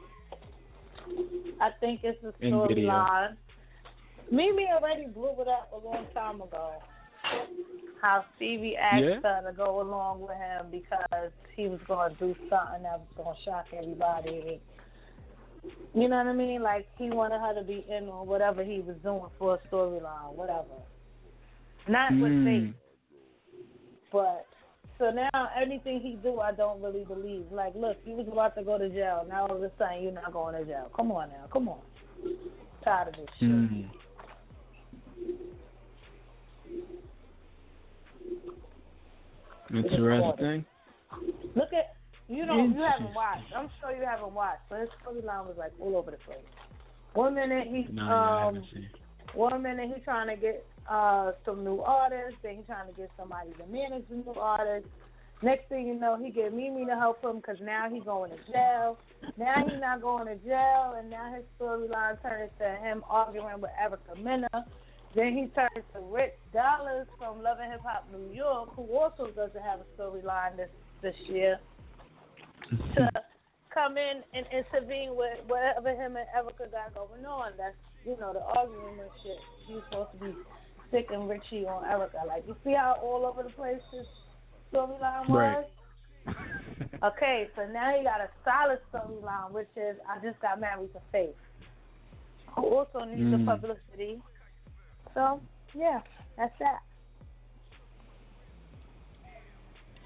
I 1.59 1.71
think 1.79 2.01
it's 2.03 2.21
a 2.23 2.33
storyline. 2.43 3.35
Mimi 4.31 4.67
already 4.73 5.07
blew 5.07 5.31
it 5.39 5.47
up 5.47 5.71
a 5.73 5.85
long 5.85 6.05
time 6.13 6.41
ago. 6.41 6.73
How 8.01 8.25
Stevie 8.35 8.75
asked 8.77 9.03
Yeah? 9.03 9.19
her 9.23 9.49
to 9.51 9.55
go 9.55 9.81
along 9.81 10.21
with 10.21 10.37
him 10.37 10.67
because 10.71 11.31
he 11.55 11.67
was 11.67 11.79
going 11.87 12.15
to 12.15 12.19
do 12.19 12.35
something 12.49 12.83
that 12.83 12.99
was 12.99 13.07
going 13.17 13.35
to 13.35 13.41
shock 13.43 13.65
everybody. 13.73 14.59
You 15.93 16.09
know 16.09 16.17
what 16.17 16.27
I 16.27 16.33
mean? 16.33 16.61
Like 16.61 16.87
he 16.97 17.09
wanted 17.09 17.39
her 17.39 17.53
to 17.55 17.63
be 17.63 17.85
in 17.89 18.09
on 18.09 18.27
whatever 18.27 18.63
he 18.63 18.79
was 18.81 18.95
doing 19.01 19.21
for 19.39 19.55
a 19.55 19.67
storyline, 19.73 20.33
whatever. 20.35 20.75
Not 21.87 22.11
with 22.13 22.31
Mm. 22.31 22.45
faith, 22.45 22.75
but 24.11 24.45
so 24.97 25.11
now 25.11 25.49
anything 25.61 25.99
he 25.99 26.17
do, 26.23 26.39
I 26.39 26.51
don't 26.51 26.81
really 26.81 27.03
believe. 27.03 27.45
Like, 27.51 27.73
look, 27.75 27.97
you 28.05 28.13
was 28.13 28.27
about 28.31 28.55
to 28.55 28.63
go 28.63 28.77
to 28.77 28.89
jail. 28.89 29.25
Now 29.27 29.47
all 29.47 29.55
of 29.55 29.63
a 29.63 29.71
sudden 29.77 30.03
you're 30.03 30.11
not 30.11 30.31
going 30.31 30.55
to 30.55 30.65
jail. 30.65 30.89
Come 30.95 31.11
on 31.11 31.29
now, 31.29 31.47
come 31.51 31.67
on. 31.67 31.79
Tired 32.83 33.09
of 33.09 33.13
this 33.15 33.25
shit. 33.39 33.49
Mm. 33.49 33.89
Interesting. 39.73 40.65
Look 41.55 41.73
at 41.73 41.95
you 42.27 42.45
know 42.45 42.55
you 42.55 42.81
haven't 42.81 43.13
watched. 43.13 43.51
I'm 43.55 43.69
sure 43.79 43.95
you 43.95 44.05
haven't 44.05 44.33
watched, 44.33 44.61
but 44.69 44.79
his 44.79 44.89
storyline 45.03 45.45
was 45.45 45.55
like 45.57 45.71
all 45.79 45.95
over 45.95 46.11
the 46.11 46.17
place. 46.17 46.37
One 47.13 47.35
minute 47.35 47.67
he 47.67 47.87
No, 47.91 48.03
um 48.03 48.63
one 49.33 49.61
minute 49.63 49.91
he 49.93 50.01
trying 50.01 50.27
to 50.27 50.41
get 50.41 50.65
uh 50.89 51.31
some 51.45 51.63
new 51.63 51.79
artists, 51.81 52.37
then 52.43 52.57
he 52.57 52.61
trying 52.63 52.87
to 52.87 52.93
get 52.93 53.09
somebody 53.17 53.51
to 53.53 53.65
manage 53.67 54.03
the 54.09 54.15
new 54.15 54.33
artists. 54.39 54.89
Next 55.41 55.67
thing 55.67 55.87
you 55.87 55.99
know, 55.99 56.17
he 56.21 56.31
get 56.31 56.53
Mimi 56.53 56.85
to 56.85 56.95
help 56.95 57.23
him 57.23 57.37
because 57.37 57.57
now 57.61 57.89
he's 57.91 58.03
going 58.03 58.31
to 58.31 58.37
jail. 58.51 58.97
Now 59.37 59.55
he's 59.67 59.79
not 59.81 60.01
going 60.01 60.27
to 60.27 60.35
jail, 60.37 60.95
and 60.97 61.09
now 61.09 61.33
his 61.33 61.43
storyline 61.59 62.21
turns 62.21 62.51
to 62.59 62.69
him 62.81 63.03
arguing 63.09 63.59
with 63.59 63.71
Erica 63.79 64.15
Mena. 64.17 64.65
Then 65.13 65.33
he 65.33 65.47
turns 65.55 65.85
to 65.93 65.99
Rich 65.99 66.33
Dollaz 66.53 67.05
from 67.17 67.41
Love 67.41 67.57
and 67.61 67.71
Hip 67.71 67.81
Hop 67.85 68.07
New 68.11 68.33
York, 68.33 68.69
who 68.75 68.83
also 68.97 69.27
doesn't 69.31 69.61
have 69.61 69.79
a 69.79 70.01
storyline 70.01 70.57
this 70.57 70.69
this 71.01 71.15
year, 71.27 71.59
to 72.95 73.09
come 73.73 73.97
in 73.97 74.23
and 74.33 74.45
intervene 74.51 75.15
with 75.15 75.39
whatever 75.47 75.89
him 75.89 76.15
and 76.15 76.25
Erica 76.35 76.71
got 76.71 76.95
going 76.95 77.25
on. 77.25 77.51
That's 77.57 77.75
you 78.05 78.17
know 78.19 78.33
the 78.33 78.41
arguing 78.57 78.99
and 78.99 79.09
shit. 79.21 79.39
He's 79.67 79.83
supposed 79.89 80.11
to 80.13 80.25
be 80.25 80.35
sticking 80.89 81.27
Richie 81.27 81.65
on 81.65 81.85
Erica. 81.85 82.19
Like 82.27 82.43
you 82.47 82.55
see 82.63 82.73
how 82.73 82.97
all 83.03 83.25
over 83.25 83.43
the 83.43 83.49
place 83.49 83.81
this 83.91 84.05
storyline 84.73 85.29
was. 85.29 85.65
Right. 86.27 86.35
Okay, 87.03 87.47
so 87.55 87.67
now 87.71 87.95
you 87.95 88.03
got 88.03 88.19
a 88.21 88.29
solid 88.43 88.79
storyline, 88.91 89.51
which 89.51 89.67
is 89.75 89.95
I 90.09 90.17
just 90.25 90.39
got 90.41 90.59
married 90.59 90.91
to 90.93 90.99
Faith, 91.11 91.35
who 92.55 92.63
also 92.63 93.03
needs 93.05 93.29
the 93.29 93.37
Mm. 93.37 93.45
publicity. 93.45 94.21
So 95.13 95.39
yeah, 95.73 95.99
that's 96.37 96.57
that. 96.59 96.79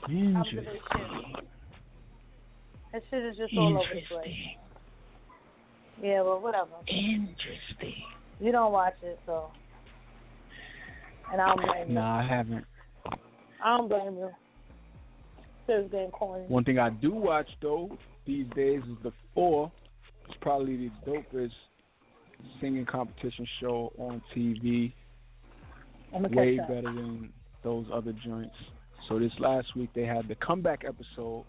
Interesting. 0.09 0.79
That 2.91 3.03
shit 3.09 3.23
is 3.23 3.37
just 3.37 3.53
all 3.55 3.77
over 3.77 3.93
the 3.93 4.01
place. 4.09 4.27
Yeah, 6.01 6.21
well, 6.21 6.39
whatever. 6.39 6.71
Interesting. 6.87 8.03
You 8.39 8.51
don't 8.51 8.71
watch 8.71 8.95
it, 9.03 9.19
so. 9.25 9.51
And 11.31 11.41
I 11.41 11.47
don't 11.47 11.65
blame 11.65 11.87
you. 11.89 11.93
Nah, 11.95 12.19
I 12.19 12.27
haven't. 12.27 12.65
I 13.63 13.77
don't 13.77 13.87
blame 13.89 14.15
you. 14.17 14.29
Getting 15.67 16.09
corny. 16.09 16.45
One 16.47 16.63
thing 16.63 16.79
I 16.79 16.89
do 16.89 17.11
watch 17.11 17.47
though 17.61 17.95
these 18.25 18.47
days 18.55 18.81
is 18.89 18.97
the 19.03 19.11
Four. 19.35 19.71
It's 20.27 20.35
probably 20.41 20.75
the 20.77 21.11
dopest 21.11 21.51
singing 22.59 22.85
competition 22.87 23.45
show 23.59 23.93
on 23.99 24.19
TV. 24.35 24.91
Way 26.11 26.57
better 26.57 26.81
than 26.81 27.29
those 27.63 27.85
other 27.93 28.13
joints. 28.25 28.55
So 29.07 29.19
this 29.19 29.31
last 29.39 29.75
week 29.75 29.91
they 29.93 30.05
had 30.05 30.27
the 30.27 30.35
comeback 30.35 30.85
episode 30.87 31.45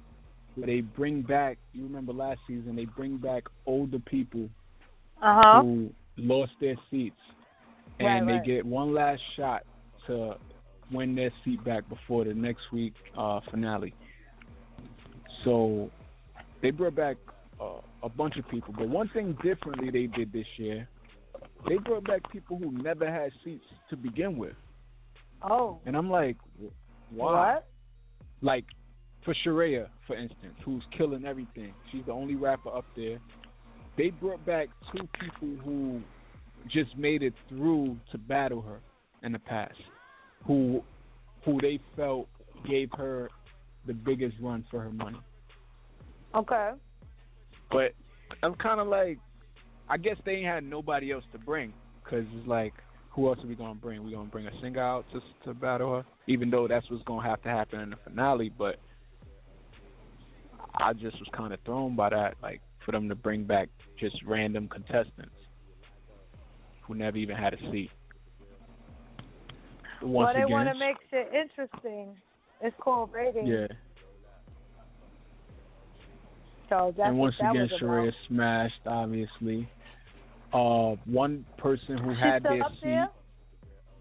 where 0.55 0.67
they 0.67 0.83
bring 0.83 1.23
back. 1.23 1.57
You 1.73 1.85
remember 1.85 2.13
last 2.13 2.41
season 2.47 2.77
they 2.77 2.85
bring 2.85 3.17
back 3.17 3.45
older 3.65 3.99
people 4.01 4.51
Uh 5.23 5.41
huh. 5.43 5.63
who 5.63 5.91
lost 6.19 6.53
their 6.61 6.77
seats, 6.91 7.17
and 8.01 8.27
Right, 8.27 8.27
they 8.27 8.33
right. 8.39 8.45
get 8.45 8.67
one 8.67 8.93
last 8.95 9.21
shot 9.37 9.63
to 10.07 10.35
win 10.93 11.15
their 11.15 11.31
seat 11.45 11.63
back 11.65 11.89
before 11.89 12.25
the 12.25 12.35
next 12.35 12.63
week 12.73 12.95
uh, 13.17 13.41
finale. 13.51 13.95
So 15.45 15.91
they 16.63 16.71
brought 16.71 16.95
back 16.97 17.17
uh, 17.61 17.81
a 18.03 18.09
bunch 18.09 18.37
of 18.37 18.49
people, 18.49 18.75
but 18.77 18.89
one 18.89 19.09
thing 19.11 19.37
differently 19.43 19.91
they 19.91 20.07
did 20.07 20.33
this 20.33 20.47
year, 20.57 20.89
they 21.69 21.77
brought 21.77 22.05
back 22.05 22.31
people 22.33 22.59
who 22.59 22.71
never 22.83 23.11
had 23.11 23.33
seats 23.45 23.65
to 23.91 23.97
begin 23.97 24.37
with, 24.37 24.55
Oh. 25.43 25.79
and 25.87 25.97
I'm 25.97 26.11
like, 26.11 26.37
why? 27.11 27.55
What? 27.55 27.67
Like 28.43 28.65
for 29.25 29.35
Sharaya, 29.45 29.89
for 30.07 30.17
instance, 30.17 30.55
who's 30.65 30.83
killing 30.97 31.25
everything. 31.27 31.73
She's 31.93 32.05
the 32.07 32.13
only 32.13 32.35
rapper 32.37 32.71
up 32.75 32.87
there. 32.97 33.19
They 33.99 34.11
brought 34.11 34.45
back 34.47 34.69
two 34.93 35.07
people 35.21 35.63
who 35.63 36.01
just 36.69 36.97
made 36.97 37.23
it 37.23 37.35
through 37.49 37.97
to 38.13 38.19
battle 38.19 38.63
her 38.63 38.81
in 39.23 39.33
the 39.33 39.39
past, 39.39 39.75
who 40.47 40.83
who 41.45 41.61
they 41.61 41.81
felt 41.97 42.29
gave 42.69 42.91
her 42.97 43.31
the 43.87 43.95
biggest 43.95 44.37
run 44.41 44.65
for 44.71 44.81
her 44.81 44.91
money. 44.91 45.19
Okay. 46.35 46.73
But 47.71 47.93
I'm 48.43 48.55
kind 48.55 48.81
of 48.81 48.89
like, 48.89 49.19
I 49.89 49.97
guess 49.97 50.17
they 50.25 50.33
ain't 50.33 50.47
had 50.47 50.65
nobody 50.65 51.13
else 51.13 51.25
to 51.33 51.39
bring 51.39 51.73
because 52.05 52.27
it's 52.35 52.47
like, 52.47 52.75
who 53.11 53.29
else 53.29 53.39
are 53.43 53.47
we 53.47 53.55
gonna 53.55 53.75
bring? 53.75 54.05
We 54.05 54.13
gonna 54.13 54.29
bring 54.29 54.47
a 54.47 54.61
singer 54.61 54.83
out 54.83 55.07
to 55.13 55.21
to 55.45 55.55
battle 55.55 55.97
her, 55.97 56.05
even 56.27 56.51
though 56.51 56.69
that's 56.69 56.89
what's 56.91 57.05
gonna 57.05 57.27
have 57.27 57.43
to 57.43 57.49
happen 57.49 57.81
in 57.81 57.91
the 57.91 57.97
finale. 58.05 58.53
But 58.57 58.77
I 60.75 60.93
just 60.93 61.19
was 61.19 61.29
kind 61.37 61.53
of 61.53 61.61
thrown 61.65 61.97
by 61.97 62.11
that, 62.11 62.35
like 62.43 62.61
for 62.85 62.93
them 62.93 63.09
to 63.09 63.15
bring 63.15 63.45
back 63.45 63.69
just 63.99 64.17
random 64.25 64.69
contestants 64.69 65.35
who 66.91 66.97
never 66.97 67.17
even 67.17 67.37
had 67.37 67.55
a 67.55 67.59
seat. 67.71 67.91
Once 70.03 70.27
well, 70.27 70.35
they 70.35 70.41
again, 70.41 70.51
want 70.51 70.69
to 70.69 70.79
make 70.79 70.97
shit 71.11 71.29
interesting. 71.33 72.17
It's 72.61 72.75
called 72.81 73.11
ratings. 73.13 73.49
yeah. 73.49 73.67
So 76.69 76.93
that's 76.97 77.09
and 77.09 77.19
once 77.19 77.35
again, 77.39 77.69
Sharaya 77.81 78.13
smashed. 78.29 78.81
Obviously, 78.87 79.69
uh, 80.53 80.95
one 81.05 81.45
person 81.59 81.97
who 81.99 82.13
She's 82.15 82.23
had 82.23 82.43
their 82.43 82.63
seat. 82.75 82.81
there? 82.83 83.09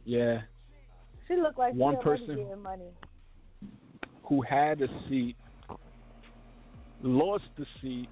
Yeah, 0.06 0.42
She 1.28 1.36
looked 1.36 1.60
like 1.60 1.74
one 1.76 1.98
person- 2.02 2.48
money. 2.64 2.90
who 4.24 4.42
had 4.42 4.82
a 4.82 4.88
seat 5.08 5.36
lost 7.02 7.44
the 7.58 7.66
seat 7.82 8.10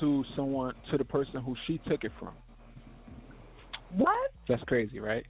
to 0.00 0.24
someone 0.36 0.74
to 0.90 0.98
the 0.98 1.04
person 1.04 1.40
who 1.42 1.56
she 1.66 1.78
took 1.78 2.04
it 2.04 2.12
from. 2.18 2.34
What? 3.96 4.30
That's 4.48 4.62
crazy, 4.64 4.98
right? 5.00 5.24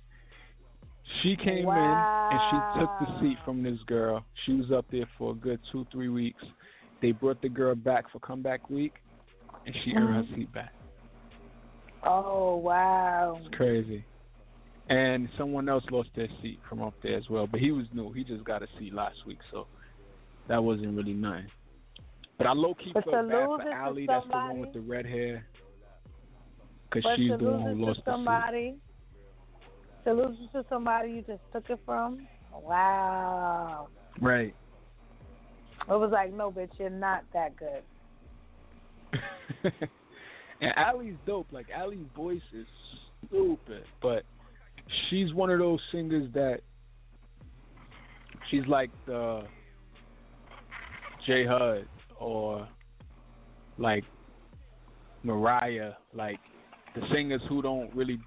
She 1.23 1.37
came 1.37 1.67
Wow. 1.67 1.77
in 1.77 2.37
and 2.37 2.41
she 2.51 2.81
took 2.81 2.91
the 3.01 3.21
seat 3.21 3.39
from 3.45 3.63
this 3.63 3.79
girl. 3.87 4.25
She 4.45 4.55
was 4.55 4.73
up 4.73 4.87
there 4.91 5.07
for 5.19 5.33
a 5.33 5.35
good 5.35 5.61
two, 5.71 5.87
three 5.93 6.09
weeks. 6.09 6.43
They 7.03 7.13
brought 7.13 7.41
the 7.43 7.49
girl 7.49 7.75
back 7.75 8.11
for 8.11 8.19
comeback 8.21 8.71
week, 8.71 8.95
and 9.67 9.75
she 9.85 9.93
earned 9.95 10.09
Mm-hmm. 10.09 10.31
her 10.33 10.37
seat 10.37 10.53
back. 10.53 10.73
Oh 12.03 12.57
wow. 12.57 13.39
It's 13.41 13.55
crazy. 13.55 14.05
And 14.89 15.29
someone 15.39 15.69
else 15.69 15.85
lost 15.91 16.11
their 16.15 16.29
seat 16.43 16.59
from 16.69 16.83
up 16.83 16.95
there 17.03 17.17
as 17.17 17.29
well, 17.31 17.47
but 17.47 17.61
he 17.61 17.73
was 17.73 17.87
new. 17.95 18.13
He 18.13 18.23
just 18.25 18.45
got 18.45 18.63
a 18.63 18.67
seat 18.79 18.93
last 18.93 19.17
week, 19.27 19.39
so 19.51 19.67
that 20.49 20.63
wasn't 20.63 20.95
really 20.97 21.15
nothing. 21.15 21.47
But 22.37 22.47
I 22.49 22.53
low 22.53 22.75
key 22.75 22.93
felt 22.93 23.07
bad 23.07 23.29
for 23.29 23.73
Allie. 23.73 24.07
That's 24.07 24.27
the 24.27 24.33
one 24.37 24.59
with 24.59 24.73
the 24.75 24.81
red 24.81 25.07
hair, 25.07 25.47
because 26.95 27.11
But 27.11 27.17
she's 27.17 27.31
to 27.31 27.37
the 27.37 27.45
one 27.45 27.63
who 27.63 27.69
it 27.71 27.87
lost 27.87 27.99
to 28.01 28.05
the 28.05 28.13
somebody, 28.13 28.77
to 30.05 30.13
lose 30.13 30.37
it 30.41 30.57
to 30.57 30.65
somebody 30.69 31.11
you 31.11 31.23
just 31.23 31.43
took 31.53 31.69
it 31.69 31.81
from. 31.85 32.27
Wow. 32.53 33.89
Right. 34.21 34.55
It 35.89 35.91
was 35.91 36.11
like, 36.13 36.33
no, 36.33 36.53
bitch, 36.53 36.71
you're 36.79 36.91
not 36.91 37.25
that 37.33 37.55
good. 37.57 37.83
and 40.61 40.73
Ali's 40.77 41.17
dope. 41.27 41.49
Like 41.51 41.67
Ali's 41.77 42.07
voice 42.17 42.41
is 42.53 42.67
stupid, 43.27 43.85
but 44.01 44.23
she's 45.09 45.35
one 45.35 45.51
of 45.51 45.59
those 45.59 45.81
singers 45.91 46.31
that 46.35 46.61
she's 48.51 48.67
like 48.67 48.91
the 49.07 49.43
J 51.27 51.45
Hud 51.45 51.87
or 52.21 52.69
like 53.79 54.05
Mariah, 55.23 55.93
like 56.15 56.39
the 56.95 57.03
singers 57.13 57.43
who 57.49 57.63
don't 57.63 57.95
really 57.95 58.19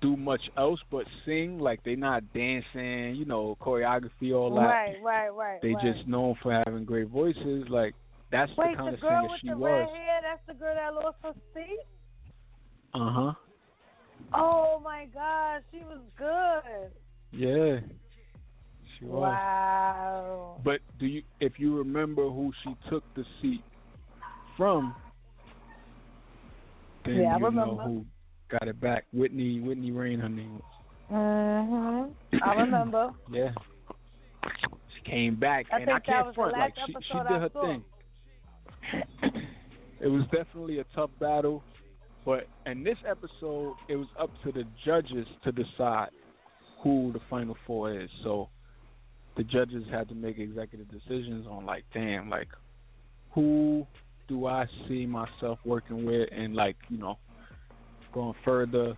do 0.00 0.16
much 0.16 0.42
else 0.56 0.80
but 0.90 1.04
sing. 1.24 1.58
Like 1.58 1.82
they're 1.84 1.96
not 1.96 2.22
dancing, 2.32 3.16
you 3.16 3.24
know, 3.24 3.56
choreography, 3.60 4.34
all 4.34 4.54
that. 4.54 4.60
Right, 4.60 4.96
right, 5.02 5.28
right. 5.28 5.62
They 5.62 5.74
right. 5.74 5.94
just 5.94 6.06
known 6.06 6.36
for 6.42 6.52
having 6.52 6.84
great 6.84 7.08
voices. 7.08 7.64
Like 7.68 7.94
that's 8.30 8.50
Wait, 8.56 8.72
the 8.72 8.76
kind 8.76 8.88
the 8.88 8.94
of 8.94 9.00
singer 9.00 9.36
she 9.40 9.48
the 9.48 9.56
was. 9.56 9.70
red 9.70 9.88
hair, 9.96 10.20
that's 10.22 10.42
the 10.46 10.54
girl 10.54 10.74
that 10.74 10.94
lost 10.94 11.16
her 11.22 11.32
seat? 11.54 11.80
Uh 12.94 13.12
huh. 13.12 13.32
Oh 14.34 14.80
my 14.84 15.06
god, 15.12 15.62
she 15.72 15.78
was 15.78 16.00
good. 16.16 16.90
Yeah. 17.32 17.80
She 18.98 19.04
was. 19.04 19.22
Wow. 19.22 20.60
But 20.64 20.80
do 20.98 21.06
you 21.06 21.22
if 21.40 21.58
you 21.58 21.76
remember 21.76 22.28
who 22.28 22.52
she 22.64 22.74
took 22.90 23.04
the 23.14 23.24
seat 23.40 23.62
from, 24.56 24.94
then 27.08 27.22
Yeah, 27.22 27.34
I 27.34 27.38
you 27.38 27.44
remember. 27.44 27.74
know 27.74 27.78
who 27.82 28.04
got 28.50 28.68
it 28.68 28.80
back. 28.80 29.04
Whitney 29.12 29.60
Whitney 29.60 29.90
Reign 29.90 30.18
her 30.20 30.28
name 30.28 30.54
was. 30.54 30.62
Mhm. 31.10 32.42
I 32.42 32.54
remember. 32.60 33.10
Yeah. 33.30 33.50
She 34.94 35.10
came 35.10 35.36
back 35.36 35.66
I 35.72 35.80
and 35.80 35.90
I 35.90 36.00
can't 36.00 36.34
front 36.34 36.52
like 36.56 36.74
she 36.86 36.92
she 36.92 37.12
did 37.18 37.26
her 37.26 37.48
thing. 37.48 37.84
it 40.00 40.08
was 40.08 40.22
definitely 40.32 40.78
a 40.80 40.84
tough 40.94 41.10
battle, 41.20 41.62
but 42.24 42.46
in 42.66 42.82
this 42.84 42.98
episode 43.06 43.74
it 43.88 43.96
was 43.96 44.08
up 44.18 44.30
to 44.44 44.52
the 44.52 44.64
judges 44.84 45.26
to 45.44 45.52
decide 45.52 46.08
who 46.82 47.10
the 47.12 47.20
final 47.28 47.56
four 47.66 47.92
is. 47.92 48.08
So 48.22 48.48
the 49.36 49.44
judges 49.44 49.84
had 49.90 50.08
to 50.08 50.14
make 50.14 50.38
executive 50.38 50.88
decisions 50.90 51.46
on 51.48 51.64
like, 51.66 51.84
damn, 51.92 52.28
like 52.30 52.48
who 53.32 53.86
do 54.28 54.46
I 54.46 54.66
see 54.86 55.06
myself 55.06 55.58
working 55.64 56.04
with 56.04 56.28
and 56.30 56.54
like, 56.54 56.76
you 56.88 56.98
know, 56.98 57.18
going 58.12 58.34
further. 58.44 58.96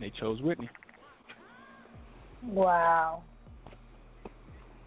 They 0.00 0.10
chose 0.18 0.40
Whitney. 0.40 0.68
Wow. 2.42 3.22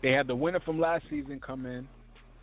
They 0.04 0.12
had 0.12 0.28
the 0.28 0.36
winner 0.36 0.60
from 0.60 0.80
last 0.80 1.06
season 1.10 1.40
come 1.40 1.66
in 1.66 1.88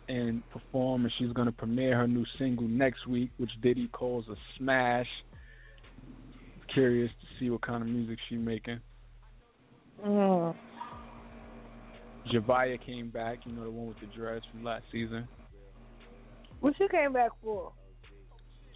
and 0.09 0.43
perform, 0.49 1.03
and 1.03 1.13
she's 1.17 1.31
going 1.33 1.45
to 1.45 1.51
premiere 1.51 1.97
her 1.97 2.07
new 2.07 2.25
single 2.37 2.67
next 2.67 3.07
week, 3.07 3.29
which 3.37 3.51
Diddy 3.61 3.87
calls 3.89 4.25
a 4.27 4.35
smash. 4.57 5.07
Curious 6.73 7.11
to 7.21 7.27
see 7.39 7.49
what 7.49 7.61
kind 7.61 7.83
of 7.83 7.89
music 7.89 8.17
she's 8.27 8.39
making. 8.39 8.79
Mm. 10.05 10.55
Zhavia 12.33 12.83
came 12.83 13.09
back, 13.09 13.39
you 13.45 13.53
know, 13.53 13.63
the 13.63 13.69
one 13.69 13.87
with 13.87 13.99
the 13.99 14.07
dress 14.07 14.41
from 14.51 14.63
last 14.63 14.83
season, 14.91 15.27
What 16.63 16.79
you 16.79 16.87
came 16.87 17.11
back 17.11 17.31
for? 17.43 17.73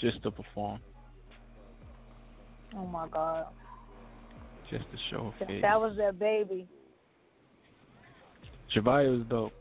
just 0.01 0.21
to 0.23 0.29
perform, 0.29 0.81
Oh 2.75 2.85
my 2.85 3.07
god. 3.07 3.45
just 4.69 4.83
to 4.91 4.97
show 5.09 5.33
her 5.39 5.45
face. 5.45 5.61
That 5.61 5.79
was 5.79 5.95
their 5.95 6.11
baby. 6.11 6.67
Zhavia 8.75 9.17
was 9.17 9.25
dope, 9.29 9.53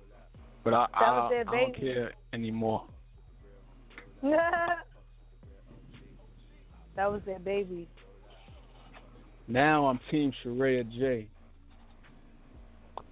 but 0.65 0.75
I, 0.75 0.87
I, 0.93 1.05
I 1.05 1.45
don't 1.45 1.77
care 1.77 2.15
anymore. 2.33 2.85
that 4.23 4.83
was 6.99 7.23
their 7.27 7.39
baby. 7.39 7.89
Now 9.47 9.87
I'm 9.87 10.01
Team 10.11 10.33
Sharaya 10.45 10.83
J. 10.99 11.29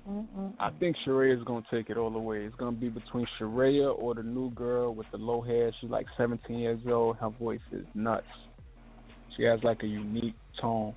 Mm-mm. 0.08 0.52
I 0.58 0.70
think 0.78 0.96
Sharaya 1.06 1.36
is 1.38 1.44
gonna 1.44 1.64
take 1.70 1.88
it 1.88 1.96
all 1.96 2.10
the 2.10 2.18
way. 2.18 2.44
It's 2.44 2.54
gonna 2.56 2.76
be 2.76 2.88
between 2.90 3.26
Sharaya 3.40 3.96
or 3.98 4.14
the 4.14 4.22
new 4.22 4.50
girl 4.50 4.94
with 4.94 5.06
the 5.12 5.16
low 5.16 5.40
hair. 5.40 5.72
She's 5.80 5.90
like 5.90 6.06
17 6.18 6.58
years 6.58 6.80
old. 6.86 7.16
Her 7.16 7.30
voice 7.30 7.60
is 7.72 7.86
nuts. 7.94 8.26
She 9.36 9.44
has 9.44 9.62
like 9.62 9.82
a 9.82 9.86
unique 9.86 10.34
tone. 10.60 10.94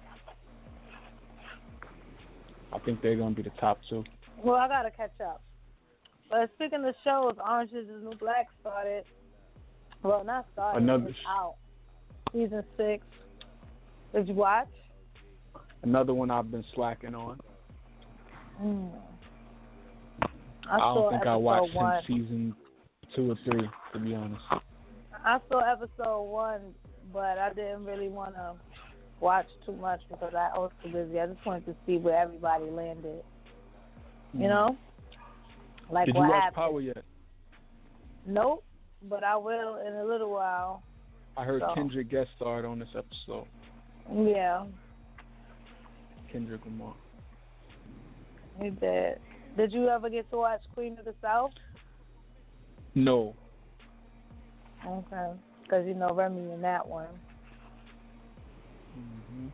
I 2.73 2.79
think 2.79 3.01
they're 3.01 3.15
gonna 3.15 3.33
be 3.33 3.43
the 3.43 3.51
top 3.61 3.79
two. 3.89 4.03
Well, 4.43 4.55
I 4.55 4.67
gotta 4.67 4.91
catch 4.91 5.13
up. 5.21 5.41
But 6.29 6.49
speaking 6.55 6.83
of 6.83 6.93
shows, 7.05 7.35
Orange 7.45 7.71
is 7.71 7.87
the 7.87 7.99
New 7.99 8.17
Black 8.17 8.47
started. 8.59 9.05
Well, 10.03 10.23
not 10.25 10.45
started. 10.51 10.83
Another 10.83 11.07
it's 11.07 11.17
sh- 11.17 11.21
out. 11.29 11.55
Season 12.33 12.63
six. 12.75 13.05
Did 14.13 14.27
you 14.27 14.33
watch? 14.33 14.67
Another 15.83 16.13
one 16.13 16.29
I've 16.29 16.51
been 16.51 16.65
slacking 16.75 17.15
on. 17.15 17.39
Mm. 18.61 18.91
I, 20.69 20.75
I, 20.75 20.77
don't 20.79 21.11
think 21.11 21.27
I 21.27 21.35
watched 21.35 21.73
one. 21.73 22.01
since 22.07 22.19
season 22.21 22.55
two 23.15 23.31
or 23.31 23.35
three, 23.45 23.69
to 23.93 23.99
be 23.99 24.15
honest. 24.15 24.41
I 25.23 25.39
saw 25.49 25.59
episode 25.59 26.23
one, 26.23 26.73
but 27.13 27.37
I 27.37 27.53
didn't 27.53 27.85
really 27.85 28.09
want 28.09 28.35
to 28.35 28.53
watch 29.19 29.47
too 29.65 29.73
much 29.73 30.01
because 30.09 30.33
I 30.33 30.57
was 30.57 30.71
too 30.83 30.91
busy. 30.91 31.19
I 31.19 31.27
just 31.27 31.45
wanted 31.45 31.65
to 31.65 31.75
see 31.85 31.97
where 31.97 32.17
everybody 32.17 32.65
landed. 32.65 33.23
You 34.33 34.47
know, 34.47 34.77
like. 35.89 36.07
Did 36.07 36.15
you 36.15 36.21
what 36.21 36.29
watch 36.29 36.43
happened. 36.43 36.55
Power 36.55 36.81
yet? 36.81 37.03
Nope, 38.25 38.63
but 39.03 39.23
I 39.23 39.37
will 39.37 39.81
in 39.87 39.93
a 39.93 40.03
little 40.03 40.31
while. 40.31 40.83
I 41.37 41.43
heard 41.43 41.61
So. 41.61 41.73
Kendrick 41.75 42.09
guest 42.09 42.29
starred 42.35 42.65
on 42.65 42.79
this 42.79 42.89
episode. 42.95 43.47
Yeah, 44.13 44.65
Kendrick 46.31 46.61
Lamar. 46.65 46.95
Did. 48.63 49.19
Did 49.57 49.71
you 49.73 49.87
ever 49.89 50.09
get 50.09 50.29
to 50.31 50.37
watch 50.37 50.61
Queen 50.73 50.97
of 50.99 51.05
the 51.05 51.15
South? 51.21 51.51
No, 52.95 53.35
Okay, 54.85 55.31
because 55.63 55.85
you 55.87 55.95
know 55.95 56.09
Remy 56.13 56.51
in 56.53 56.61
that 56.61 56.87
one. 56.87 57.07
hmm 58.93 59.47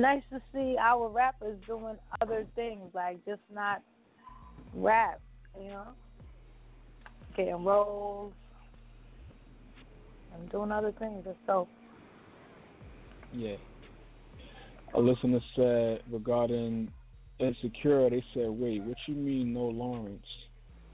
Nice 0.00 0.22
to 0.32 0.40
see 0.52 0.76
our 0.80 1.08
rappers 1.08 1.58
doing 1.66 1.96
other 2.20 2.46
things, 2.54 2.82
like 2.92 3.24
just 3.24 3.40
not 3.52 3.82
rap, 4.74 5.20
you 5.58 5.68
know? 5.68 5.88
Getting 7.36 7.64
roles 7.64 8.32
and 10.34 10.50
doing 10.50 10.72
other 10.72 10.92
things. 10.98 11.24
It's 11.26 11.38
so. 11.46 11.68
Yeah. 13.32 13.56
A 14.94 15.00
listener 15.00 15.40
said 15.54 16.02
regarding 16.10 16.90
insecure, 17.38 18.10
they 18.10 18.24
said, 18.34 18.48
"Wait, 18.48 18.82
what 18.82 18.96
you 19.06 19.14
mean, 19.14 19.52
no 19.52 19.66
Lawrence?" 19.66 20.26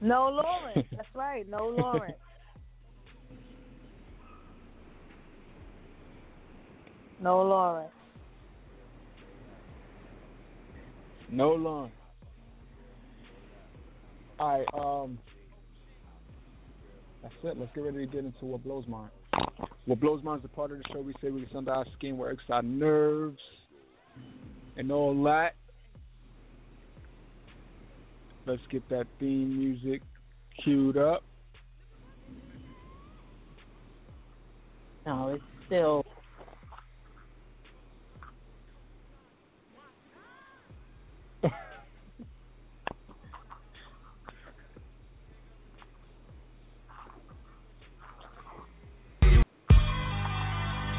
No 0.01 0.29
Lawrence. 0.29 0.87
That's 0.91 1.07
right. 1.15 1.49
No 1.49 1.69
Lawrence. 1.69 2.17
no 7.21 7.41
Lawrence. 7.41 7.93
No 11.29 11.51
Lawrence. 11.51 11.93
All 14.39 14.59
right. 14.59 14.67
Um. 14.77 15.17
That's 17.21 17.33
it. 17.43 17.57
Let's 17.57 17.71
get 17.73 17.85
ready 17.85 18.05
to 18.05 18.11
get 18.11 18.25
into 18.25 18.45
what 18.45 18.63
blows 18.63 18.85
mine. 18.87 19.09
What 19.85 19.99
blows 19.99 20.23
mine 20.23 20.37
is 20.37 20.43
the 20.43 20.49
part 20.49 20.71
of 20.71 20.77
the 20.77 20.83
show 20.91 20.99
we 20.99 21.13
say 21.21 21.29
we 21.29 21.47
under 21.55 21.71
our 21.71 21.85
skin, 21.97 22.17
works 22.17 22.43
our 22.49 22.61
nerves, 22.61 23.39
and 24.75 24.91
all 24.91 25.23
that. 25.23 25.55
Let's 28.45 28.61
get 28.69 28.87
that 28.89 29.07
theme 29.19 29.57
music 29.57 30.01
queued 30.63 30.97
up. 30.97 31.23
No, 35.05 35.29
it's 35.29 35.43
still. 35.65 36.03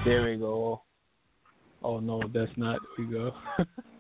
there 0.05 0.25
we 0.25 0.37
go. 0.37 0.81
Oh 1.83 2.01
no, 2.01 2.23
that's 2.33 2.51
not. 2.57 2.81
There 2.97 3.07
we 3.07 3.13
go. 3.13 3.33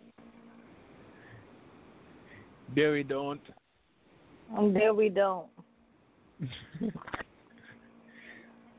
there 2.74 2.92
we 2.92 3.02
don't. 3.02 3.40
And 4.56 4.74
there 4.74 4.94
we 4.94 5.08
don't. 5.08 5.46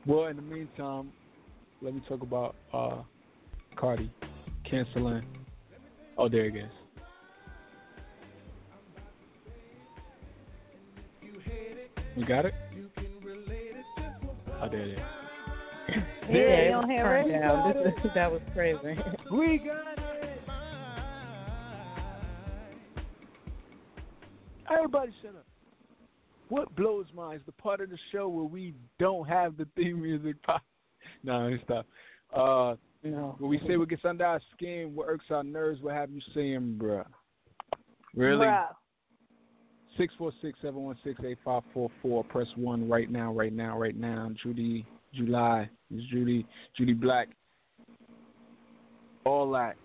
well, 0.06 0.26
in 0.26 0.36
the 0.36 0.42
meantime, 0.42 1.10
let 1.82 1.94
me 1.94 2.02
talk 2.08 2.22
about 2.22 2.54
uh, 2.72 3.02
Cardi 3.76 4.10
canceling. 4.68 5.24
Oh, 6.18 6.28
there 6.28 6.46
it 6.46 6.52
goes. 6.52 6.62
You 12.16 12.24
got 12.24 12.46
it? 12.46 12.54
Oh, 14.62 14.68
there 14.70 14.80
it 14.80 14.88
is. 14.92 14.98
Yeah, 15.88 15.96
Yeah, 16.30 16.38
you 16.38 16.38
it 16.38 16.70
don't 16.70 16.88
was 16.88 16.90
hear 16.90 17.16
it? 17.16 17.40
down. 17.40 17.74
This 17.84 17.92
is, 18.04 18.10
that 18.14 18.32
was 18.32 18.40
crazy. 18.54 18.78
We 19.30 19.58
got 19.58 19.98
it. 19.98 20.05
Everybody 24.72 25.12
shut 25.22 25.34
up. 25.36 25.46
What 26.48 26.74
blows 26.76 27.06
mine 27.14 27.36
is 27.36 27.42
the 27.46 27.52
part 27.52 27.80
of 27.80 27.90
the 27.90 27.98
show 28.12 28.28
where 28.28 28.44
we 28.44 28.74
don't 28.98 29.28
have 29.28 29.56
the 29.56 29.66
theme 29.76 30.02
music 30.02 30.42
pop. 30.42 30.62
No, 31.22 31.38
let 31.38 31.52
me 31.52 31.58
stop. 31.64 31.86
Uh, 32.34 32.74
no. 33.04 33.36
when 33.38 33.48
we 33.48 33.60
say 33.66 33.76
what 33.76 33.88
gets 33.88 34.04
under 34.04 34.26
our 34.26 34.40
skin, 34.54 34.92
what 34.94 35.08
irks 35.08 35.26
our 35.30 35.44
nerves, 35.44 35.80
what 35.80 35.94
have 35.94 36.10
you 36.10 36.20
saying, 36.34 36.78
bruh? 36.80 37.04
Really? 38.14 38.44
Bruh. 38.44 38.66
Six 39.96 40.12
four 40.18 40.32
six 40.42 40.58
seven 40.60 40.82
one 40.82 40.96
six 41.04 41.20
eight 41.24 41.38
five 41.44 41.62
four 41.72 41.90
four. 42.02 42.24
Press 42.24 42.48
one 42.56 42.88
right 42.88 43.10
now, 43.10 43.32
right 43.32 43.52
now, 43.52 43.78
right 43.78 43.96
now. 43.96 44.30
Judy, 44.42 44.84
July, 45.14 45.70
Miss 45.90 46.04
Judy, 46.10 46.44
Judy 46.76 46.92
Black. 46.92 47.28
All 49.24 49.50
that. 49.52 49.76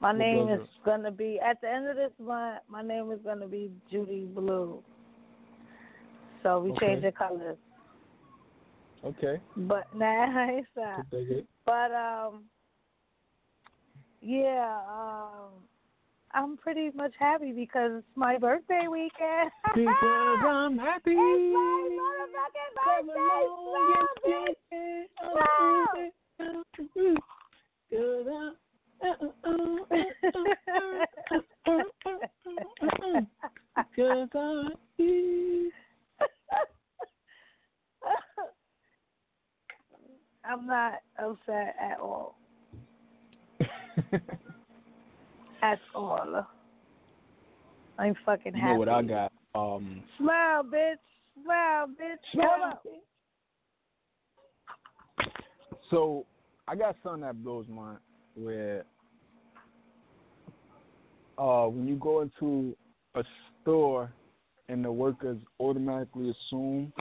My 0.00 0.12
name 0.12 0.48
is 0.48 0.60
gonna 0.84 1.10
be 1.10 1.40
at 1.40 1.60
the 1.60 1.68
end 1.70 1.86
of 1.86 1.96
this 1.96 2.12
month. 2.18 2.60
My 2.68 2.82
name 2.82 3.10
is 3.10 3.20
gonna 3.24 3.46
be 3.46 3.70
Judy 3.90 4.26
Blue. 4.26 4.82
So 6.42 6.60
we 6.60 6.70
Okay. 6.72 6.86
changed 6.86 7.06
the 7.06 7.12
colors, 7.12 7.56
Okay. 9.04 9.40
but 9.56 9.84
nah, 9.94 10.46
it's 10.50 10.68
not. 10.76 10.96
Could 10.96 11.10
dig 11.10 11.38
it. 11.38 11.46
But 11.64 11.92
um, 11.92 12.44
yeah, 14.20 14.80
um, 14.88 15.52
I'm 16.32 16.56
pretty 16.56 16.90
much 16.94 17.14
happy 17.18 17.52
because 17.52 17.92
it's 17.98 18.16
my 18.16 18.36
birthday 18.38 18.86
weekend. 18.90 19.50
Because 19.74 20.38
I'm 20.46 20.78
happy. 20.78 21.12
It's 21.16 21.54
my 21.54 21.88
motherfucking 21.98 22.74
birthday, 22.84 23.48
bitch, 24.24 24.54
I'm 28.30 28.54
not 40.66 40.94
upset 41.18 41.74
at 41.80 41.98
all. 42.00 42.36
At 45.62 45.78
all. 45.94 46.46
I'm 47.98 48.14
fucking 48.26 48.54
You 48.54 48.60
happy. 48.60 48.72
know 48.72 48.78
what 48.78 48.88
I 48.90 49.02
got? 49.02 49.32
Um, 49.54 50.02
Smile, 50.18 50.62
bitch. 50.64 50.96
Smile, 51.42 51.86
bitch. 51.86 52.40
On. 52.42 52.74
so 55.90 56.26
I 56.68 56.74
got 56.74 56.96
something 57.02 57.22
that 57.22 57.42
blows 57.42 57.64
my 57.70 57.94
where 58.34 58.84
uh 61.38 61.66
when 61.66 61.86
you 61.86 61.96
go 61.96 62.20
into 62.22 62.76
a 63.14 63.22
store 63.62 64.12
and 64.68 64.84
the 64.84 64.90
workers 64.90 65.38
automatically 65.60 66.30
assume 66.30 66.92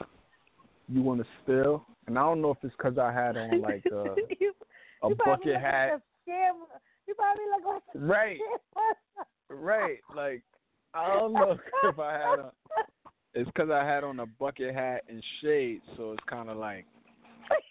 you 0.90 1.02
want 1.02 1.22
to 1.22 1.28
steal, 1.44 1.86
and 2.08 2.18
I 2.18 2.22
don't 2.22 2.42
know 2.42 2.52
if 2.52 2.58
it's 2.62 2.76
because 2.78 2.98
I 2.98 3.12
had 3.12 3.38
on 3.38 3.62
like 3.62 3.84
uh, 3.92 4.04
you, 4.40 4.54
a 5.04 5.10
you 5.10 5.16
bucket 5.16 5.56
hat, 5.56 5.92
Like 5.94 6.02
a. 6.28 6.52
You 7.06 7.16
probably 7.16 7.44
look 7.52 7.74
like 7.74 7.82
a 7.96 8.00
right? 8.00 8.38
Right, 9.50 9.98
like 10.16 10.44
I 10.94 11.08
don't 11.18 11.34
know 11.34 11.58
if 11.84 12.00
I 12.00 12.14
had 12.14 12.40
on. 12.40 12.52
It's 13.34 13.50
because 13.50 13.70
I 13.72 13.84
had 13.84 14.04
on 14.04 14.20
a 14.20 14.26
bucket 14.26 14.76
hat 14.76 15.04
and 15.10 15.24
shades, 15.42 15.84
so 15.98 16.12
it's 16.12 16.24
kind 16.30 16.50
of 16.50 16.58
like 16.58 16.86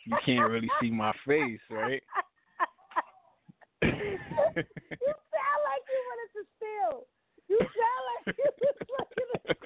you 0.04 0.16
can't 0.24 0.50
really 0.50 0.70
see 0.80 0.90
my 0.90 1.12
face, 1.26 1.60
right? 1.70 2.02
You 4.02 5.12
sound 5.30 5.60
like 5.66 5.84
you 5.88 6.00
wanted 6.10 6.30
to 6.34 6.42
steal. 6.56 6.94
You 7.48 7.58
sound 7.58 8.02
like 8.10 8.24
you 8.38 8.48
was 8.60 8.76
looking 8.98 9.30
at. 9.34 9.44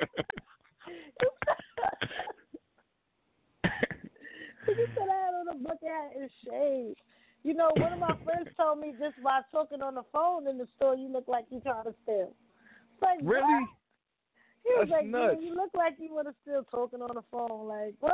You 0.86 1.30
sound- 1.46 1.64
you 4.68 4.86
said 4.94 5.08
I 5.08 5.18
had 5.24 5.34
on 5.34 5.48
a 5.48 5.58
bucket 5.58 5.88
hat 5.88 6.10
and 6.18 6.30
shades. 6.44 6.98
You 7.42 7.54
know, 7.54 7.70
one 7.76 7.92
of 7.92 7.98
my 7.98 8.14
friends 8.24 8.48
told 8.56 8.80
me 8.80 8.92
just 8.98 9.20
by 9.22 9.40
talking 9.52 9.82
on 9.82 9.94
the 9.94 10.02
phone 10.12 10.46
in 10.48 10.58
the 10.58 10.66
store, 10.76 10.96
you 10.96 11.08
look 11.08 11.28
like 11.28 11.44
you 11.50 11.60
trying 11.60 11.84
to 11.84 11.94
steal. 12.02 12.34
It's 12.92 13.02
like 13.02 13.18
really? 13.22 13.42
What? 13.42 13.68
He 14.64 14.70
was 14.74 14.88
That's 14.90 15.02
like, 15.02 15.06
nuts. 15.06 15.36
you 15.40 15.54
look 15.54 15.70
like 15.74 15.94
you 15.98 16.12
want 16.14 16.26
to 16.28 16.34
still 16.42 16.64
talking 16.70 17.00
on 17.02 17.14
the 17.14 17.22
phone. 17.30 17.68
Like 17.68 17.94
what? 18.00 18.12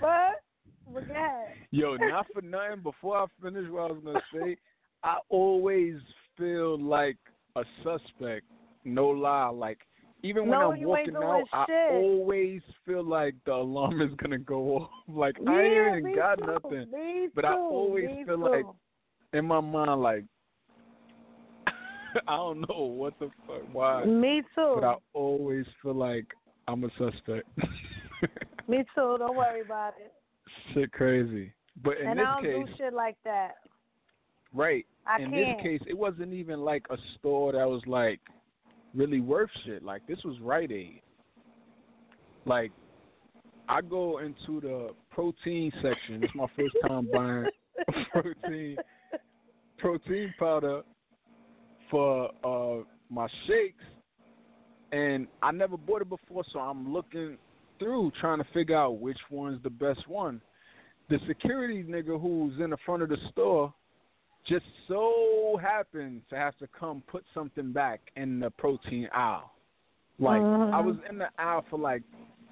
the 0.00 0.32
fuck? 0.86 0.94
But 0.94 1.08
go 1.08 1.14
ahead. 1.14 1.48
Yo, 1.70 1.96
not 1.96 2.26
for 2.32 2.42
nothing. 2.42 2.82
Before 2.82 3.18
I 3.18 3.26
finish 3.42 3.70
what 3.70 3.90
I 3.90 3.92
was 3.92 4.02
gonna 4.04 4.20
say, 4.34 4.56
I 5.02 5.18
always 5.28 5.96
feel 6.38 6.78
like 6.80 7.16
a 7.56 7.62
suspect. 7.82 8.44
No 8.84 9.08
lie, 9.08 9.48
like 9.48 9.78
even 10.22 10.48
when 10.48 10.58
No, 10.58 10.72
I'm 10.72 10.82
walking 10.82 11.16
out, 11.16 11.42
I 11.52 11.64
shit. 11.66 11.92
always 11.92 12.60
feel 12.84 13.04
like 13.04 13.34
the 13.44 13.52
alarm 13.52 14.00
is 14.00 14.10
gonna 14.22 14.38
go 14.38 14.76
off. 14.76 14.90
Like 15.08 15.36
I 15.46 15.62
ain't 15.62 15.98
even 15.98 16.14
got 16.16 16.38
too. 16.38 16.46
nothing. 16.46 16.90
Me 16.92 17.28
But 17.34 17.44
I 17.44 17.52
too. 17.52 17.56
always 17.56 18.06
Me 18.06 18.24
feel 18.24 18.38
too. 18.38 18.44
like 18.44 18.66
in 19.32 19.44
my 19.44 19.60
mind, 19.60 20.02
like 20.02 20.24
I 22.28 22.36
don't 22.36 22.60
know 22.60 22.84
what 22.84 23.18
the 23.18 23.28
fuck, 23.46 23.62
why, 23.72 24.04
Me 24.04 24.42
too. 24.54 24.72
but 24.76 24.84
I 24.84 24.94
always 25.12 25.66
feel 25.82 25.94
like 25.94 26.26
I'm 26.68 26.84
a 26.84 26.88
suspect. 26.98 27.46
Me 28.68 28.78
too. 28.94 29.16
Don't 29.18 29.36
worry 29.36 29.60
about 29.60 29.94
it. 30.00 30.12
Shit, 30.74 30.92
crazy. 30.92 31.52
But 31.82 31.98
in 31.98 32.06
this 32.06 32.06
case 32.06 32.08
and 32.08 32.18
this 32.18 32.26
I 32.26 32.34
don't 32.34 32.42
case, 32.42 32.66
do 32.66 32.84
shit 32.84 32.92
like 32.94 33.16
that. 33.24 33.54
right? 34.54 34.86
I 35.06 35.20
in 35.22 35.30
can't. 35.30 35.58
this 35.58 35.62
case, 35.62 35.80
it 35.88 35.96
wasn't 35.96 36.32
even 36.32 36.60
like 36.60 36.84
a 36.90 36.96
store 37.18 37.52
that 37.52 37.68
was 37.68 37.82
like 37.86 38.20
really 38.94 39.20
worth 39.20 39.50
shit. 39.64 39.82
Like 39.82 40.06
this 40.06 40.18
was 40.24 40.38
Rite 40.40 40.72
Aid. 40.72 41.02
Like 42.44 42.72
I 43.68 43.80
go 43.80 44.18
into 44.18 44.60
the 44.60 44.90
protein 45.10 45.72
section. 45.82 46.22
It's 46.22 46.34
my 46.34 46.46
first 46.56 46.74
time 46.86 47.08
buying 47.12 47.46
protein 48.12 48.76
protein 49.78 50.34
powder 50.38 50.82
for 51.90 52.30
uh 52.42 52.84
my 53.10 53.28
shakes, 53.46 53.84
and 54.92 55.28
I 55.42 55.52
never 55.52 55.76
bought 55.76 56.02
it 56.02 56.08
before. 56.08 56.42
So 56.52 56.58
I'm 56.58 56.92
looking 56.92 57.36
through 57.78 58.12
trying 58.20 58.38
to 58.38 58.46
figure 58.52 58.76
out 58.76 58.98
which 58.98 59.18
one's 59.30 59.62
the 59.62 59.70
best 59.70 60.06
one. 60.08 60.40
The 61.08 61.18
security 61.26 61.84
nigga 61.84 62.20
who's 62.20 62.60
in 62.60 62.70
the 62.70 62.76
front 62.84 63.02
of 63.02 63.08
the 63.08 63.16
store 63.30 63.72
just 64.46 64.64
so 64.88 65.58
happened 65.60 66.22
to 66.30 66.36
have 66.36 66.56
to 66.58 66.68
come 66.78 67.02
put 67.08 67.24
something 67.34 67.72
back 67.72 68.00
in 68.16 68.40
the 68.40 68.50
protein 68.50 69.08
aisle. 69.12 69.50
Like 70.18 70.42
Mhm. 70.42 70.72
I 70.72 70.80
was 70.80 70.96
in 71.10 71.18
the 71.18 71.28
aisle 71.38 71.62
for 71.68 71.78
like 71.78 72.02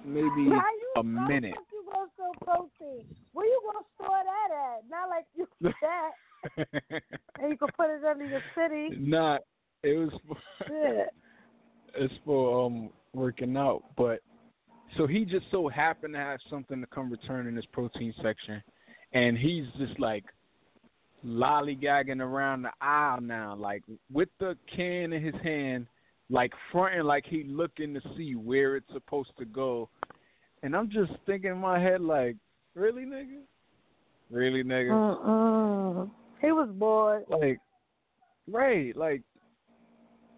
maybe 0.03 0.51
a 0.95 1.03
minute. 1.03 1.55
you 1.71 1.83
gonna 1.91 2.09
sell 2.17 2.33
protein? 2.41 3.05
Where 3.33 3.45
you 3.45 3.61
gonna 3.65 3.85
store 3.95 4.23
that 4.23 4.51
at? 4.51 4.89
Not 4.89 5.09
like 5.09 5.25
you 5.35 5.47
that 5.81 6.11
and 7.39 7.49
you 7.51 7.57
can 7.57 7.69
put 7.77 7.89
it 7.89 8.03
under 8.03 8.25
your 8.25 8.43
city. 8.53 8.95
Not 8.97 9.41
it 9.83 9.97
was 9.97 10.11
for, 10.27 10.37
Shit. 10.67 11.13
it's 11.95 12.13
for 12.25 12.65
um 12.65 12.89
working 13.13 13.55
out, 13.57 13.83
but 13.95 14.21
so 14.97 15.07
he 15.07 15.25
just 15.25 15.45
so 15.51 15.67
happened 15.67 16.13
to 16.13 16.19
have 16.19 16.39
something 16.49 16.81
to 16.81 16.87
come 16.87 17.11
return 17.11 17.47
in 17.47 17.55
this 17.55 17.65
protein 17.71 18.13
section, 18.21 18.61
and 19.13 19.37
he's 19.37 19.65
just 19.77 19.99
like 19.99 20.23
lollygagging 21.25 22.21
around 22.21 22.63
the 22.63 22.71
aisle 22.81 23.21
now, 23.21 23.55
like 23.55 23.83
with 24.11 24.29
the 24.39 24.55
can 24.75 25.13
in 25.13 25.23
his 25.23 25.35
hand, 25.43 25.87
like 26.29 26.51
fronting 26.71 27.03
like 27.03 27.25
he 27.25 27.43
looking 27.43 27.93
to 27.93 28.01
see 28.17 28.35
where 28.35 28.75
it's 28.75 28.91
supposed 28.93 29.31
to 29.39 29.45
go, 29.45 29.89
and 30.63 30.75
I'm 30.75 30.89
just 30.89 31.11
thinking 31.25 31.51
in 31.51 31.57
my 31.57 31.79
head 31.79 32.01
like, 32.01 32.35
really, 32.73 33.03
nigga, 33.03 33.41
really, 34.29 34.63
nigga. 34.63 34.91
Mm-mm. 34.91 36.11
He 36.41 36.51
was 36.51 36.69
bored. 36.73 37.23
Like, 37.29 37.59
right, 38.51 38.95
like. 38.95 39.21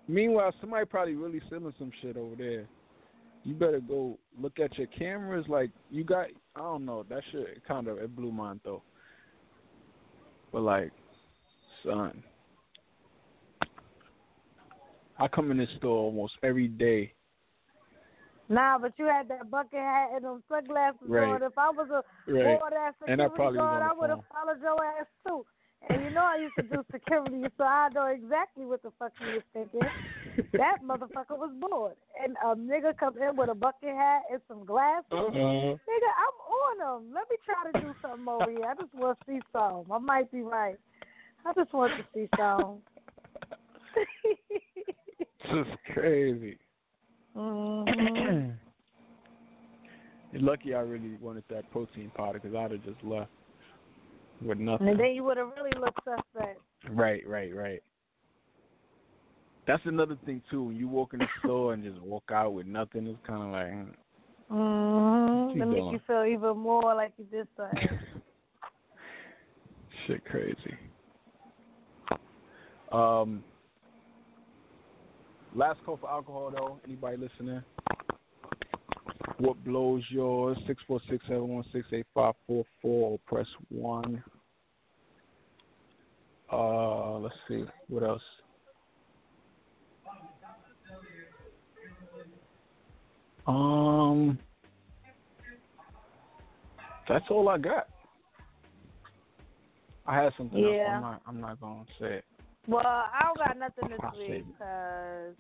Meanwhile, 0.10 0.54
somebody 0.62 0.86
probably 0.86 1.16
really 1.16 1.42
selling 1.50 1.74
some 1.78 1.92
shit 2.02 2.16
over 2.16 2.34
there. 2.38 2.66
You 3.48 3.54
better 3.54 3.80
go 3.80 4.20
look 4.38 4.60
at 4.60 4.78
your 4.78 4.88
cameras. 4.88 5.46
Like, 5.48 5.72
you 5.90 6.04
got, 6.04 6.28
I 6.58 6.60
don't 6.60 6.84
know, 6.84 7.06
that 7.10 7.24
shit 7.32 7.64
kind 7.66 7.88
of 7.88 7.98
it 7.98 8.14
blew 8.14 8.30
mine 8.30 8.60
though. 8.66 8.84
But 10.52 10.64
like, 10.64 10.92
son, 11.82 12.22
I 15.18 15.30
come 15.30 15.50
in 15.52 15.58
this 15.58 15.70
store 15.78 15.98
almost 15.98 16.34
every 16.44 16.68
day. 16.68 17.14
Nah, 18.50 18.80
but 18.80 18.92
you 18.98 19.06
had 19.06 19.30
that 19.30 19.50
bucket 19.50 19.80
hat 19.80 20.10
and 20.16 20.26
them 20.26 20.44
sunglasses 20.50 21.00
Right. 21.08 21.30
on. 21.30 21.42
If 21.42 21.58
I 21.58 21.70
was 21.70 21.90
a 21.90 22.04
Right. 22.30 22.60
bored 22.60 22.74
ass 22.74 22.96
I 23.02 23.12
security 23.12 23.56
guard, 23.56 23.82
I 23.82 23.94
would 23.94 24.10
have 24.10 24.26
followed 24.28 24.62
your 24.62 24.84
ass 24.84 25.08
too. 25.26 25.46
And 25.90 26.04
you 26.04 26.10
know 26.10 26.26
I 26.26 26.36
used 26.42 26.56
to 26.58 26.64
do 26.64 26.84
security, 26.92 27.46
so 27.58 27.64
I 27.64 27.88
know 27.94 28.08
exactly 28.08 28.66
what 28.66 28.84
the 28.84 28.92
fuck 29.00 29.14
you 29.22 29.36
was 29.36 29.44
thinking. 29.54 29.88
That 30.54 30.78
motherfucker 30.84 31.38
was 31.38 31.52
bored. 31.60 31.96
And 32.24 32.36
a 32.44 32.56
nigga 32.56 32.98
come 32.98 33.16
in 33.18 33.36
with 33.36 33.50
a 33.50 33.56
bucket 33.56 33.90
hat 33.90 34.22
and 34.32 34.42
some 34.48 34.66
glasses. 34.66 35.06
Uh-huh. 35.12 35.30
Nigga, 35.38 36.12
I'm 36.18 36.38
on 36.52 37.04
them. 37.04 37.14
Let 37.14 37.30
me 37.30 37.38
try 37.46 37.72
to 37.72 37.80
do 37.80 37.94
something 38.02 38.28
over 38.28 38.52
here. 38.52 38.66
I 38.66 38.76
just 38.76 38.94
want 38.94 39.20
to 39.20 39.26
see 39.32 39.40
something. 39.52 39.92
I 39.92 39.98
might 40.00 40.32
be 40.32 40.42
right. 40.42 40.78
I 41.46 41.54
just 41.54 41.74
want 41.74 41.94
to 41.98 42.04
see 42.14 42.28
something. 42.38 42.82
Just 45.44 45.70
crazy. 45.94 46.58
hmm 47.34 48.50
lucky 50.34 50.74
I 50.74 50.80
really 50.80 51.18
wanted 51.22 51.44
that 51.50 51.70
protein 51.72 52.12
powder 52.16 52.40
because 52.40 52.56
I'd 52.56 52.72
have 52.72 52.84
just 52.84 53.04
left 53.04 53.32
with 54.42 54.58
nothing. 54.58 54.90
And 54.90 55.00
then 55.00 55.14
you 55.14 55.24
would 55.24 55.38
have 55.38 55.50
really 55.56 55.72
looked 55.80 56.00
suspect. 56.04 56.60
Right, 56.90 57.28
right, 57.28 57.56
right. 57.56 57.82
That's 59.68 59.86
another 59.86 60.18
thing 60.26 60.42
too. 60.50 60.64
When 60.64 60.76
you 60.78 60.88
walk 60.88 61.14
in 61.14 61.20
the 61.20 61.28
store 61.44 61.74
and 61.74 61.84
just 61.84 62.02
walk 62.02 62.32
out 62.34 62.54
with 62.54 62.66
nothing, 62.66 63.06
it's 63.06 63.20
kind 63.28 63.44
of 63.44 63.50
like 63.52 63.74
mm. 64.50 64.50
Mm-hmm. 64.50 65.70
make 65.70 65.92
you 65.92 66.00
feel 66.08 66.24
even 66.24 66.58
more 66.58 66.96
like 66.96 67.12
you 67.18 67.26
did 67.26 67.50
something. 67.58 67.86
shit 70.08 70.24
crazy. 70.24 70.78
Um, 72.94 73.44
last 75.54 75.84
call 75.86 75.98
for 75.98 76.10
alcohol 76.10 76.50
though. 76.56 76.80
Anybody 76.86 77.18
listening? 77.18 77.62
What 79.40 79.62
blows 79.66 80.02
yours? 80.10 80.58
Six 80.66 80.82
four 80.88 81.02
six 81.10 81.26
seven 81.28 81.50
one 81.50 81.66
six 81.74 81.86
eight 81.92 82.06
five 82.14 82.36
four 82.48 82.64
four. 82.82 83.12
Or 83.12 83.20
press 83.28 83.48
one. 83.68 84.24
Uh, 86.50 87.18
let's 87.18 87.36
see 87.50 87.66
what 87.90 88.04
else. 88.04 88.22
Um, 93.48 94.38
that's 97.08 97.26
all 97.30 97.48
I 97.50 97.58
got. 97.58 97.88
I 100.06 100.24
had 100.24 100.34
something 100.38 100.64
else. 100.64 100.74
Yeah. 100.76 100.96
I'm 100.96 101.02
not. 101.02 101.22
I'm 101.28 101.42
not 101.42 101.62
gonna 101.62 101.86
say 102.00 102.16
it. 102.16 102.26
well, 102.68 102.86
I 102.86 103.22
don't 103.24 103.38
got 103.38 103.58
nothing 103.58 103.90
this 103.90 104.00
I'll 104.02 104.18
week 104.18 104.46
because 104.48 105.36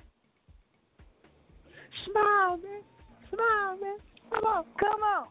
Smile, 2.06 2.58
man. 2.58 2.82
Smile, 3.30 3.78
man. 3.82 3.98
Come 4.34 4.44
on. 4.46 4.64
come 4.80 5.02
on. 5.04 5.28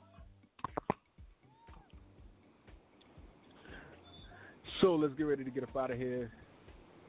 So 4.81 4.95
let's 4.95 5.15
get 5.15 5.25
ready 5.25 5.45
to 5.45 5.51
get 5.51 5.63
up 5.63 5.77
out 5.77 5.91
of 5.91 5.99
here. 5.99 6.31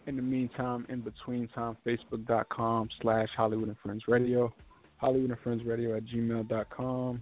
In 0.06 0.16
the 0.16 0.22
meantime, 0.22 0.86
in 0.88 1.02
between 1.02 1.50
time, 1.50 1.76
facebook.com 1.86 2.88
slash 3.02 3.28
Holliewood 3.38 3.64
and 3.64 3.76
Friends 3.84 4.04
Radio, 4.08 4.54
Holliewood 5.02 5.32
and 5.32 5.40
Friends 5.44 5.64
Radio 5.66 5.96
at 5.96 6.06
gmail.com, 6.06 7.22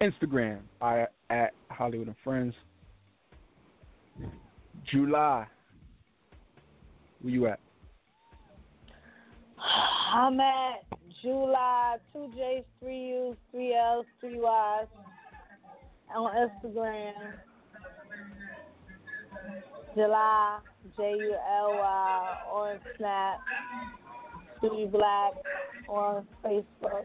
Instagram 0.00 0.58
I, 0.80 1.06
at 1.28 1.52
Holliewood 1.72 2.06
and 2.06 2.16
Friends. 2.22 2.54
July, 4.90 5.46
where 7.20 7.32
you 7.32 7.46
at? 7.46 7.60
I'm 10.14 10.40
at 10.40 10.84
July 11.22 11.96
two 12.12 12.30
J's, 12.34 12.64
three 12.80 13.08
U's, 13.08 13.36
three 13.50 13.74
L's, 13.74 14.06
three 14.20 14.38
Y's 14.38 14.86
on 16.16 16.32
Instagram. 16.34 17.12
July 19.94 20.58
J 20.96 21.14
U 21.18 21.34
L 21.34 21.72
Y 21.72 22.36
on 22.52 22.78
Snap. 22.96 23.40
Judy 24.60 24.86
Black 24.86 25.32
on 25.88 26.26
Facebook. 26.44 27.04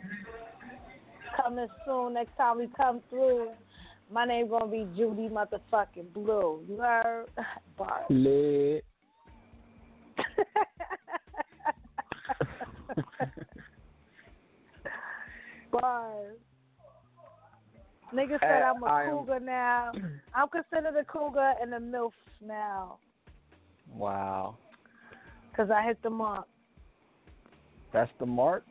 Coming 1.42 1.68
soon. 1.86 2.14
Next 2.14 2.36
time 2.38 2.58
we 2.60 2.68
come 2.78 3.02
through, 3.10 3.50
my 4.12 4.26
name 4.26 4.50
gonna 4.50 4.68
be 4.68 4.88
Judy 4.96 5.30
motherfucking 5.30 6.14
Blue. 6.14 6.64
You 6.68 6.78
heard? 6.78 7.26
Bars. 7.78 8.06
Lit. 8.10 8.86
Bars. 15.72 16.36
Nigga 18.14 18.40
said 18.40 18.62
I'm 18.62 18.82
a 18.84 18.86
I 18.86 19.04
am- 19.06 19.18
cougar 19.18 19.40
now. 19.40 19.92
I'm 20.34 20.48
considered 20.50 20.96
a 20.98 21.04
cougar 21.04 21.54
and 21.62 21.74
a 21.74 21.80
MILF 21.80 22.12
now. 22.46 22.98
wow. 23.92 24.58
Because 25.52 25.72
I 25.72 25.84
hit 25.84 26.02
the 26.04 26.10
mark. 26.10 26.48
That's 27.96 28.12
the 28.20 28.26
mark? 28.26 28.66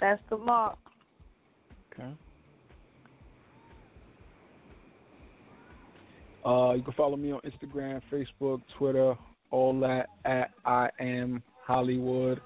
That's 0.00 0.22
the 0.30 0.36
mark. 0.36 0.78
Okay. 1.92 2.08
Uh, 6.46 6.74
you 6.74 6.82
can 6.84 6.92
follow 6.96 7.16
me 7.16 7.32
on 7.32 7.40
Instagram, 7.40 8.00
Facebook, 8.12 8.62
Twitter, 8.78 9.16
all 9.50 9.80
that 9.80 10.10
at 10.24 10.52
I 10.64 10.88
am 11.00 11.42
Holliewood. 11.68 12.38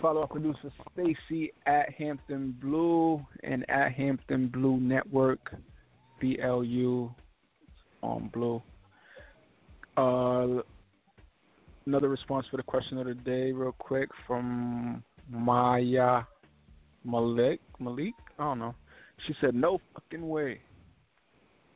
Follow 0.00 0.20
our 0.20 0.28
producer 0.28 0.70
Stacy 0.92 1.52
at 1.66 1.92
Hampton 1.92 2.56
Blue 2.62 3.26
and 3.42 3.68
at 3.68 3.90
Hampton 3.90 4.46
Blue 4.46 4.78
Network, 4.78 5.52
B 6.20 6.38
L 6.40 6.62
U 6.62 7.12
on 8.04 8.30
Blue. 8.32 8.62
Uh, 9.96 10.62
another 11.86 12.08
response 12.08 12.46
for 12.50 12.56
the 12.56 12.62
question 12.62 12.98
of 12.98 13.06
the 13.06 13.14
day, 13.14 13.52
real 13.52 13.72
quick, 13.72 14.08
from 14.26 15.02
Maya 15.30 16.22
Malik. 17.04 17.60
Malik? 17.78 18.14
I 18.38 18.44
don't 18.44 18.58
know. 18.58 18.74
She 19.26 19.34
said, 19.40 19.54
"No 19.54 19.80
fucking 19.94 20.28
way." 20.28 20.60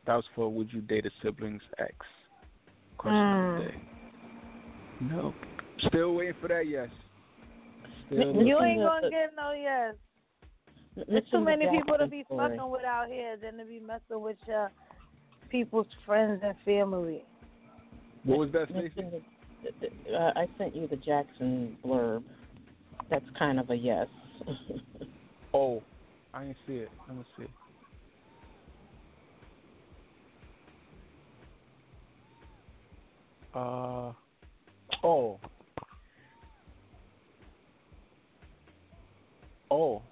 That 0.07 0.17
was 0.17 0.25
for 0.35 0.49
"Would 0.49 0.73
you 0.73 0.81
date 0.81 1.07
a 1.07 1.11
sibling's 1.23 1.63
ex?" 1.79 1.95
Question 2.99 3.19
of 3.19 3.59
the 3.59 3.65
Mm. 3.65 3.71
day. 3.71 3.81
No. 5.01 5.35
Still 5.89 6.15
waiting 6.15 6.35
for 6.35 6.49
that. 6.49 6.67
Yes. 6.67 6.91
Still 8.07 8.45
You 8.45 8.61
ain't 8.61 8.81
gonna 8.81 9.03
the- 9.03 9.11
get 9.11 9.35
no 9.37 9.53
yes. 9.53 9.95
There's 11.07 11.31
too 11.31 11.41
many 11.41 11.69
people 11.71 11.97
to 11.97 12.07
be 12.07 12.25
fucking 12.25 12.69
with 12.69 12.85
out 12.85 13.09
here 13.09 13.37
than 13.37 13.57
to 13.59 13.65
be 13.65 13.79
messing 13.81 14.21
with 14.21 14.37
your 14.47 14.71
people's 15.49 15.87
friends 16.05 16.43
and 16.43 16.59
family. 16.61 17.25
What 18.25 18.39
was 18.39 18.53
that, 18.53 18.69
Stacey? 18.69 19.25
Listen 19.63 20.05
to- 20.05 20.15
uh, 20.15 20.33
I 20.37 20.47
sent 20.59 20.75
you 20.75 20.87
the 20.87 20.97
Jackson 20.97 21.77
blurb. 21.85 22.23
That's 23.11 23.25
kind 23.39 23.59
of 23.59 23.71
a 23.71 23.75
yes. 23.75 24.07
oh, 25.55 25.83
I 26.33 26.45
didn't 26.45 26.57
see 26.67 26.75
it. 26.75 26.91
Let 27.09 27.17
me 27.17 27.25
see. 27.37 27.47
Uh 33.53 34.13
oh. 35.03 35.41
Oh. 39.71 40.03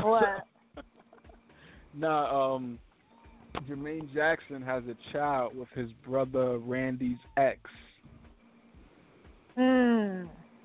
What? 0.00 0.46
nah, 1.94 2.54
um 2.54 2.78
Jermaine 3.68 4.12
Jackson 4.14 4.62
has 4.62 4.82
a 4.84 5.12
child 5.12 5.54
with 5.54 5.68
his 5.74 5.90
brother 6.04 6.58
Randy's 6.58 7.18
ex. 7.36 7.60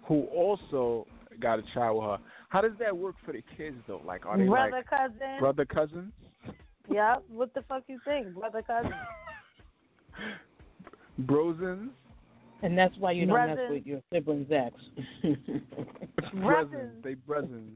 Who 0.08 0.24
also 0.26 1.08
got 1.40 1.60
a 1.60 1.64
child 1.74 2.02
with 2.02 2.06
her. 2.06 2.18
How 2.50 2.62
does 2.62 2.74
that 2.80 2.96
work 2.96 3.16
for 3.26 3.34
the 3.34 3.44
kids 3.58 3.76
though? 3.88 4.02
Like 4.06 4.26
are 4.26 4.38
they 4.38 4.46
brother 4.46 4.72
like 4.72 4.90
cousin? 4.90 5.40
brother 5.40 5.66
cousins? 5.66 6.14
Yep. 6.90 7.24
What 7.30 7.54
the 7.54 7.64
fuck 7.68 7.84
you 7.88 8.00
think? 8.06 8.34
Brother 8.34 8.62
cousin. 8.62 8.94
Brosins? 11.26 11.90
And 12.64 12.78
that's 12.78 12.96
why 12.98 13.12
you 13.12 13.26
don't 13.26 13.48
mess 13.48 13.58
with 13.70 13.86
your 13.86 14.02
siblings' 14.12 14.52
ex. 14.52 14.74
Brothers. 16.34 16.92
They 17.04 17.14
brothers. 17.14 17.70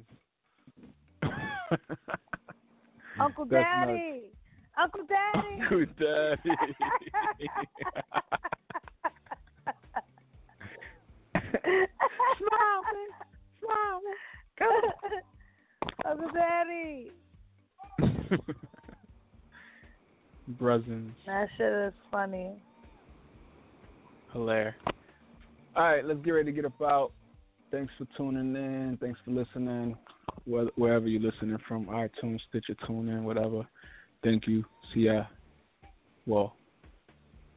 Uncle 3.19 3.45
That's 3.49 3.63
Daddy. 3.63 4.23
Uncle 4.81 5.03
Daddy. 5.07 5.61
Uncle 5.61 5.85
Daddy. 5.99 6.55
Smile, 12.61 14.01
man. 14.01 14.01
Smile. 14.59 14.91
Uncle 16.05 16.29
Daddy. 16.33 17.11
Brothers. 20.59 21.11
That 21.25 21.47
shit 21.57 21.71
is 21.71 21.93
funny. 22.11 22.61
Hilarious. 24.33 24.75
All 25.75 25.83
right, 25.83 26.05
let's 26.05 26.19
get 26.23 26.31
ready 26.31 26.51
to 26.51 26.55
get 26.55 26.65
up 26.65 26.81
out. 26.81 27.11
Thanks 27.71 27.93
for 27.97 28.05
tuning 28.17 28.55
in. 28.55 28.97
Thanks 28.99 29.19
for 29.23 29.31
listening. 29.31 29.95
Wherever 30.45 31.07
you're 31.07 31.21
listening 31.21 31.57
from, 31.67 31.85
iTunes, 31.85 32.39
Stitcher, 32.49 32.75
TuneIn, 32.87 33.23
whatever. 33.23 33.65
Thank 34.23 34.47
you. 34.47 34.65
See 34.93 35.01
ya. 35.01 35.23
Well, 36.25 36.55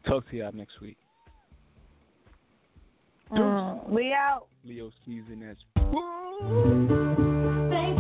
talk 0.07 0.28
to 0.30 0.36
y'all 0.36 0.52
next 0.52 0.80
week. 0.80 0.96
Mm, 3.31 3.89
we 3.89 4.12
out. 4.12 4.47
Leo 4.64 4.91
season 5.05 5.43
as 5.51 5.57
Thank 5.75 5.95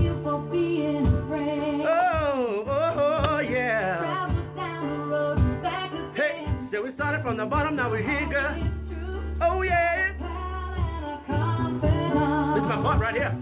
you 0.00 0.20
for 0.22 0.38
being 0.50 1.06
a 1.06 1.26
friend. 1.28 1.82
Oh, 1.82 2.64
oh, 2.66 3.26
oh, 3.30 3.38
yeah. 3.40 3.98
Travel 3.98 4.44
down 4.56 4.88
the 4.88 4.96
road 5.06 5.38
and 5.38 5.62
back 5.62 5.90
Hey, 6.16 6.42
again. 6.44 6.68
so 6.72 6.82
we 6.82 6.92
started 6.94 7.22
from 7.22 7.36
the 7.36 7.44
bottom, 7.46 7.76
now 7.76 7.90
we're 7.90 8.02
here, 8.02 8.26
girl. 8.30 8.56
Oh, 9.42 9.62
yeah. 9.62 10.12
pal 10.18 10.74
and 10.74 11.04
a 11.04 11.18
confidant. 11.26 12.54
This 12.54 12.62
is 12.62 12.68
my 12.68 12.76
part 12.82 13.00
right 13.00 13.14
here. 13.14 13.32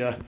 the 0.00 0.16